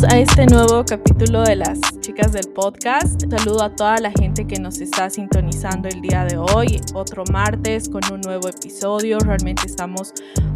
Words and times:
A 0.10 0.18
este 0.18 0.46
nuevo 0.46 0.84
capítulo 0.84 1.44
de 1.44 1.56
las 1.56 1.80
chicas 2.02 2.34
del 2.34 2.48
podcast. 2.50 3.22
Saludo 3.30 3.64
a 3.64 3.74
toda 3.74 3.98
la 4.00 4.12
gente 4.12 4.46
que 4.46 4.60
nos 4.60 4.80
está 4.82 5.10
sintonizando 5.10 5.88
el 5.88 6.02
día 6.02 6.26
de 6.26 6.38
hoy, 6.38 6.82
otro 6.94 7.24
martes 7.32 7.88
con 7.90 8.02
un 8.12 8.22
nuevo 8.22 8.50
episodio. 8.50 9.18
Realmente 9.20 9.64
estamos 9.66 10.14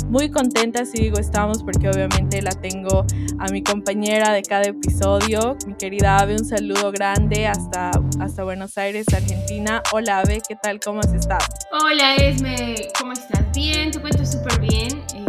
muy 0.07 0.31
contentas 0.31 0.89
y 0.95 1.03
digo 1.03 1.17
estamos 1.17 1.63
porque 1.63 1.87
obviamente 1.89 2.41
la 2.41 2.51
tengo 2.51 3.05
a 3.39 3.47
mi 3.51 3.63
compañera 3.63 4.33
de 4.33 4.41
cada 4.41 4.65
episodio, 4.65 5.55
mi 5.65 5.75
querida 5.75 6.17
Ave, 6.17 6.33
un 6.33 6.45
saludo 6.45 6.91
grande 6.91 7.47
hasta, 7.47 7.91
hasta 8.19 8.43
Buenos 8.43 8.77
Aires, 8.77 9.05
Argentina. 9.13 9.81
Hola 9.93 10.19
Ave, 10.19 10.41
¿qué 10.47 10.55
tal? 10.55 10.79
¿Cómo 10.79 10.99
has 10.99 11.13
estado? 11.13 11.45
Hola 11.71 12.15
Esme, 12.15 12.75
¿cómo 12.99 13.13
estás? 13.13 13.45
Bien, 13.53 13.91
te 13.91 14.01
cuento 14.01 14.25
súper 14.25 14.59
bien, 14.59 15.03
eh, 15.15 15.26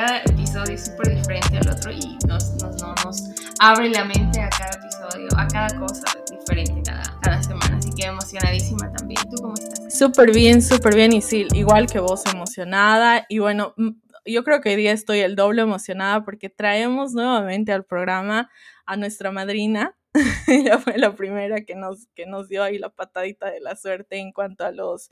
cada 0.00 0.22
episodio 0.22 0.74
es 0.74 0.86
súper 0.86 1.14
diferente 1.14 1.58
al 1.58 1.68
otro 1.68 1.92
y 1.92 2.16
nos, 2.26 2.54
nos, 2.62 2.80
no, 2.80 2.94
nos 3.04 3.22
abre 3.58 3.90
la 3.90 4.04
mente 4.04 4.40
a 4.40 4.48
cada 4.48 4.70
episodio, 4.70 5.28
a 5.36 5.46
cada 5.46 5.78
cosa 5.78 6.06
diferente 6.30 6.82
cada, 6.86 7.02
cada 7.20 7.42
semana, 7.42 7.76
así 7.76 7.90
que 7.90 8.06
emocionadísima 8.06 8.90
también. 8.92 9.20
¿Tú 9.30 9.42
cómo 9.42 9.52
estás? 9.52 9.98
Súper 9.98 10.32
bien, 10.32 10.62
súper 10.62 10.94
bien 10.94 11.12
y 11.12 11.20
sí, 11.20 11.46
igual 11.52 11.86
que 11.86 12.00
vos 12.00 12.22
emocionada 12.32 13.26
y 13.28 13.40
bueno, 13.40 13.74
mm, 13.76 13.90
yo 14.24 14.42
creo 14.42 14.62
que 14.62 14.70
hoy 14.70 14.76
día 14.76 14.92
estoy 14.92 15.18
el 15.18 15.36
doble 15.36 15.60
emocionada 15.60 16.24
porque 16.24 16.48
traemos 16.48 17.12
nuevamente 17.12 17.72
al 17.72 17.84
programa 17.84 18.48
a 18.86 18.96
nuestra 18.96 19.30
madrina. 19.32 19.94
Ella 20.48 20.78
fue 20.78 20.98
la 20.98 21.14
primera 21.14 21.60
que 21.64 21.74
nos, 21.76 22.06
que 22.14 22.26
nos 22.26 22.48
dio 22.48 22.62
ahí 22.64 22.78
la 22.78 22.90
patadita 22.90 23.50
de 23.50 23.60
la 23.60 23.76
suerte 23.76 24.16
en 24.18 24.32
cuanto 24.32 24.64
a 24.64 24.72
los 24.72 25.10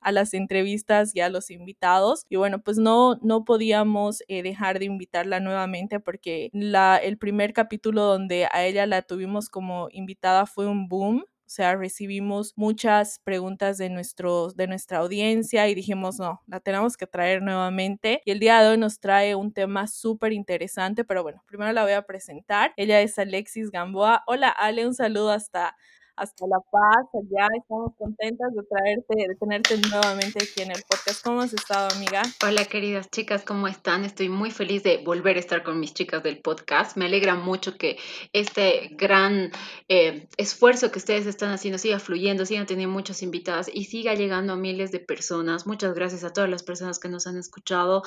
a 0.00 0.12
las 0.12 0.34
entrevistas 0.34 1.14
y 1.14 1.20
a 1.20 1.28
los 1.28 1.50
invitados. 1.50 2.24
Y 2.28 2.36
bueno, 2.36 2.60
pues 2.62 2.78
no, 2.78 3.16
no 3.22 3.44
podíamos 3.44 4.22
eh, 4.28 4.42
dejar 4.42 4.78
de 4.78 4.86
invitarla 4.86 5.38
nuevamente 5.40 6.00
porque 6.00 6.50
la, 6.52 6.96
el 6.96 7.18
primer 7.18 7.52
capítulo 7.52 8.02
donde 8.04 8.46
a 8.50 8.64
ella 8.64 8.86
la 8.86 9.02
tuvimos 9.02 9.48
como 9.50 9.88
invitada 9.92 10.46
fue 10.46 10.66
un 10.66 10.88
boom. 10.88 11.24
O 11.50 11.52
sea, 11.52 11.74
recibimos 11.74 12.52
muchas 12.54 13.18
preguntas 13.24 13.76
de, 13.76 13.90
nuestros, 13.90 14.54
de 14.54 14.68
nuestra 14.68 14.98
audiencia 14.98 15.66
y 15.66 15.74
dijimos, 15.74 16.20
no, 16.20 16.40
la 16.46 16.60
tenemos 16.60 16.96
que 16.96 17.08
traer 17.08 17.42
nuevamente. 17.42 18.22
Y 18.24 18.30
el 18.30 18.38
día 18.38 18.62
de 18.62 18.68
hoy 18.68 18.78
nos 18.78 19.00
trae 19.00 19.34
un 19.34 19.52
tema 19.52 19.88
súper 19.88 20.32
interesante, 20.32 21.02
pero 21.02 21.24
bueno, 21.24 21.42
primero 21.48 21.72
la 21.72 21.82
voy 21.82 21.90
a 21.90 22.02
presentar. 22.02 22.72
Ella 22.76 23.00
es 23.00 23.18
Alexis 23.18 23.72
Gamboa. 23.72 24.22
Hola 24.28 24.48
Ale, 24.48 24.86
un 24.86 24.94
saludo 24.94 25.32
hasta, 25.32 25.76
hasta 26.20 26.46
La 26.46 26.60
Paz, 26.70 27.06
allá. 27.14 27.48
Estamos 27.56 27.92
contentas 27.96 28.54
de 28.54 28.62
traerte, 28.64 29.28
de 29.28 29.34
tenerte 29.36 29.76
nuevamente 29.88 30.38
aquí 30.42 30.62
en 30.62 30.70
el 30.70 30.82
podcast. 30.86 31.24
¿Cómo 31.24 31.40
has 31.40 31.54
estado, 31.54 31.88
amiga? 31.96 32.22
Hola, 32.46 32.66
queridas 32.66 33.10
chicas, 33.10 33.42
¿cómo 33.42 33.66
están? 33.66 34.04
Estoy 34.04 34.28
muy 34.28 34.50
feliz 34.50 34.82
de 34.82 34.98
volver 34.98 35.38
a 35.38 35.40
estar 35.40 35.62
con 35.62 35.80
mis 35.80 35.94
chicas 35.94 36.22
del 36.22 36.40
podcast. 36.40 36.98
Me 36.98 37.06
alegra 37.06 37.36
mucho 37.36 37.78
que 37.78 37.96
este 38.34 38.90
gran 38.92 39.50
eh, 39.88 40.28
esfuerzo 40.36 40.92
que 40.92 40.98
ustedes 40.98 41.26
están 41.26 41.52
haciendo 41.52 41.78
siga 41.78 41.98
fluyendo, 41.98 42.44
sigan 42.44 42.66
teniendo 42.66 42.92
muchas 42.92 43.22
invitadas 43.22 43.70
y 43.72 43.84
siga 43.84 44.14
llegando 44.14 44.52
a 44.52 44.56
miles 44.56 44.92
de 44.92 45.00
personas. 45.00 45.66
Muchas 45.66 45.94
gracias 45.94 46.22
a 46.24 46.34
todas 46.34 46.50
las 46.50 46.62
personas 46.62 46.98
que 46.98 47.08
nos 47.08 47.26
han 47.26 47.38
escuchado. 47.38 48.02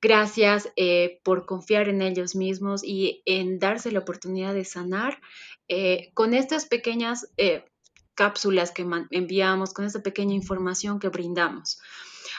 Gracias 0.00 0.72
eh, 0.76 1.20
por 1.24 1.46
confiar 1.46 1.88
en 1.88 2.00
ellos 2.00 2.36
mismos 2.36 2.84
y 2.84 3.22
en 3.26 3.58
darse 3.58 3.90
la 3.90 3.98
oportunidad 3.98 4.54
de 4.54 4.64
sanar 4.64 5.18
eh, 5.68 6.10
con 6.14 6.34
estas 6.34 6.66
pequeñas 6.66 7.28
eh, 7.36 7.64
cápsulas 8.14 8.70
que 8.70 8.86
enviamos, 9.10 9.72
con 9.72 9.84
esta 9.84 10.02
pequeña 10.02 10.34
información 10.34 10.98
que 10.98 11.08
brindamos. 11.08 11.80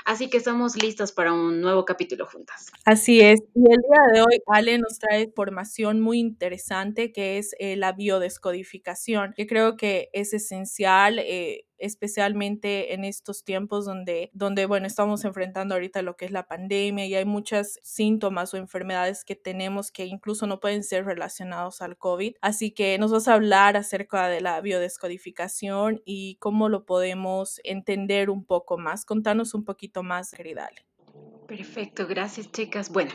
Así 0.05 0.29
que 0.29 0.37
estamos 0.37 0.81
listas 0.81 1.11
para 1.11 1.33
un 1.33 1.59
nuevo 1.59 1.83
capítulo 1.83 2.25
juntas. 2.25 2.71
Así 2.85 3.19
es. 3.19 3.41
Y 3.53 3.59
el 3.59 3.81
día 3.81 4.13
de 4.13 4.21
hoy, 4.21 4.39
Ale 4.47 4.77
nos 4.77 4.99
trae 4.99 5.23
información 5.23 5.99
muy 5.99 6.19
interesante 6.19 7.11
que 7.11 7.37
es 7.37 7.53
eh, 7.59 7.75
la 7.75 7.91
biodescodificación, 7.91 9.33
que 9.35 9.47
creo 9.47 9.75
que 9.75 10.09
es 10.13 10.33
esencial. 10.33 11.19
Eh, 11.19 11.65
especialmente 11.77 12.93
en 12.93 13.03
estos 13.05 13.43
tiempos 13.43 13.85
donde, 13.85 14.29
donde, 14.33 14.65
bueno, 14.65 14.87
estamos 14.87 15.25
enfrentando 15.25 15.75
ahorita 15.75 16.01
lo 16.01 16.15
que 16.15 16.25
es 16.25 16.31
la 16.31 16.47
pandemia 16.47 17.05
y 17.05 17.15
hay 17.15 17.25
muchos 17.25 17.79
síntomas 17.83 18.53
o 18.53 18.57
enfermedades 18.57 19.23
que 19.23 19.35
tenemos 19.35 19.91
que 19.91 20.05
incluso 20.05 20.47
no 20.47 20.59
pueden 20.59 20.83
ser 20.83 21.05
relacionados 21.05 21.81
al 21.81 21.97
COVID. 21.97 22.35
Así 22.41 22.71
que 22.71 22.97
nos 22.97 23.11
vas 23.11 23.27
a 23.27 23.33
hablar 23.33 23.77
acerca 23.77 24.27
de 24.27 24.41
la 24.41 24.59
biodescodificación 24.61 26.01
y 26.05 26.35
cómo 26.37 26.69
lo 26.69 26.85
podemos 26.85 27.59
entender 27.63 28.29
un 28.29 28.45
poco 28.45 28.77
más. 28.77 29.05
Contanos 29.05 29.53
un 29.53 29.63
poquito 29.65 30.03
más, 30.03 30.31
querida 30.31 30.65
Ale. 30.65 30.85
Perfecto, 31.47 32.05
gracias 32.07 32.51
chicas. 32.51 32.89
Bueno, 32.91 33.11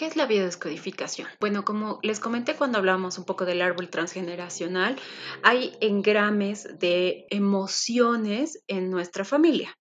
¿qué 0.00 0.06
es 0.06 0.16
la 0.16 0.24
biodescodificación? 0.24 1.28
Bueno, 1.40 1.62
como 1.62 1.98
les 2.02 2.20
comenté 2.20 2.56
cuando 2.56 2.78
hablamos 2.78 3.18
un 3.18 3.26
poco 3.26 3.44
del 3.44 3.60
árbol 3.60 3.90
transgeneracional, 3.90 4.96
hay 5.42 5.76
engrames 5.82 6.78
de 6.78 7.26
emociones 7.28 8.64
en 8.66 8.90
nuestra 8.90 9.26
familia 9.26 9.76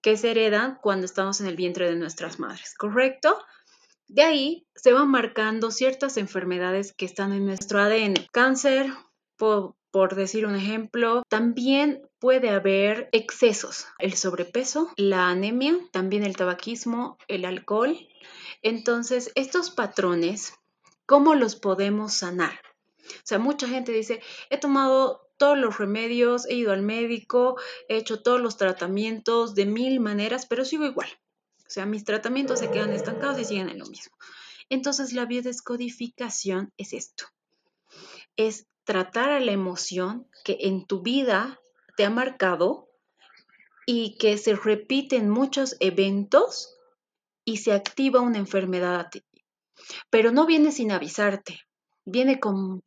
que 0.00 0.16
se 0.16 0.30
heredan 0.30 0.78
cuando 0.80 1.06
estamos 1.06 1.40
en 1.40 1.48
el 1.48 1.56
vientre 1.56 1.90
de 1.90 1.96
nuestras 1.96 2.38
madres, 2.38 2.72
¿correcto? 2.78 3.36
De 4.06 4.22
ahí 4.22 4.68
se 4.76 4.92
van 4.92 5.10
marcando 5.10 5.72
ciertas 5.72 6.18
enfermedades 6.18 6.92
que 6.92 7.06
están 7.06 7.32
en 7.32 7.44
nuestro 7.44 7.80
ADN. 7.80 8.14
Cáncer, 8.30 8.86
por, 9.36 9.74
por 9.90 10.14
decir 10.14 10.46
un 10.46 10.54
ejemplo, 10.54 11.24
también 11.28 12.08
puede 12.20 12.50
haber 12.50 13.08
excesos, 13.10 13.86
el 13.98 14.12
sobrepeso, 14.12 14.92
la 14.96 15.30
anemia, 15.30 15.76
también 15.90 16.22
el 16.22 16.36
tabaquismo, 16.36 17.18
el 17.26 17.44
alcohol. 17.44 17.98
Entonces, 18.62 19.32
estos 19.34 19.70
patrones, 19.70 20.54
¿cómo 21.06 21.34
los 21.34 21.56
podemos 21.56 22.14
sanar? 22.14 22.60
O 23.08 23.26
sea, 23.26 23.38
mucha 23.38 23.68
gente 23.68 23.92
dice, 23.92 24.20
he 24.50 24.58
tomado 24.58 25.28
todos 25.36 25.56
los 25.56 25.78
remedios, 25.78 26.46
he 26.46 26.54
ido 26.54 26.72
al 26.72 26.82
médico, 26.82 27.56
he 27.88 27.96
hecho 27.96 28.22
todos 28.22 28.40
los 28.40 28.56
tratamientos 28.56 29.54
de 29.54 29.66
mil 29.66 30.00
maneras, 30.00 30.46
pero 30.46 30.64
sigo 30.64 30.84
igual. 30.84 31.08
O 31.66 31.70
sea, 31.70 31.86
mis 31.86 32.04
tratamientos 32.04 32.58
se 32.58 32.70
quedan 32.70 32.92
estancados 32.92 33.38
y 33.38 33.44
siguen 33.44 33.68
en 33.68 33.78
lo 33.78 33.86
mismo. 33.86 34.16
Entonces, 34.68 35.12
la 35.12 35.26
biodescodificación 35.26 36.72
es 36.76 36.92
esto. 36.92 37.24
Es 38.36 38.66
tratar 38.84 39.30
a 39.30 39.40
la 39.40 39.52
emoción 39.52 40.26
que 40.44 40.58
en 40.60 40.86
tu 40.86 41.02
vida 41.02 41.60
te 41.96 42.04
ha 42.04 42.10
marcado 42.10 42.88
y 43.86 44.16
que 44.18 44.38
se 44.38 44.54
repiten 44.54 45.28
muchos 45.30 45.76
eventos 45.80 46.77
y 47.48 47.56
se 47.56 47.72
activa 47.72 48.20
una 48.20 48.36
enfermedad 48.36 49.00
a 49.00 49.08
ti. 49.08 49.22
Pero 50.10 50.32
no 50.32 50.44
viene 50.44 50.70
sin 50.70 50.92
avisarte, 50.92 51.62
viene 52.04 52.40
con, 52.40 52.82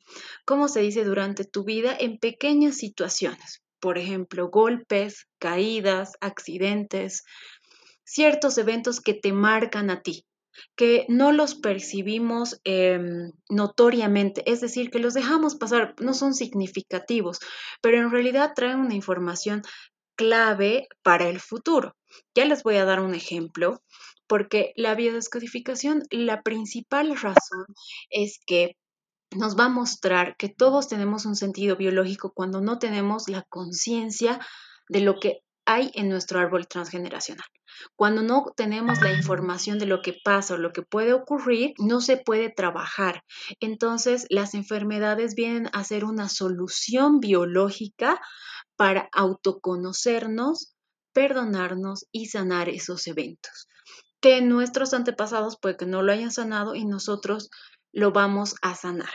¿cómo 0.45 0.67
se 0.67 0.81
dice?, 0.81 1.03
durante 1.03 1.45
tu 1.45 1.63
vida 1.63 1.97
en 1.99 2.19
pequeñas 2.19 2.77
situaciones. 2.77 3.63
Por 3.79 3.97
ejemplo, 3.97 4.49
golpes, 4.49 5.27
caídas, 5.39 6.13
accidentes, 6.21 7.23
ciertos 8.03 8.59
eventos 8.59 9.01
que 9.01 9.15
te 9.15 9.33
marcan 9.33 9.89
a 9.89 10.03
ti 10.03 10.25
que 10.75 11.05
no 11.07 11.31
los 11.31 11.55
percibimos 11.55 12.59
em, 12.65 13.31
notoriamente, 13.49 14.43
es 14.45 14.61
decir, 14.61 14.91
que 14.91 14.99
los 14.99 15.13
dejamos 15.15 15.55
pasar, 15.55 15.95
no 15.99 16.13
son 16.13 16.35
significativos, 16.35 17.39
pero 17.81 17.97
en 17.97 18.11
realidad 18.11 18.51
traen 18.53 18.79
una 18.79 18.93
información 18.93 19.63
clave 20.15 20.87
para 21.01 21.29
el 21.29 21.39
futuro. 21.39 21.95
Ya 22.35 22.45
les 22.45 22.63
voy 22.63 22.75
a 22.75 22.85
dar 22.85 22.99
un 22.99 23.15
ejemplo, 23.15 23.81
porque 24.31 24.71
la 24.77 24.95
biodescodificación, 24.95 26.03
la 26.09 26.41
principal 26.41 27.17
razón 27.17 27.65
es 28.09 28.39
que 28.45 28.77
nos 29.35 29.59
va 29.59 29.65
a 29.65 29.69
mostrar 29.69 30.37
que 30.37 30.47
todos 30.47 30.87
tenemos 30.87 31.25
un 31.25 31.35
sentido 31.35 31.75
biológico 31.75 32.31
cuando 32.33 32.61
no 32.61 32.79
tenemos 32.79 33.27
la 33.27 33.43
conciencia 33.49 34.39
de 34.87 35.01
lo 35.01 35.19
que 35.19 35.41
hay 35.65 35.91
en 35.95 36.07
nuestro 36.07 36.39
árbol 36.39 36.69
transgeneracional. 36.69 37.45
Cuando 37.97 38.23
no 38.23 38.45
tenemos 38.55 39.01
la 39.01 39.11
información 39.11 39.79
de 39.79 39.87
lo 39.87 40.01
que 40.01 40.15
pasa 40.23 40.53
o 40.53 40.57
lo 40.57 40.71
que 40.71 40.83
puede 40.83 41.11
ocurrir, 41.11 41.73
no 41.77 41.99
se 41.99 42.15
puede 42.15 42.49
trabajar. 42.49 43.25
Entonces, 43.59 44.27
las 44.29 44.53
enfermedades 44.53 45.35
vienen 45.35 45.69
a 45.73 45.83
ser 45.83 46.05
una 46.05 46.29
solución 46.29 47.19
biológica 47.19 48.21
para 48.77 49.09
autoconocernos, 49.11 50.73
perdonarnos 51.11 52.05
y 52.13 52.27
sanar 52.27 52.69
esos 52.69 53.07
eventos 53.07 53.67
que 54.21 54.41
nuestros 54.41 54.93
antepasados 54.93 55.57
puede 55.59 55.77
que 55.77 55.85
no 55.85 56.01
lo 56.03 56.11
hayan 56.11 56.31
sanado 56.31 56.75
y 56.75 56.85
nosotros 56.85 57.49
lo 57.91 58.11
vamos 58.11 58.55
a 58.61 58.75
sanar. 58.75 59.09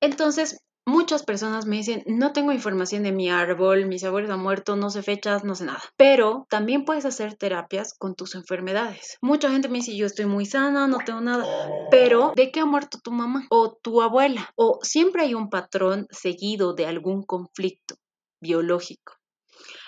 Entonces, 0.00 0.60
Muchas 0.86 1.22
personas 1.22 1.66
me 1.66 1.76
dicen, 1.76 2.02
no 2.06 2.32
tengo 2.32 2.50
información 2.50 3.04
de 3.04 3.12
mi 3.12 3.30
árbol, 3.30 3.86
mis 3.86 4.02
abuelos 4.02 4.30
han 4.30 4.40
muerto, 4.40 4.74
no 4.74 4.90
sé 4.90 5.02
fechas, 5.02 5.44
no 5.44 5.54
sé 5.54 5.64
nada. 5.66 5.82
Pero 5.96 6.46
también 6.48 6.84
puedes 6.84 7.04
hacer 7.04 7.36
terapias 7.36 7.94
con 7.96 8.16
tus 8.16 8.34
enfermedades. 8.34 9.16
Mucha 9.20 9.50
gente 9.50 9.68
me 9.68 9.78
dice, 9.78 9.94
yo 9.94 10.06
estoy 10.06 10.24
muy 10.24 10.46
sana, 10.46 10.88
no 10.88 10.98
tengo 11.04 11.20
nada. 11.20 11.44
Pero, 11.90 12.32
¿de 12.34 12.50
qué 12.50 12.60
ha 12.60 12.66
muerto 12.66 12.98
tu 12.98 13.12
mamá 13.12 13.46
o 13.50 13.78
tu 13.80 14.02
abuela? 14.02 14.50
O 14.56 14.80
siempre 14.82 15.22
hay 15.22 15.34
un 15.34 15.48
patrón 15.48 16.08
seguido 16.10 16.74
de 16.74 16.86
algún 16.86 17.22
conflicto. 17.22 17.94
biológico. 18.40 19.14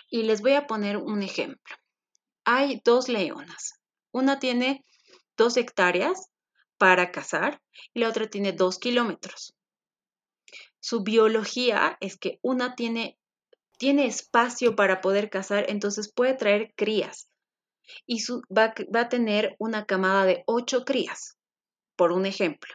Y 0.09 0.25
les 0.25 0.43
voy 0.43 0.53
a 0.53 0.67
poner 0.67 0.99
un 0.99 1.23
ejemplo. 1.23 1.75
Hay 2.45 2.81
dos 2.85 3.09
leonas. 3.09 3.82
Una 4.13 4.39
tiene 4.39 4.85
dos 5.37 5.57
hectáreas 5.57 6.31
para 6.79 7.11
cazar 7.11 7.61
y 7.95 8.01
la 8.01 8.09
otra 8.09 8.29
tiene 8.29 8.53
dos 8.53 8.79
kilómetros. 8.79 9.55
Su 10.81 11.03
biología 11.03 11.97
es 12.01 12.17
que 12.17 12.39
una 12.43 12.75
tiene, 12.75 13.19
tiene 13.79 14.07
espacio 14.07 14.77
para 14.77 15.01
poder 15.01 15.31
cazar, 15.31 15.65
entonces 15.69 16.13
puede 16.13 16.35
traer 16.35 16.73
crías 16.77 17.29
y 18.07 18.23
va, 18.57 18.75
va 18.95 19.01
a 19.01 19.09
tener 19.09 19.57
una 19.59 19.87
camada 19.87 20.25
de 20.25 20.43
ocho 20.47 20.85
crías, 20.85 21.39
por 21.97 22.13
un 22.13 22.27
ejemplo. 22.27 22.75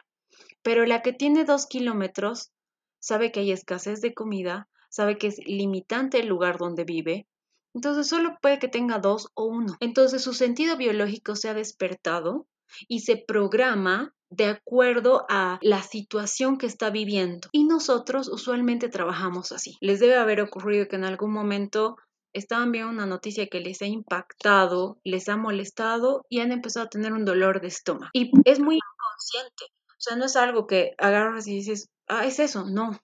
Pero 0.62 0.86
la 0.86 1.02
que 1.02 1.12
tiene 1.12 1.44
dos 1.44 1.66
kilómetros 1.66 2.50
sabe 2.98 3.30
que 3.30 3.40
hay 3.40 3.52
escasez 3.52 4.00
de 4.00 4.14
comida, 4.14 4.68
sabe 4.90 5.18
que 5.18 5.28
es 5.28 5.38
limitante 5.46 6.20
el 6.20 6.26
lugar 6.26 6.58
donde 6.58 6.84
vive, 6.84 7.26
entonces 7.74 8.08
solo 8.08 8.36
puede 8.40 8.58
que 8.58 8.68
tenga 8.68 8.98
dos 8.98 9.28
o 9.34 9.44
uno. 9.44 9.76
Entonces 9.80 10.22
su 10.22 10.32
sentido 10.32 10.76
biológico 10.76 11.36
se 11.36 11.48
ha 11.48 11.54
despertado 11.54 12.46
y 12.86 13.00
se 13.00 13.16
programa 13.16 14.12
de 14.30 14.46
acuerdo 14.46 15.24
a 15.28 15.58
la 15.62 15.82
situación 15.82 16.58
que 16.58 16.66
está 16.66 16.90
viviendo. 16.90 17.48
Y 17.52 17.64
nosotros 17.64 18.28
usualmente 18.28 18.88
trabajamos 18.88 19.52
así. 19.52 19.76
Les 19.80 20.00
debe 20.00 20.16
haber 20.16 20.40
ocurrido 20.40 20.86
que 20.88 20.96
en 20.96 21.04
algún 21.04 21.32
momento 21.32 21.96
estaban 22.34 22.72
viendo 22.72 22.90
una 22.90 23.06
noticia 23.06 23.46
que 23.46 23.60
les 23.60 23.80
ha 23.82 23.86
impactado, 23.86 24.98
les 25.02 25.28
ha 25.28 25.36
molestado 25.36 26.24
y 26.28 26.40
han 26.40 26.52
empezado 26.52 26.86
a 26.86 26.90
tener 26.90 27.12
un 27.12 27.24
dolor 27.24 27.60
de 27.60 27.68
estómago. 27.68 28.10
Y 28.12 28.30
es 28.44 28.60
muy 28.60 28.76
inconsciente. 28.76 29.64
O 29.86 30.00
sea, 30.00 30.16
no 30.16 30.26
es 30.26 30.36
algo 30.36 30.66
que 30.66 30.92
agarras 30.98 31.46
y 31.48 31.56
dices, 31.56 31.88
ah, 32.06 32.26
es 32.26 32.38
eso. 32.38 32.66
No. 32.66 32.98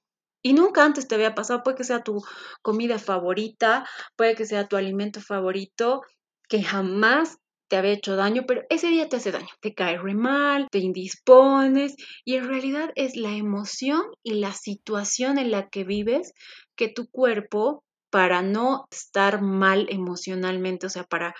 Y 0.45 0.53
nunca 0.53 0.85
antes 0.85 1.09
te 1.09 1.15
había 1.15 1.35
pasado. 1.35 1.63
Puede 1.63 1.79
que 1.79 1.85
sea 1.85 2.03
tu 2.03 2.23
comida 2.61 2.99
favorita, 2.99 3.89
puede 4.15 4.35
que 4.35 4.45
sea 4.45 4.69
tu 4.69 4.77
alimento 4.77 5.21
favorito, 5.23 6.03
que 6.49 6.63
jamás 6.63 7.39
te 7.69 7.79
había 7.79 7.93
hecho 7.93 8.15
daño, 8.15 8.45
pero 8.47 8.63
ese 8.69 8.89
día 8.89 9.09
te 9.09 9.17
hace 9.17 9.33
daño, 9.33 9.49
te 9.63 9.75
cae 9.75 9.97
re 9.97 10.15
mal, 10.15 10.69
te 10.71 10.81
indispones 10.81 11.97
y 12.27 12.35
en 12.37 12.47
realidad 12.47 12.91
es 12.95 13.17
la 13.17 13.31
emoción 13.31 14.03
y 14.23 14.35
la 14.35 14.53
situación 14.53 15.39
en 15.39 15.51
la 15.51 15.71
que 15.71 15.85
vives 15.85 16.35
que 16.77 16.89
tu 16.89 17.09
cuerpo, 17.09 17.83
para 18.11 18.43
no 18.43 18.87
estar 18.93 19.43
mal 19.43 19.87
emocionalmente, 19.89 20.87
o 20.87 20.91
sea, 20.91 21.05
para, 21.05 21.35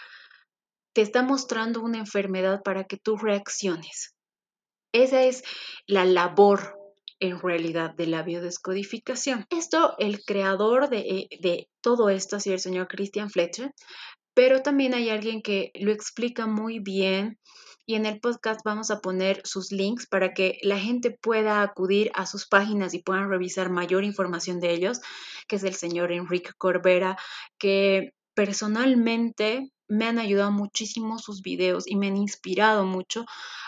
te 0.93 1.03
está 1.03 1.23
mostrando 1.23 1.83
una 1.83 1.99
enfermedad 1.99 2.63
para 2.65 2.85
que 2.85 2.97
tú 2.97 3.17
reacciones. 3.17 4.15
Esa 4.93 5.23
es 5.23 5.45
la 5.87 6.05
labor 6.05 6.84
en 7.21 7.41
realidad 7.41 7.95
de 7.95 8.07
la 8.07 8.23
biodescodificación. 8.23 9.47
Esto, 9.51 9.95
el 9.99 10.25
creador 10.25 10.89
de, 10.89 11.29
de 11.41 11.69
todo 11.81 12.09
esto, 12.09 12.37
así 12.37 12.53
el 12.53 12.61
señor 12.61 12.89
Christian 12.89 13.31
Fletcher, 13.31 13.73
pero 14.35 14.63
también 14.63 14.95
hay 14.95 15.11
alguien 15.11 15.43
que 15.43 15.71
lo 15.75 15.93
explica 15.93 16.47
muy 16.47 16.81
bien 16.81 17.39
y 17.87 17.97
en 17.97 18.07
el 18.07 18.19
podcast 18.21 18.61
vamos 18.65 18.91
a 18.91 19.01
poner 19.01 19.43
sus 19.45 19.71
links 19.71 20.07
para 20.07 20.33
que 20.33 20.59
la 20.63 20.79
gente 20.79 21.11
pueda 21.11 21.63
acudir 21.63 22.11
a 22.15 22.27
sus 22.27 22.47
páginas 22.47 22.95
y 22.95 23.03
puedan 23.03 23.29
revisar 23.29 23.71
mayor 23.71 24.05
información 24.05 24.59
de 24.59 24.73
ellos, 24.73 25.01
que 25.49 25.57
es 25.57 25.65
el 25.65 25.75
señor 25.75 26.11
Enrique 26.11 26.53
Corbera, 26.57 27.17
que 27.59 28.15
personalmente 28.35 29.71
me 29.87 30.07
han 30.07 30.19
ayudado 30.19 30.51
muchísimo 30.51 31.19
sus 31.19 31.43
videos 31.43 31.87
y 31.87 31.97
me 31.97 32.07
han 32.09 32.17
inspirado 32.17 32.85
mucho 32.87 33.27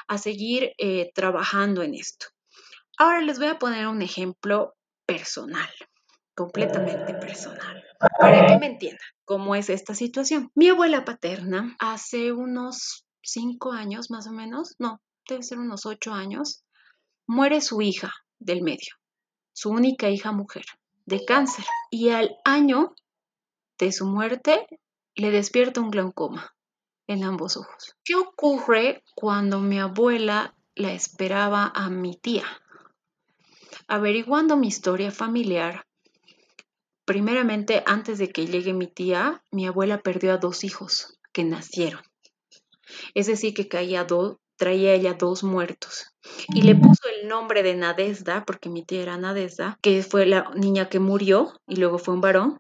a 0.09 0.19
seguir 0.19 0.73
eh, 0.79 1.11
trabajando 1.15 1.83
en 1.83 1.95
esto. 1.95 2.27
Ahora 2.99 3.21
les 3.21 3.39
voy 3.39 3.49
a 3.49 3.59
poner 3.59 3.87
un 3.89 4.01
ejemplo 4.01 4.75
personal, 5.05 5.69
completamente 6.35 7.13
personal, 7.15 7.85
para 8.19 8.47
que 8.47 8.59
me 8.59 8.67
entiendan 8.67 9.07
cómo 9.25 9.55
es 9.55 9.69
esta 9.69 9.95
situación. 9.95 10.51
Mi 10.55 10.69
abuela 10.69 11.05
paterna 11.05 11.77
hace 11.79 12.33
unos 12.33 13.07
cinco 13.23 13.73
años 13.73 14.11
más 14.11 14.27
o 14.27 14.33
menos, 14.33 14.77
no, 14.79 15.03
debe 15.29 15.43
ser 15.43 15.59
unos 15.59 15.85
ocho 15.85 16.15
años, 16.15 16.65
muere 17.27 17.61
su 17.61 17.83
hija 17.83 18.15
del 18.39 18.63
medio, 18.63 18.95
su 19.53 19.71
única 19.71 20.09
hija 20.09 20.33
mujer, 20.33 20.65
de 21.05 21.25
cáncer. 21.25 21.67
Y 21.91 22.11
al 22.11 22.37
año 22.45 22.95
de 23.79 23.93
su 23.93 24.07
muerte 24.07 24.67
le 25.15 25.31
despierta 25.31 25.81
un 25.81 25.91
glaucoma 25.91 26.55
en 27.07 27.25
ambos 27.25 27.57
ojos. 27.57 27.95
¿Qué 28.05 28.15
ocurre 28.15 29.03
cuando 29.15 29.61
mi 29.61 29.79
abuela 29.79 30.55
la 30.75 30.93
esperaba 30.93 31.71
a 31.75 31.91
mi 31.91 32.17
tía? 32.17 32.45
Averiguando 33.89 34.57
mi 34.57 34.69
historia 34.69 35.11
familiar, 35.11 35.87
Primeramente, 37.07 37.85
antes 37.87 38.19
de 38.19 38.31
que 38.31 38.47
llegue 38.47 38.75
mi 38.75 38.89
tía, 38.89 39.41
mi 39.53 39.65
abuela 39.65 40.01
perdió 40.01 40.33
a 40.33 40.39
dos 40.39 40.65
hijos 40.65 41.21
que 41.33 41.45
nacieron. 41.45 42.03
Es 43.15 43.27
decir, 43.27 43.55
que 43.55 43.69
caía 43.69 44.07
traía 44.57 44.93
ella 44.93 45.15
dos 45.15 45.45
muertos. 45.45 46.17
Y 46.49 46.63
le 46.63 46.75
puso 46.75 47.03
el 47.09 47.29
nombre 47.29 47.63
de 47.63 47.77
Nadesda, 47.77 48.45
porque 48.45 48.71
mi 48.71 48.85
tía 48.85 49.03
era 49.03 49.17
Nadesda, 49.19 49.79
que 49.83 50.03
fue 50.03 50.27
la 50.27 50.51
niña 50.57 50.89
que 50.89 50.99
murió 50.99 51.53
y 51.69 51.77
luego 51.77 51.99
fue 51.99 52.15
un 52.15 52.21
varón, 52.21 52.59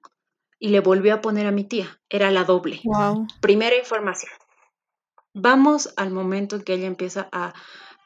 y 0.60 0.68
le 0.68 0.78
volvió 0.78 1.14
a 1.14 1.20
poner 1.20 1.46
a 1.46 1.52
mi 1.52 1.64
tía. 1.64 2.00
Era 2.08 2.30
la 2.30 2.44
doble. 2.44 2.80
Primera 3.40 3.76
información. 3.76 4.30
Vamos 5.34 5.92
al 5.96 6.12
momento 6.12 6.54
en 6.54 6.62
que 6.62 6.74
ella 6.74 6.86
empieza 6.86 7.28
a 7.32 7.52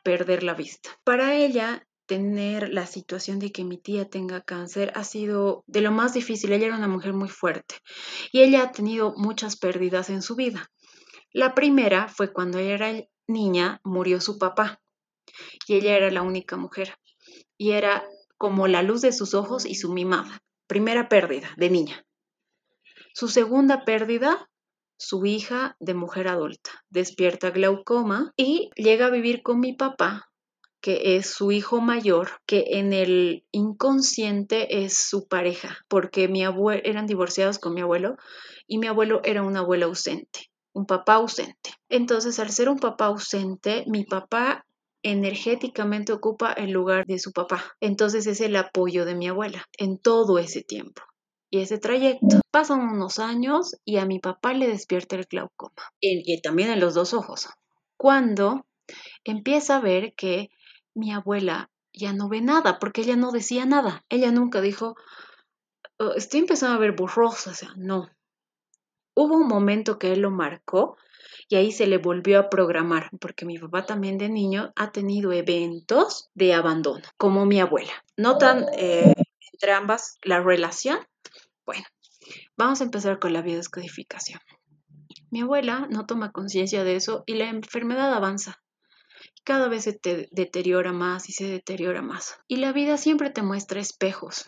perder 0.03 0.43
la 0.43 0.55
vista. 0.55 0.89
Para 1.05 1.35
ella, 1.35 1.87
tener 2.11 2.71
la 2.71 2.89
situación 2.89 3.39
de 3.39 3.53
que 3.53 3.63
mi 3.63 3.79
tía 3.79 4.11
tenga 4.11 4.41
cáncer 4.41 4.91
ha 4.97 5.05
sido 5.05 5.63
de 5.69 5.81
lo 5.81 5.93
más 5.93 6.13
difícil. 6.13 6.53
Ella 6.53 6.67
era 6.67 6.77
una 6.77 6.89
mujer 6.89 7.13
muy 7.13 7.29
fuerte 7.29 7.77
y 8.33 8.41
ella 8.41 8.65
ha 8.65 8.73
tenido 8.73 9.15
muchas 9.17 9.57
pérdidas 9.57 10.11
en 10.11 10.21
su 10.21 10.35
vida. 10.35 10.73
La 11.33 11.55
primera 11.55 12.09
fue 12.09 12.33
cuando 12.33 12.59
ella 12.59 12.75
era 12.75 13.05
niña, 13.29 13.81
murió 13.85 14.21
su 14.21 14.39
papá 14.39 14.83
y 15.69 15.75
ella 15.75 15.97
era 15.97 16.11
la 16.11 16.23
única 16.23 16.57
mujer 16.57 16.97
y 17.57 17.71
era 17.71 18.03
como 18.37 18.67
la 18.67 18.83
luz 18.83 19.03
de 19.03 19.13
sus 19.13 19.33
ojos 19.33 19.65
y 19.65 19.77
su 19.77 19.93
mimada. 19.93 20.43
Primera 20.67 21.09
pérdida 21.09 21.51
de 21.59 21.71
niña. 21.71 22.05
Su 23.15 23.29
segunda 23.29 23.85
pérdida, 23.85 24.51
su 24.97 25.25
hija 25.27 25.77
de 25.79 25.95
mujer 25.95 26.27
adulta, 26.27 26.73
despierta 26.89 27.51
glaucoma 27.51 28.33
y 28.37 28.71
llega 28.75 29.07
a 29.07 29.11
vivir 29.11 29.43
con 29.45 29.61
mi 29.61 29.75
papá 29.75 30.30
que 30.81 31.17
es 31.17 31.31
su 31.31 31.53
hijo 31.53 31.81
mayor, 31.81 32.41
que 32.47 32.65
en 32.79 32.93
el 32.93 33.45
inconsciente 33.53 34.85
es 34.85 34.97
su 34.97 35.29
pareja, 35.29 35.79
porque 35.89 36.29
mi 36.29 36.45
abuelo 36.45 36.83
eran 36.85 37.07
divorciados 37.07 37.59
con 37.59 37.75
mi 37.75 37.83
abuelo 37.83 38.17
y 38.67 38.79
mi 38.79 38.87
abuelo 38.87 39.21
era 39.25 39.43
un 39.43 39.57
abuelo 39.57 39.87
ausente, 39.87 40.51
un 40.73 40.87
papá 40.87 41.15
ausente. 41.15 41.71
Entonces, 41.89 42.39
al 42.39 42.51
ser 42.51 42.69
un 42.69 42.79
papá 42.79 43.07
ausente, 43.07 43.85
mi 43.87 44.05
papá 44.05 44.65
energéticamente 45.03 46.13
ocupa 46.13 46.53
el 46.53 46.71
lugar 46.71 47.07
de 47.07 47.19
su 47.19 47.33
papá. 47.33 47.77
Entonces 47.81 48.27
es 48.27 48.41
el 48.41 48.57
apoyo 48.57 49.05
de 49.05 49.15
mi 49.15 49.29
abuela 49.29 49.67
en 49.79 49.99
todo 49.99 50.39
ese 50.39 50.63
tiempo. 50.63 51.03
Y 51.51 51.61
ese 51.61 51.79
trayecto. 51.79 52.41
Pasan 52.51 52.81
unos 52.81 53.19
años 53.19 53.77
y 53.85 53.97
a 53.97 54.07
mi 54.07 54.19
papá 54.19 54.55
le 54.55 54.69
despierta 54.69 55.17
el 55.17 55.25
glaucoma. 55.25 55.73
Y, 56.01 56.41
también 56.43 56.71
en 56.71 56.81
los 56.81 56.95
dos 56.95 57.15
ojos. 57.15 57.49
Cuando 57.97 58.67
empieza 59.25 59.77
a 59.77 59.81
ver 59.81 60.15
que 60.15 60.51
mi 60.95 61.13
abuela 61.13 61.71
ya 61.93 62.13
no 62.13 62.29
ve 62.29 62.41
nada, 62.41 62.79
porque 62.79 63.03
ella 63.03 63.17
no 63.17 63.33
decía 63.33 63.67
nada. 63.67 64.05
Ella 64.09 64.31
nunca 64.31 64.61
dijo, 64.61 64.97
oh, 65.99 66.13
estoy 66.13 66.41
empezando 66.41 66.77
a 66.77 66.81
ver 66.81 66.93
borrosa, 66.93 67.51
o 67.51 67.55
sea, 67.55 67.73
no. 67.77 68.09
Hubo 69.15 69.37
un 69.37 69.49
momento 69.49 69.99
que 69.99 70.13
él 70.13 70.21
lo 70.21 70.31
marcó 70.31 70.97
y 71.49 71.57
ahí 71.57 71.73
se 71.73 71.87
le 71.87 71.99
volvió 71.99 72.39
a 72.39 72.49
programar, 72.49 73.11
porque 73.21 73.45
mi 73.45 73.59
papá 73.59 73.85
también 73.85 74.19
de 74.19 74.29
niño 74.29 74.73
ha 74.77 74.93
tenido 74.93 75.33
eventos 75.33 76.31
de 76.35 76.55
abandono, 76.55 77.05
como 77.17 77.45
mi 77.45 77.61
abuela. 77.61 77.93
Notan 78.17 78.67
eh, 78.77 79.15
entre 79.53 79.73
ambas 79.73 80.17
la 80.23 80.41
relación. 80.41 81.01
Bueno, 81.67 81.85
vamos 82.57 82.81
a 82.81 82.85
empezar 82.85 83.19
con 83.19 83.33
la 83.33 83.43
biodescodificación. 83.43 84.41
Mi 85.31 85.43
abuela 85.43 85.87
no 85.91 86.07
toma 86.07 86.33
conciencia 86.33 86.85
de 86.85 86.97
eso 86.97 87.25
y 87.27 87.35
la 87.35 87.49
enfermedad 87.49 88.15
avanza 88.15 88.61
cada 89.45 89.69
vez 89.69 89.85
se 89.85 89.93
te 89.93 90.29
deteriora 90.31 90.93
más 90.93 91.29
y 91.29 91.33
se 91.33 91.47
deteriora 91.47 92.03
más. 92.03 92.39
Y 92.49 92.57
la 92.57 92.73
vida 92.73 92.97
siempre 92.97 93.31
te 93.31 93.43
muestra 93.43 93.81
espejos. 93.81 94.47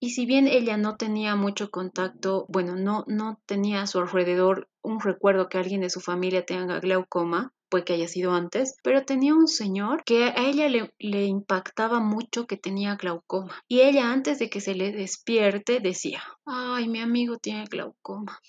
Y 0.00 0.10
si 0.10 0.26
bien 0.26 0.48
ella 0.48 0.76
no 0.76 0.96
tenía 0.96 1.34
mucho 1.34 1.70
contacto, 1.70 2.44
bueno, 2.48 2.76
no, 2.76 3.04
no 3.06 3.40
tenía 3.46 3.82
a 3.82 3.86
su 3.86 3.98
alrededor 4.00 4.68
un 4.82 5.00
recuerdo 5.00 5.48
que 5.48 5.58
alguien 5.58 5.80
de 5.80 5.88
su 5.88 6.00
familia 6.00 6.44
tenga 6.44 6.78
glaucoma, 6.78 7.54
puede 7.70 7.84
que 7.84 7.94
haya 7.94 8.06
sido 8.06 8.32
antes, 8.32 8.76
pero 8.82 9.04
tenía 9.04 9.34
un 9.34 9.48
señor 9.48 10.04
que 10.04 10.24
a 10.24 10.46
ella 10.46 10.68
le, 10.68 10.92
le 10.98 11.24
impactaba 11.24 12.00
mucho 12.00 12.46
que 12.46 12.56
tenía 12.56 12.96
glaucoma. 12.96 13.62
Y 13.66 13.80
ella 13.80 14.12
antes 14.12 14.38
de 14.38 14.50
que 14.50 14.60
se 14.60 14.74
le 14.74 14.92
despierte 14.92 15.80
decía, 15.80 16.22
ay, 16.44 16.88
mi 16.88 17.00
amigo 17.00 17.38
tiene 17.38 17.64
glaucoma. 17.64 18.40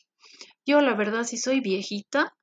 Yo 0.65 0.81
la 0.81 0.93
verdad, 0.93 1.23
si 1.23 1.37
soy 1.37 1.61
viejita, 1.61 2.35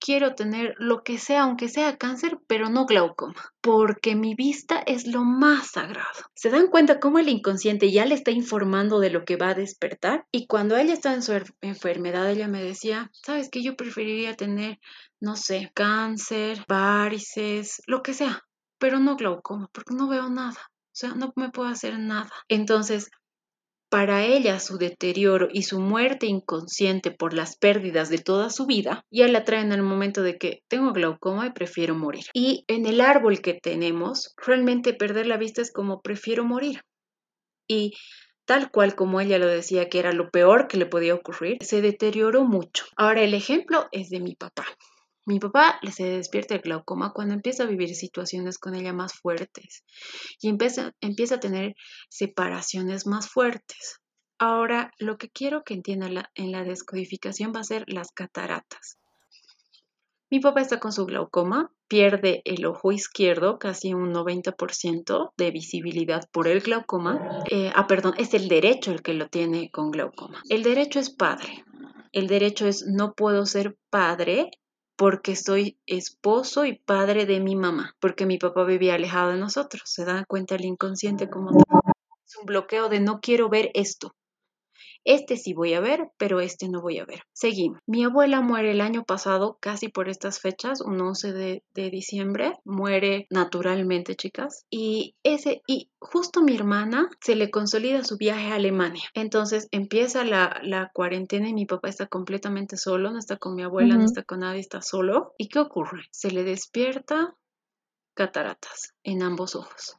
quiero 0.00 0.34
tener 0.34 0.74
lo 0.78 1.04
que 1.04 1.18
sea, 1.18 1.42
aunque 1.42 1.68
sea 1.68 1.96
cáncer, 1.96 2.38
pero 2.46 2.70
no 2.70 2.86
glaucoma, 2.86 3.52
porque 3.60 4.16
mi 4.16 4.34
vista 4.34 4.82
es 4.86 5.06
lo 5.06 5.22
más 5.24 5.72
sagrado. 5.72 6.08
¿Se 6.34 6.50
dan 6.50 6.68
cuenta 6.68 6.98
cómo 6.98 7.18
el 7.18 7.28
inconsciente 7.28 7.92
ya 7.92 8.06
le 8.06 8.14
está 8.14 8.30
informando 8.30 8.98
de 8.98 9.10
lo 9.10 9.24
que 9.24 9.36
va 9.36 9.50
a 9.50 9.54
despertar? 9.54 10.26
Y 10.32 10.46
cuando 10.46 10.76
ella 10.76 10.94
estaba 10.94 11.14
en 11.14 11.22
su 11.22 11.32
enfermedad, 11.60 12.30
ella 12.30 12.48
me 12.48 12.62
decía, 12.62 13.10
¿sabes 13.12 13.50
qué? 13.50 13.62
Yo 13.62 13.76
preferiría 13.76 14.34
tener, 14.34 14.80
no 15.20 15.36
sé, 15.36 15.70
cáncer, 15.74 16.64
varices, 16.66 17.82
lo 17.86 18.02
que 18.02 18.14
sea, 18.14 18.42
pero 18.78 18.98
no 18.98 19.16
glaucoma, 19.16 19.68
porque 19.72 19.94
no 19.94 20.08
veo 20.08 20.28
nada. 20.30 20.70
O 20.92 20.96
sea, 21.00 21.10
no 21.10 21.32
me 21.36 21.50
puedo 21.50 21.68
hacer 21.68 21.98
nada. 21.98 22.30
Entonces, 22.48 23.10
para 23.90 24.24
ella 24.24 24.60
su 24.60 24.78
deterioro 24.78 25.48
y 25.52 25.64
su 25.64 25.80
muerte 25.80 26.26
inconsciente 26.26 27.10
por 27.10 27.34
las 27.34 27.56
pérdidas 27.56 28.08
de 28.08 28.18
toda 28.18 28.48
su 28.48 28.66
vida, 28.66 29.04
ya 29.10 29.26
la 29.26 29.44
traen 29.44 29.72
al 29.72 29.82
momento 29.82 30.22
de 30.22 30.38
que 30.38 30.62
tengo 30.68 30.92
glaucoma 30.92 31.48
y 31.48 31.52
prefiero 31.52 31.96
morir. 31.96 32.24
Y 32.32 32.64
en 32.68 32.86
el 32.86 33.00
árbol 33.00 33.40
que 33.40 33.54
tenemos, 33.54 34.32
realmente 34.36 34.94
perder 34.94 35.26
la 35.26 35.36
vista 35.36 35.60
es 35.60 35.72
como 35.72 36.00
prefiero 36.02 36.44
morir. 36.44 36.82
Y 37.68 37.94
tal 38.44 38.70
cual 38.70 38.94
como 38.94 39.20
ella 39.20 39.38
lo 39.38 39.48
decía 39.48 39.88
que 39.88 39.98
era 39.98 40.12
lo 40.12 40.30
peor 40.30 40.68
que 40.68 40.78
le 40.78 40.86
podía 40.86 41.14
ocurrir, 41.14 41.58
se 41.60 41.82
deterioró 41.82 42.44
mucho. 42.44 42.84
Ahora 42.96 43.22
el 43.22 43.34
ejemplo 43.34 43.88
es 43.90 44.08
de 44.08 44.20
mi 44.20 44.36
papá. 44.36 44.66
Mi 45.26 45.38
papá 45.38 45.78
se 45.92 46.04
despierta 46.04 46.54
el 46.54 46.62
glaucoma 46.62 47.12
cuando 47.12 47.34
empieza 47.34 47.64
a 47.64 47.66
vivir 47.66 47.94
situaciones 47.94 48.58
con 48.58 48.74
ella 48.74 48.92
más 48.92 49.14
fuertes 49.14 49.84
y 50.40 50.48
empieza, 50.48 50.92
empieza 51.00 51.36
a 51.36 51.40
tener 51.40 51.74
separaciones 52.08 53.06
más 53.06 53.28
fuertes. 53.28 54.00
Ahora, 54.38 54.90
lo 54.98 55.18
que 55.18 55.28
quiero 55.28 55.62
que 55.64 55.74
entienda 55.74 56.30
en 56.34 56.50
la 56.50 56.64
descodificación 56.64 57.52
va 57.54 57.60
a 57.60 57.64
ser 57.64 57.84
las 57.86 58.10
cataratas. 58.12 58.96
Mi 60.30 60.38
papá 60.38 60.60
está 60.60 60.78
con 60.78 60.92
su 60.92 61.06
glaucoma, 61.06 61.72
pierde 61.88 62.40
el 62.44 62.64
ojo 62.64 62.92
izquierdo, 62.92 63.58
casi 63.58 63.94
un 63.94 64.14
90% 64.14 65.32
de 65.36 65.50
visibilidad 65.50 66.22
por 66.30 66.46
el 66.46 66.60
glaucoma. 66.60 67.42
Eh, 67.50 67.72
ah, 67.74 67.88
perdón, 67.88 68.14
es 68.16 68.32
el 68.32 68.48
derecho 68.48 68.92
el 68.92 69.02
que 69.02 69.12
lo 69.12 69.28
tiene 69.28 69.70
con 69.72 69.90
glaucoma. 69.90 70.40
El 70.48 70.62
derecho 70.62 71.00
es 71.00 71.10
padre. 71.10 71.64
El 72.12 72.28
derecho 72.28 72.68
es 72.68 72.86
no 72.86 73.12
puedo 73.14 73.44
ser 73.44 73.76
padre 73.90 74.50
porque 75.00 75.34
soy 75.34 75.78
esposo 75.86 76.66
y 76.66 76.74
padre 76.76 77.24
de 77.24 77.40
mi 77.40 77.56
mamá, 77.56 77.96
porque 78.00 78.26
mi 78.26 78.36
papá 78.36 78.64
vivía 78.64 78.96
alejado 78.96 79.30
de 79.30 79.38
nosotros. 79.38 79.84
Se 79.86 80.04
da 80.04 80.26
cuenta 80.28 80.56
el 80.56 80.66
inconsciente 80.66 81.30
como 81.30 81.58
es 82.26 82.36
un 82.36 82.44
bloqueo 82.44 82.90
de 82.90 83.00
no 83.00 83.18
quiero 83.22 83.48
ver 83.48 83.70
esto. 83.72 84.14
Este 85.04 85.36
sí 85.36 85.54
voy 85.54 85.74
a 85.74 85.80
ver, 85.80 86.10
pero 86.18 86.40
este 86.40 86.68
no 86.68 86.80
voy 86.80 86.98
a 86.98 87.04
ver. 87.04 87.22
Seguimos. 87.32 87.80
Mi 87.86 88.04
abuela 88.04 88.40
muere 88.40 88.72
el 88.72 88.80
año 88.80 89.04
pasado, 89.04 89.58
casi 89.60 89.88
por 89.88 90.08
estas 90.08 90.40
fechas, 90.40 90.80
un 90.80 91.00
11 91.00 91.32
de, 91.32 91.62
diciembre. 91.74 92.52
Muere 92.64 93.26
naturalmente, 93.30 94.14
chicas. 94.14 94.66
Y 94.70 95.16
ese, 95.22 95.62
y 95.66 95.90
justo 95.98 96.42
mi 96.42 96.54
hermana 96.54 97.08
se 97.20 97.36
le 97.36 97.50
consolida 97.50 98.04
su 98.04 98.16
viaje 98.16 98.52
a 98.52 98.56
Alemania. 98.56 99.04
Entonces 99.14 99.68
empieza 99.70 100.24
la, 100.24 100.60
la 100.62 100.90
cuarentena 100.92 101.48
y 101.48 101.54
mi 101.54 101.66
papá 101.66 101.88
está 101.88 102.06
completamente 102.06 102.76
solo, 102.76 103.10
no 103.10 103.18
está 103.18 103.36
con 103.36 103.54
mi 103.54 103.62
abuela, 103.62 103.96
no 103.96 104.04
está 104.04 104.22
con 104.22 104.40
nadie, 104.40 104.60
está 104.60 104.82
solo. 104.82 105.34
¿Y 105.38 105.48
qué 105.48 105.58
ocurre? 105.58 106.02
Se 106.10 106.30
le 106.30 106.44
despierta 106.44 107.34
cataratas 108.14 108.94
en 109.02 109.22
ambos 109.22 109.56
ojos. 109.56 109.96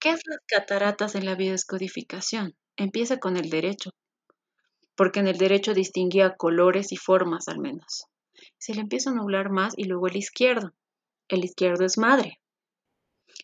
¿Qué 0.00 0.10
es 0.10 0.20
las 0.26 0.40
cataratas 0.46 1.14
en 1.14 1.26
la 1.26 1.34
biodescodificación? 1.34 2.56
Empieza 2.76 3.18
con 3.18 3.36
el 3.36 3.50
derecho, 3.50 3.90
porque 5.00 5.20
en 5.20 5.28
el 5.28 5.38
derecho 5.38 5.72
distinguía 5.72 6.36
colores 6.36 6.92
y 6.92 6.98
formas 6.98 7.48
al 7.48 7.58
menos. 7.58 8.04
Se 8.58 8.74
le 8.74 8.82
empieza 8.82 9.08
a 9.08 9.14
nublar 9.14 9.48
más 9.48 9.72
y 9.78 9.84
luego 9.84 10.08
el 10.08 10.16
izquierdo. 10.16 10.74
El 11.26 11.42
izquierdo 11.42 11.86
es 11.86 11.96
madre. 11.96 12.38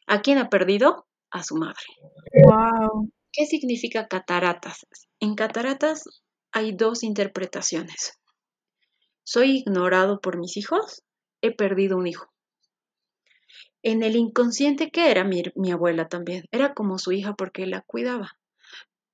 ¿A 0.06 0.20
quién 0.20 0.36
ha 0.36 0.50
perdido? 0.50 1.06
A 1.30 1.42
su 1.42 1.56
madre. 1.56 1.80
Wow. 2.44 3.10
¿Qué 3.32 3.46
significa 3.46 4.06
cataratas? 4.06 4.86
En 5.18 5.34
cataratas 5.34 6.04
hay 6.52 6.72
dos 6.76 7.02
interpretaciones. 7.02 8.18
¿Soy 9.24 9.56
ignorado 9.56 10.20
por 10.20 10.36
mis 10.36 10.58
hijos? 10.58 11.04
He 11.40 11.56
perdido 11.56 11.96
un 11.96 12.06
hijo. 12.06 12.30
En 13.82 14.02
el 14.02 14.14
inconsciente, 14.14 14.90
¿qué 14.90 15.10
era 15.10 15.24
mi, 15.24 15.42
mi 15.54 15.70
abuela 15.70 16.06
también? 16.06 16.44
Era 16.50 16.74
como 16.74 16.98
su 16.98 17.12
hija 17.12 17.32
porque 17.32 17.64
la 17.66 17.80
cuidaba 17.80 18.36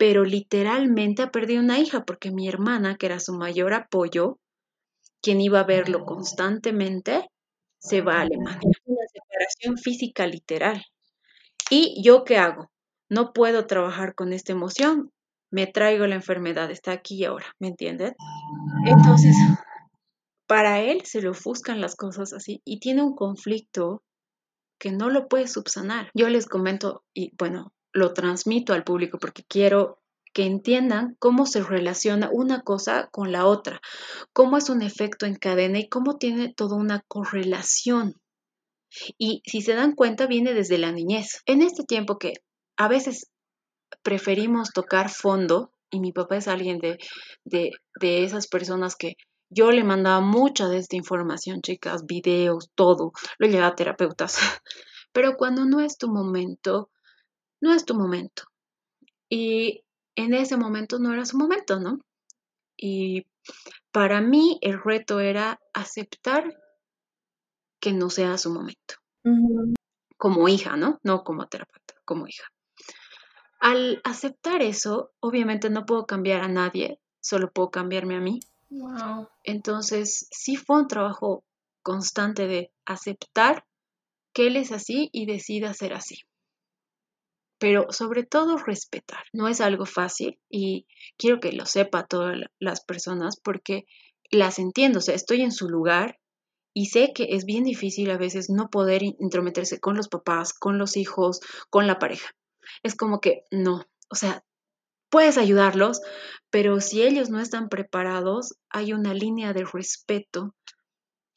pero 0.02 0.25
literalmente 0.25 1.23
ha 1.23 1.30
perdido 1.30 1.62
una 1.62 1.78
hija 1.78 2.04
porque 2.04 2.32
mi 2.32 2.49
hermana, 2.49 2.97
que 2.97 3.06
era 3.06 3.21
su 3.21 3.35
mayor 3.35 3.73
apoyo, 3.73 4.40
quien 5.23 5.40
iba 5.40 5.61
a 5.61 5.64
verlo 5.64 6.04
constantemente, 6.04 7.30
se 7.78 8.00
va 8.00 8.16
a 8.16 8.23
Alemania. 8.23 8.68
Una 8.85 9.06
separación 9.06 9.78
física 9.78 10.26
literal. 10.26 10.85
¿Y 11.71 12.02
yo 12.04 12.25
qué 12.25 12.37
hago? 12.37 12.68
No 13.09 13.32
puedo 13.32 13.68
trabajar 13.68 14.16
con 14.16 14.32
esta 14.32 14.50
emoción, 14.50 15.12
me 15.52 15.68
traigo 15.68 16.04
la 16.09 16.16
enfermedad, 16.16 16.73
está 16.73 16.90
aquí 16.90 17.18
y 17.18 17.25
ahora, 17.25 17.54
¿me 17.61 17.68
entienden? 17.68 18.16
Entonces, 18.85 19.37
para 20.49 20.80
él 20.80 21.02
se 21.04 21.23
le 21.23 21.28
ofuscan 21.28 21.80
las 21.80 21.94
cosas 21.94 22.32
así 22.32 22.61
y 22.64 22.80
tiene 22.80 23.04
un 23.04 23.14
conflicto 23.14 24.02
que 24.80 24.90
no 24.90 25.11
lo 25.11 25.28
puede 25.28 25.47
subsanar. 25.47 26.11
Yo 26.12 26.28
les 26.28 26.47
comento, 26.47 27.04
y 27.14 27.30
bueno, 27.38 27.73
lo 27.92 28.12
transmito 28.12 28.72
al 28.75 28.84
público 28.84 29.18
porque 29.18 29.44
quiero 29.44 29.99
que 30.32 30.44
entiendan 30.44 31.16
cómo 31.18 31.46
se 31.46 31.62
relaciona 31.62 32.30
una 32.32 32.62
cosa 32.62 33.08
con 33.12 33.32
la 33.32 33.46
otra, 33.46 33.80
cómo 34.32 34.56
es 34.56 34.70
un 34.70 34.82
efecto 34.82 35.26
en 35.26 35.37
cadena 35.37 35.78
y 35.78 35.88
cómo 35.88 36.16
tiene 36.16 36.52
toda 36.52 36.76
una 36.76 37.04
correlación. 37.06 38.14
Y 39.18 39.42
si 39.46 39.62
se 39.62 39.75
dan 39.75 39.94
cuenta, 39.94 40.26
viene 40.26 40.54
desde 40.54 40.78
la 40.78 40.92
niñez. 40.92 41.42
En 41.46 41.62
este 41.62 41.84
tiempo 41.84 42.18
que 42.18 42.34
a 42.76 42.88
veces 42.88 43.30
preferimos 44.02 44.72
tocar 44.72 45.11
fondo, 45.11 45.72
y 45.90 46.00
mi 46.00 46.12
papá 46.12 46.37
es 46.37 46.49
alguien 46.49 46.78
de, 46.78 46.99
de, 47.44 48.25
esas 48.25 48.49
personas 48.49 48.96
que 48.96 49.16
yo 49.50 49.70
le 49.70 49.84
mandaba 49.84 50.20
mucha 50.20 50.68
de 50.68 50.78
esta 50.78 50.96
información, 50.96 51.61
chicas, 51.61 52.06
videos, 52.06 52.70
todo, 52.75 53.12
lo 53.38 53.46
llevaba 53.46 53.68
a 53.68 53.75
terapeutas. 53.75 54.38
Pero 55.12 55.37
cuando 55.37 55.66
no 55.66 55.80
es 55.80 55.99
tu 55.99 56.08
momento, 56.08 56.88
no 57.62 57.73
es 57.73 57.87
tu 57.87 57.95
momento. 57.95 58.42
Y 59.31 59.85
en 60.16 60.35
ese 60.35 60.59
momento 60.59 60.99
no 60.99 61.12
era 61.12 61.25
su 61.25 61.38
momento, 61.38 61.81
¿no? 61.81 62.00
Y 62.76 63.26
para 63.92 64.21
mí 64.21 64.59
el 64.61 64.83
reto 64.83 65.21
era 65.21 65.59
aceptar 65.73 66.59
que 67.81 67.92
no 67.92 68.11
sea 68.11 68.37
su 68.37 68.50
momento. 68.50 68.97
Como 70.19 70.49
hija, 70.49 70.76
¿no? 70.76 70.99
No 71.02 71.25
como 71.25 71.47
terapeuta, 71.47 71.95
como 72.04 72.26
hija. 72.26 72.45
Al 73.61 74.00
aceptar 74.04 74.61
eso, 74.61 75.12
obviamente 75.21 75.71
no 75.71 75.87
puedo 75.87 76.04
cambiar 76.04 76.42
a 76.42 76.49
nadie, 76.49 76.99
solo 77.21 77.52
puedo 77.52 77.71
cambiarme 77.71 78.16
a 78.16 78.21
mí. 78.21 78.40
Wow. 78.71 79.28
Entonces, 79.45 80.26
sí 80.33 80.57
fue 80.57 80.81
un 80.81 80.88
trabajo 80.88 81.45
constante 81.83 82.49
de 82.49 82.73
aceptar 82.87 83.64
que 84.33 84.49
él 84.49 84.57
es 84.57 84.73
así 84.73 85.11
y 85.12 85.26
decida 85.26 85.75
ser 85.75 85.92
así 85.92 86.25
pero 87.62 87.87
sobre 87.90 88.25
todo 88.25 88.57
respetar. 88.57 89.23
No 89.33 89.47
es 89.47 89.61
algo 89.61 89.87
fácil 89.87 90.40
y 90.50 90.88
quiero 91.16 91.38
que 91.38 91.52
lo 91.52 91.64
sepa 91.64 92.09
todas 92.09 92.37
las 92.59 92.85
personas 92.85 93.37
porque 93.40 93.85
las 94.33 94.59
entiendo, 94.59 94.99
o 94.99 95.00
sea, 95.00 95.14
estoy 95.14 95.42
en 95.42 95.52
su 95.52 95.69
lugar 95.69 96.19
y 96.75 96.87
sé 96.87 97.12
que 97.14 97.28
es 97.37 97.45
bien 97.45 97.62
difícil 97.62 98.11
a 98.11 98.19
veces 98.19 98.50
no 98.50 98.69
poder 98.69 99.04
intrometerse 99.04 99.78
con 99.78 99.97
los 99.97 100.09
papás, 100.09 100.54
con 100.54 100.76
los 100.76 100.97
hijos, 100.97 101.38
con 101.71 101.87
la 101.87 102.00
pareja. 102.00 102.35
Es 102.83 102.97
como 102.97 103.21
que 103.21 103.45
no, 103.52 103.87
o 104.11 104.16
sea, 104.16 104.45
puedes 105.09 105.38
ayudarlos, 105.38 106.00
pero 106.50 106.81
si 106.81 107.04
ellos 107.04 107.31
no 107.31 107.38
están 107.38 107.69
preparados, 107.69 108.57
hay 108.71 108.92
una 108.92 109.14
línea 109.14 109.52
de 109.52 109.64
respeto 109.73 110.57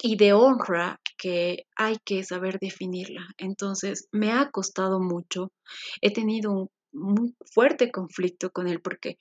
y 0.02 0.18
de 0.18 0.34
honra 0.34 1.00
que 1.18 1.66
hay 1.76 1.98
que 2.04 2.24
saber 2.24 2.60
definirla. 2.60 3.28
Entonces, 3.38 4.08
me 4.12 4.32
ha 4.32 4.50
costado 4.52 5.00
mucho. 5.00 5.52
He 6.02 6.12
tenido 6.12 6.52
un 6.52 6.70
muy 6.92 7.36
fuerte 7.54 7.92
conflicto 7.92 8.52
con 8.52 8.68
él 8.68 8.82
porque, 8.82 9.18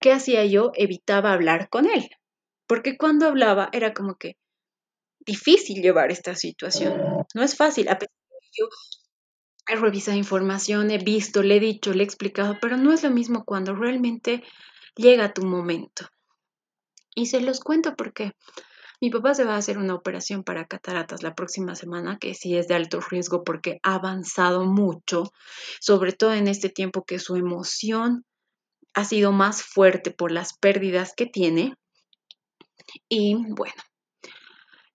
¿qué 0.00 0.12
hacía 0.12 0.44
yo? 0.46 0.72
Evitaba 0.74 1.32
hablar 1.32 1.68
con 1.68 1.86
él. 1.86 2.08
Porque 2.66 2.96
cuando 2.96 3.26
hablaba 3.26 3.68
era 3.72 3.92
como 3.94 4.16
que 4.16 4.36
difícil 5.20 5.82
llevar 5.82 6.10
esta 6.10 6.34
situación. 6.34 7.00
No 7.34 7.42
es 7.42 7.56
fácil. 7.56 7.88
A 7.88 7.98
pesar 7.98 8.14
de 8.30 8.36
que 8.40 8.48
yo 8.58 8.68
he 9.68 9.76
revisado 9.76 10.16
información, 10.16 10.90
he 10.90 10.98
visto, 10.98 11.42
le 11.42 11.56
he 11.56 11.60
dicho, 11.60 11.92
le 11.92 12.02
he 12.02 12.06
explicado, 12.06 12.56
pero 12.60 12.76
no 12.76 12.92
es 12.92 13.02
lo 13.02 13.10
mismo 13.10 13.44
cuando 13.44 13.74
realmente 13.74 14.42
llega 14.96 15.34
tu 15.34 15.44
momento. 15.44 16.08
Y 17.14 17.26
se 17.26 17.40
los 17.40 17.60
cuento 17.60 17.94
porque 17.96 18.32
mi 19.00 19.10
papá 19.10 19.34
se 19.34 19.44
va 19.44 19.54
a 19.54 19.58
hacer 19.58 19.78
una 19.78 19.94
operación 19.94 20.44
para 20.44 20.66
cataratas 20.66 21.22
la 21.22 21.34
próxima 21.34 21.74
semana, 21.74 22.18
que 22.18 22.34
sí 22.34 22.56
es 22.56 22.68
de 22.68 22.74
alto 22.74 23.00
riesgo 23.00 23.44
porque 23.44 23.78
ha 23.82 23.94
avanzado 23.94 24.64
mucho, 24.64 25.32
sobre 25.80 26.12
todo 26.12 26.34
en 26.34 26.48
este 26.48 26.68
tiempo 26.68 27.04
que 27.04 27.18
su 27.18 27.36
emoción 27.36 28.24
ha 28.94 29.04
sido 29.04 29.32
más 29.32 29.62
fuerte 29.62 30.10
por 30.10 30.32
las 30.32 30.56
pérdidas 30.58 31.12
que 31.16 31.26
tiene. 31.26 31.74
Y 33.08 33.36
bueno, 33.36 33.82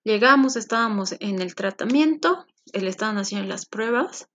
Llegamos, 0.06 0.58
estábamos 0.58 1.16
en 1.22 1.42
el 1.42 1.56
tratamiento, 1.56 2.46
él 2.74 2.88
estaban 2.88 3.18
haciendo 3.18 3.48
las 3.48 3.66
pruebas 3.66 4.28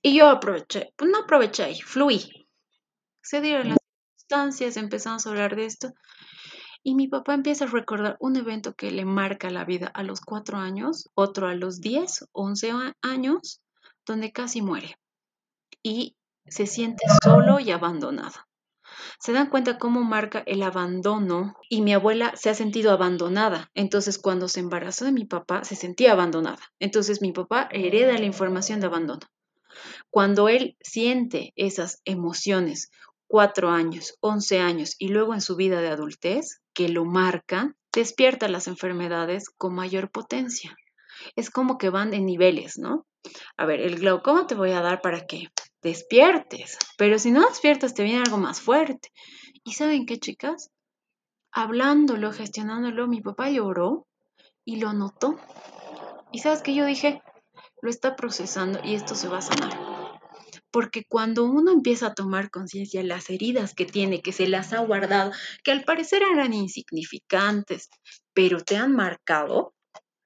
y 0.00 0.16
yo 0.16 0.30
aproveché, 0.30 0.94
pues 0.96 1.10
no 1.10 1.18
aproveché, 1.18 1.74
fluí. 1.84 2.48
Se 3.20 3.42
dieron 3.42 3.68
las 3.68 3.78
circunstancias, 3.78 4.78
empezamos 4.78 5.26
a 5.26 5.30
hablar 5.30 5.54
de 5.54 5.66
esto 5.66 5.92
y 6.86 6.94
mi 6.94 7.08
papá 7.08 7.34
empieza 7.34 7.64
a 7.64 7.68
recordar 7.68 8.16
un 8.20 8.36
evento 8.36 8.76
que 8.76 8.92
le 8.92 9.04
marca 9.04 9.50
la 9.50 9.64
vida 9.64 9.88
a 9.88 10.04
los 10.04 10.20
cuatro 10.20 10.58
años, 10.58 11.10
otro 11.16 11.48
a 11.48 11.56
los 11.56 11.80
10, 11.80 12.28
11 12.30 12.72
años, 13.02 13.60
donde 14.06 14.30
casi 14.30 14.62
muere 14.62 14.96
y 15.82 16.14
se 16.46 16.68
siente 16.68 17.04
solo 17.24 17.58
y 17.58 17.72
abandonado. 17.72 18.34
Se 19.18 19.32
dan 19.32 19.50
cuenta 19.50 19.78
cómo 19.78 20.04
marca 20.04 20.44
el 20.46 20.62
abandono 20.62 21.56
y 21.68 21.82
mi 21.82 21.92
abuela 21.92 22.36
se 22.36 22.50
ha 22.50 22.54
sentido 22.54 22.92
abandonada. 22.92 23.68
Entonces 23.74 24.16
cuando 24.16 24.46
se 24.46 24.60
embarazó 24.60 25.06
de 25.06 25.12
mi 25.12 25.24
papá 25.24 25.64
se 25.64 25.74
sentía 25.74 26.12
abandonada. 26.12 26.62
Entonces 26.78 27.20
mi 27.20 27.32
papá 27.32 27.68
hereda 27.72 28.16
la 28.16 28.26
información 28.26 28.78
de 28.78 28.86
abandono. 28.86 29.26
Cuando 30.08 30.48
él 30.48 30.76
siente 30.80 31.52
esas 31.56 32.00
emociones, 32.04 32.92
cuatro 33.26 33.70
años, 33.70 34.16
once 34.20 34.60
años 34.60 34.94
y 35.00 35.08
luego 35.08 35.34
en 35.34 35.40
su 35.40 35.56
vida 35.56 35.80
de 35.80 35.88
adultez, 35.88 36.60
que 36.76 36.90
lo 36.90 37.06
marcan, 37.06 37.74
despierta 37.90 38.48
las 38.48 38.68
enfermedades 38.68 39.48
con 39.48 39.74
mayor 39.74 40.10
potencia. 40.10 40.76
Es 41.34 41.50
como 41.50 41.78
que 41.78 41.88
van 41.88 42.12
en 42.12 42.26
niveles, 42.26 42.78
¿no? 42.78 43.06
A 43.56 43.64
ver, 43.64 43.80
el 43.80 43.98
glaucoma 43.98 44.46
te 44.46 44.54
voy 44.54 44.72
a 44.72 44.82
dar 44.82 45.00
para 45.00 45.26
que 45.26 45.48
despiertes, 45.80 46.78
pero 46.98 47.18
si 47.18 47.30
no 47.30 47.48
despiertas 47.48 47.94
te 47.94 48.02
viene 48.02 48.20
algo 48.20 48.36
más 48.36 48.60
fuerte. 48.60 49.08
¿Y 49.64 49.72
saben 49.72 50.04
qué, 50.04 50.18
chicas? 50.18 50.70
Hablándolo, 51.50 52.30
gestionándolo, 52.30 53.08
mi 53.08 53.22
papá 53.22 53.48
lloró 53.48 54.06
y 54.62 54.76
lo 54.76 54.92
notó. 54.92 55.38
Y 56.32 56.40
sabes 56.40 56.60
que 56.60 56.74
yo 56.74 56.84
dije, 56.84 57.22
lo 57.80 57.88
está 57.88 58.16
procesando 58.16 58.80
y 58.84 58.94
esto 58.94 59.14
se 59.14 59.28
va 59.28 59.38
a 59.38 59.42
sanar. 59.42 59.95
Porque 60.70 61.04
cuando 61.08 61.44
uno 61.44 61.72
empieza 61.72 62.08
a 62.08 62.14
tomar 62.14 62.50
conciencia 62.50 63.00
de 63.00 63.06
las 63.06 63.30
heridas 63.30 63.74
que 63.74 63.86
tiene, 63.86 64.22
que 64.22 64.32
se 64.32 64.48
las 64.48 64.72
ha 64.72 64.80
guardado, 64.80 65.32
que 65.64 65.72
al 65.72 65.84
parecer 65.84 66.22
eran 66.22 66.52
insignificantes, 66.52 67.88
pero 68.34 68.60
te 68.60 68.76
han 68.76 68.92
marcado, 68.92 69.74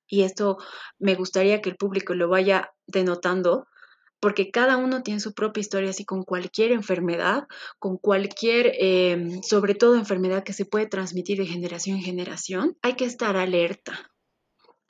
y 0.08 0.22
esto 0.22 0.58
me 0.98 1.14
gustaría 1.14 1.62
que 1.62 1.70
el 1.70 1.76
público 1.76 2.14
lo 2.14 2.28
vaya 2.28 2.72
denotando, 2.86 3.68
porque 4.20 4.50
cada 4.50 4.76
uno 4.76 5.02
tiene 5.02 5.20
su 5.20 5.32
propia 5.32 5.62
historia, 5.62 5.90
así 5.90 6.04
con 6.04 6.24
cualquier 6.24 6.72
enfermedad, 6.72 7.44
con 7.78 7.96
cualquier, 7.96 8.72
em, 8.78 9.42
sobre 9.42 9.74
todo 9.74 9.94
enfermedad 9.94 10.44
que 10.44 10.52
se 10.52 10.66
puede 10.66 10.86
transmitir 10.86 11.38
de 11.38 11.46
generación 11.46 11.96
en 11.96 12.02
generación, 12.02 12.76
hay 12.82 12.94
que 12.94 13.06
estar 13.06 13.36
alerta, 13.36 14.10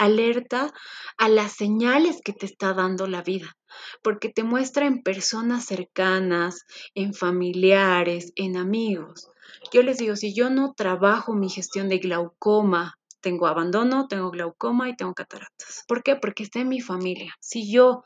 alerta 0.01 0.73
a 1.19 1.29
las 1.29 1.53
señales 1.53 2.23
que 2.25 2.33
te 2.33 2.47
está 2.47 2.73
dando 2.73 3.07
la 3.07 3.23
vida, 3.23 3.57
porque 4.03 4.31
te 4.31 4.43
muestra 4.43 4.87
en 4.87 5.03
personas 5.03 5.67
cercanas, 5.67 6.65
en 6.95 7.13
familiares, 7.13 8.33
en 8.35 8.57
amigos. 8.57 9.29
Yo 9.73 9.83
les 9.83 9.99
digo, 9.99 10.17
si 10.17 10.35
yo 10.35 10.49
no 10.49 10.73
trabajo 10.73 11.35
mi 11.35 11.51
gestión 11.51 11.91
de 11.91 11.99
glaucoma, 11.99 12.95
tengo 13.21 13.47
abandono, 13.47 14.09
tengo 14.09 14.31
glaucoma 14.31 14.89
y 14.89 14.97
tengo 14.97 15.13
cataratas. 15.13 15.85
¿Por 15.87 16.03
qué? 16.03 16.17
Porque 16.17 16.45
está 16.45 16.61
en 16.61 16.69
mi 16.69 16.81
familia. 16.81 17.35
Si 17.39 17.71
yo 17.71 18.05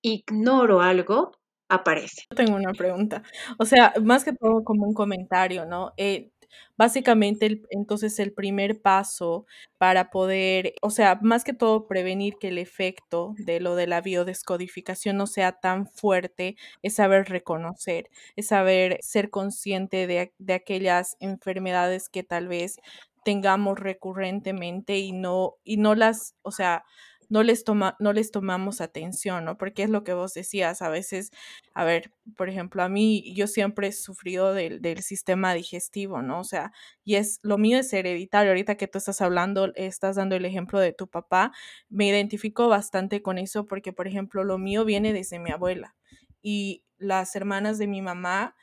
ignoro 0.00 0.80
algo, 0.80 1.32
aparece. 1.68 2.22
Tengo 2.34 2.56
una 2.56 2.72
pregunta. 2.72 3.22
O 3.58 3.66
sea, 3.66 3.92
más 4.02 4.24
que 4.24 4.32
todo 4.32 4.64
como 4.64 4.86
un 4.86 4.94
comentario, 4.94 5.66
¿no? 5.66 5.92
Eh, 5.98 6.30
básicamente, 6.76 7.62
entonces 7.70 8.18
el 8.18 8.32
primer 8.32 8.80
paso 8.80 9.46
para 9.78 10.10
poder, 10.10 10.74
o 10.82 10.90
sea, 10.90 11.18
más 11.22 11.44
que 11.44 11.52
todo 11.52 11.86
prevenir 11.86 12.34
que 12.40 12.48
el 12.48 12.58
efecto 12.58 13.34
de 13.38 13.60
lo 13.60 13.74
de 13.76 13.86
la 13.86 14.00
biodescodificación 14.00 15.16
no 15.16 15.26
sea 15.26 15.52
tan 15.52 15.86
fuerte, 15.88 16.56
es 16.82 16.94
saber 16.94 17.28
reconocer, 17.28 18.10
es 18.36 18.48
saber 18.48 18.98
ser 19.02 19.30
consciente 19.30 20.06
de, 20.06 20.32
de 20.38 20.54
aquellas 20.54 21.16
enfermedades 21.20 22.08
que 22.08 22.22
tal 22.22 22.48
vez 22.48 22.76
tengamos 23.24 23.78
recurrentemente 23.78 24.98
y 24.98 25.12
no, 25.12 25.56
y 25.64 25.78
no 25.78 25.94
las, 25.94 26.36
o 26.42 26.52
sea, 26.52 26.84
no 27.28 27.42
les, 27.42 27.64
toma, 27.64 27.96
no 28.00 28.12
les 28.12 28.30
tomamos 28.30 28.80
atención, 28.80 29.44
¿no? 29.44 29.58
Porque 29.58 29.82
es 29.82 29.90
lo 29.90 30.04
que 30.04 30.12
vos 30.14 30.34
decías, 30.34 30.82
a 30.82 30.88
veces, 30.88 31.30
a 31.74 31.84
ver, 31.84 32.12
por 32.36 32.48
ejemplo, 32.48 32.82
a 32.82 32.88
mí, 32.88 33.34
yo 33.34 33.46
siempre 33.46 33.88
he 33.88 33.92
sufrido 33.92 34.54
del, 34.54 34.80
del 34.82 35.02
sistema 35.02 35.54
digestivo, 35.54 36.22
¿no? 36.22 36.40
O 36.40 36.44
sea, 36.44 36.72
y 37.04 37.16
es, 37.16 37.38
lo 37.42 37.58
mío 37.58 37.78
es 37.78 37.92
hereditario, 37.92 38.50
ahorita 38.50 38.76
que 38.76 38.88
tú 38.88 38.98
estás 38.98 39.20
hablando, 39.20 39.72
estás 39.74 40.16
dando 40.16 40.36
el 40.36 40.44
ejemplo 40.44 40.78
de 40.80 40.92
tu 40.92 41.08
papá, 41.08 41.52
me 41.88 42.08
identifico 42.08 42.68
bastante 42.68 43.22
con 43.22 43.38
eso 43.38 43.66
porque, 43.66 43.92
por 43.92 44.06
ejemplo, 44.08 44.44
lo 44.44 44.58
mío 44.58 44.84
viene 44.84 45.12
desde 45.12 45.38
mi 45.38 45.50
abuela 45.50 45.94
y 46.42 46.84
las 46.98 47.34
hermanas 47.36 47.78
de 47.78 47.86
mi 47.88 48.02
mamá, 48.02 48.56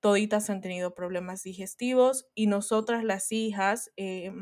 toditas 0.00 0.50
han 0.50 0.60
tenido 0.60 0.94
problemas 0.94 1.42
digestivos 1.42 2.26
y 2.34 2.46
nosotras 2.46 3.04
las 3.04 3.32
hijas, 3.32 3.90
eh, 3.96 4.32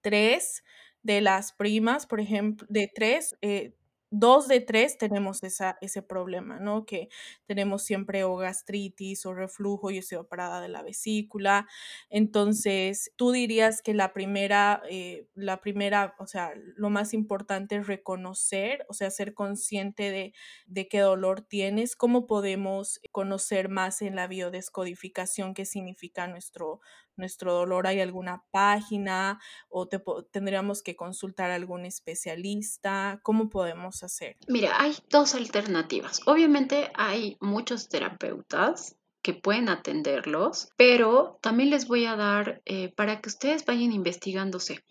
tres 0.00 0.62
de 1.02 1.20
las 1.20 1.52
primas, 1.52 2.06
por 2.06 2.20
ejemplo, 2.20 2.66
de 2.70 2.90
tres, 2.94 3.36
eh, 3.42 3.74
dos 4.12 4.48
de 4.48 4.60
tres 4.60 4.98
tenemos 4.98 5.42
esa, 5.44 5.78
ese 5.80 6.02
problema, 6.02 6.58
¿no? 6.58 6.84
Que 6.84 7.08
tenemos 7.46 7.82
siempre 7.84 8.24
o 8.24 8.34
gastritis 8.36 9.24
o 9.24 9.34
reflujo, 9.34 9.90
yo 9.92 10.00
estoy 10.00 10.18
operada 10.18 10.60
de 10.60 10.68
la 10.68 10.82
vesícula. 10.82 11.68
Entonces, 12.08 13.12
tú 13.16 13.30
dirías 13.32 13.82
que 13.82 13.94
la 13.94 14.12
primera, 14.12 14.82
eh, 14.90 15.26
la 15.34 15.60
primera, 15.60 16.14
o 16.18 16.26
sea, 16.26 16.52
lo 16.76 16.90
más 16.90 17.14
importante 17.14 17.76
es 17.76 17.86
reconocer, 17.86 18.84
o 18.88 18.94
sea, 18.94 19.10
ser 19.10 19.32
consciente 19.34 20.10
de, 20.10 20.32
de 20.66 20.88
qué 20.88 20.98
dolor 21.00 21.42
tienes, 21.42 21.96
cómo 21.96 22.26
podemos 22.26 23.00
conocer 23.12 23.68
más 23.68 24.02
en 24.02 24.16
la 24.16 24.26
biodescodificación 24.26 25.54
qué 25.54 25.64
significa 25.64 26.26
nuestro, 26.26 26.80
nuestro 27.16 27.52
dolor, 27.54 27.86
¿hay 27.86 28.00
alguna 28.00 28.44
página 28.50 29.40
o 29.68 29.88
tendríamos 30.30 30.82
que 30.82 30.96
consultar 30.96 31.50
a 31.50 31.54
algún 31.54 31.84
especialista? 31.84 33.20
¿Cómo 33.22 33.48
podemos 33.48 34.02
hacer? 34.02 34.36
Mira, 34.48 34.80
hay 34.80 34.94
dos 35.08 35.34
alternativas. 35.34 36.20
Obviamente 36.26 36.90
hay 36.94 37.36
muchos 37.40 37.88
terapeutas 37.88 38.96
que 39.22 39.34
pueden 39.34 39.68
atenderlos, 39.68 40.68
pero 40.76 41.38
también 41.42 41.70
les 41.70 41.86
voy 41.86 42.06
a 42.06 42.16
dar 42.16 42.62
eh, 42.64 42.92
para 42.94 43.20
que 43.20 43.28
ustedes 43.28 43.64
vayan 43.66 43.92
investigándose. 43.92 44.82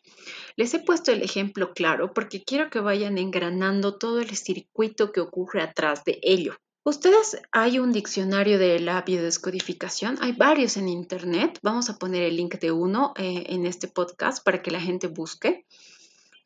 Les 0.55 0.73
he 0.73 0.79
puesto 0.79 1.11
el 1.11 1.23
ejemplo 1.23 1.73
claro 1.73 2.13
porque 2.13 2.43
quiero 2.43 2.69
que 2.69 2.79
vayan 2.79 3.17
engranando 3.17 3.97
todo 3.97 4.19
el 4.19 4.35
circuito 4.35 5.11
que 5.11 5.21
ocurre 5.21 5.61
atrás 5.61 6.03
de 6.03 6.19
ello. 6.21 6.55
Ustedes, 6.89 7.39
hay 7.51 7.77
un 7.77 7.91
diccionario 7.91 8.57
de 8.57 8.79
la 8.79 9.03
biodescodificación, 9.03 10.17
hay 10.21 10.31
varios 10.31 10.75
en 10.75 10.89
internet, 10.89 11.59
vamos 11.61 11.87
a 11.91 11.99
poner 11.99 12.23
el 12.23 12.35
link 12.35 12.55
de 12.55 12.71
uno 12.71 13.13
eh, 13.15 13.43
en 13.49 13.67
este 13.67 13.87
podcast 13.87 14.43
para 14.43 14.63
que 14.63 14.71
la 14.71 14.81
gente 14.81 15.05
busque. 15.05 15.67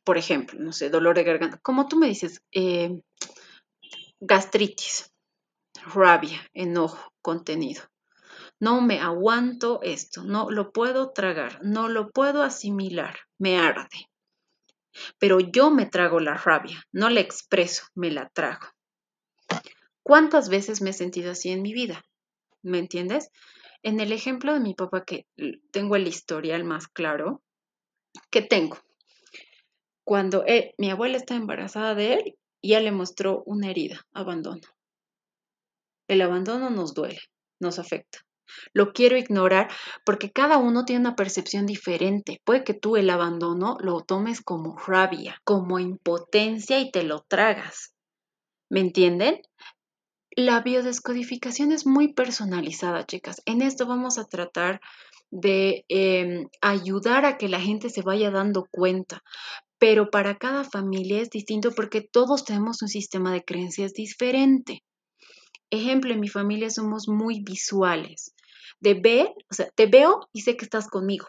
Por 0.03 0.17
ejemplo, 0.17 0.59
no 0.59 0.73
sé, 0.73 0.89
dolor 0.89 1.15
de 1.15 1.23
garganta, 1.23 1.59
como 1.59 1.87
tú 1.87 1.95
me 1.95 2.07
dices, 2.07 2.41
eh, 2.51 2.99
gastritis, 4.19 5.13
rabia, 5.93 6.41
enojo, 6.53 7.13
contenido. 7.21 7.83
No 8.59 8.81
me 8.81 8.99
aguanto 8.99 9.79
esto, 9.81 10.25
no 10.25 10.51
lo 10.51 10.73
puedo 10.73 11.11
tragar, 11.11 11.61
no 11.63 11.87
lo 11.87 12.11
puedo 12.11 12.43
asimilar, 12.43 13.17
me 13.37 13.59
arde. 13.59 14.09
Pero 15.17 15.39
yo 15.39 15.71
me 15.71 15.85
trago 15.85 16.19
la 16.19 16.33
rabia, 16.33 16.83
no 16.91 17.09
la 17.09 17.21
expreso, 17.21 17.85
me 17.95 18.11
la 18.11 18.27
trago. 18.27 18.67
¿Cuántas 20.03 20.49
veces 20.49 20.81
me 20.81 20.91
he 20.91 20.93
sentido 20.93 21.31
así 21.31 21.49
en 21.49 21.61
mi 21.61 21.73
vida? 21.73 22.05
¿Me 22.61 22.79
entiendes? 22.79 23.29
En 23.81 23.99
el 23.99 24.11
ejemplo 24.11 24.53
de 24.53 24.59
mi 24.59 24.73
papá, 24.73 25.03
que 25.05 25.25
tengo 25.71 25.95
el 25.95 26.07
historial 26.07 26.63
más 26.63 26.87
claro, 26.87 27.41
que 28.29 28.41
tengo. 28.41 28.77
Cuando 30.05 30.45
mi 30.77 30.89
abuela 30.89 31.17
está 31.17 31.35
embarazada 31.35 31.95
de 31.95 32.13
él, 32.13 32.35
ya 32.61 32.79
le 32.79 32.91
mostró 32.91 33.43
una 33.45 33.69
herida, 33.69 34.05
abandono. 34.13 34.61
El 36.07 36.21
abandono 36.21 36.69
nos 36.69 36.93
duele, 36.93 37.19
nos 37.59 37.79
afecta. 37.79 38.19
Lo 38.73 38.91
quiero 38.91 39.17
ignorar 39.17 39.71
porque 40.05 40.31
cada 40.31 40.57
uno 40.57 40.85
tiene 40.85 41.01
una 41.01 41.15
percepción 41.15 41.65
diferente. 41.65 42.41
Puede 42.43 42.63
que 42.63 42.73
tú 42.73 42.97
el 42.97 43.09
abandono 43.09 43.77
lo 43.79 44.01
tomes 44.01 44.41
como 44.41 44.77
rabia, 44.77 45.39
como 45.43 45.79
impotencia 45.79 46.79
y 46.79 46.91
te 46.91 47.03
lo 47.03 47.21
tragas. 47.21 47.93
¿Me 48.69 48.81
entienden? 48.81 49.41
La 50.35 50.61
biodescodificación 50.61 51.71
es 51.71 51.85
muy 51.85 52.11
personalizada, 52.13 53.05
chicas. 53.05 53.41
En 53.45 53.61
esto 53.61 53.85
vamos 53.85 54.17
a 54.17 54.25
tratar 54.25 54.81
de 55.29 55.85
em, 55.89 56.47
ayudar 56.59 57.25
a 57.25 57.37
que 57.37 57.49
la 57.49 57.59
gente 57.59 57.89
se 57.89 58.01
vaya 58.01 58.31
dando 58.31 58.65
cuenta, 58.71 59.23
pero 59.77 60.09
para 60.09 60.37
cada 60.37 60.63
familia 60.63 61.21
es 61.21 61.29
distinto 61.29 61.71
porque 61.71 62.01
todos 62.01 62.45
tenemos 62.45 62.81
un 62.81 62.87
sistema 62.87 63.31
de 63.31 63.43
creencias 63.43 63.93
diferente. 63.93 64.83
Ejemplo, 65.69 66.13
en 66.13 66.19
mi 66.19 66.29
familia 66.29 66.71
somos 66.71 67.07
muy 67.07 67.41
visuales. 67.43 68.33
De 68.79 68.95
ver, 68.95 69.27
o 69.51 69.53
sea, 69.53 69.69
te 69.75 69.85
veo 69.85 70.27
y 70.33 70.41
sé 70.41 70.57
que 70.57 70.65
estás 70.65 70.87
conmigo, 70.87 71.27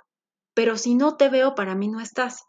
pero 0.55 0.79
si 0.79 0.95
no 0.95 1.17
te 1.17 1.29
veo, 1.29 1.55
para 1.55 1.75
mí 1.75 1.88
no 1.88 2.01
estás. 2.01 2.45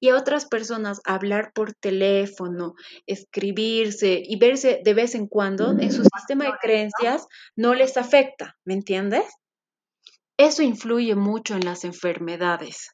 Y 0.00 0.08
a 0.08 0.16
otras 0.16 0.46
personas 0.46 1.00
hablar 1.04 1.52
por 1.54 1.74
teléfono, 1.74 2.74
escribirse 3.06 4.22
y 4.24 4.38
verse 4.38 4.80
de 4.84 4.94
vez 4.94 5.14
en 5.14 5.26
cuando 5.26 5.70
en 5.78 5.92
su 5.92 6.02
sistema 6.04 6.46
de 6.46 6.52
creencias 6.60 7.26
no 7.56 7.74
les 7.74 7.96
afecta, 7.96 8.56
¿me 8.64 8.74
entiendes? 8.74 9.24
Eso 10.36 10.62
influye 10.62 11.14
mucho 11.14 11.54
en 11.54 11.64
las 11.64 11.84
enfermedades, 11.84 12.92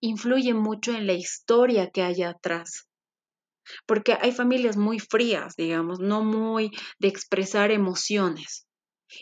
influye 0.00 0.54
mucho 0.54 0.92
en 0.92 1.06
la 1.06 1.14
historia 1.14 1.90
que 1.90 2.02
hay 2.02 2.22
atrás. 2.22 2.86
Porque 3.86 4.16
hay 4.20 4.32
familias 4.32 4.76
muy 4.76 4.98
frías, 4.98 5.54
digamos, 5.56 6.00
no 6.00 6.24
muy 6.24 6.70
de 6.98 7.08
expresar 7.08 7.70
emociones. 7.70 8.66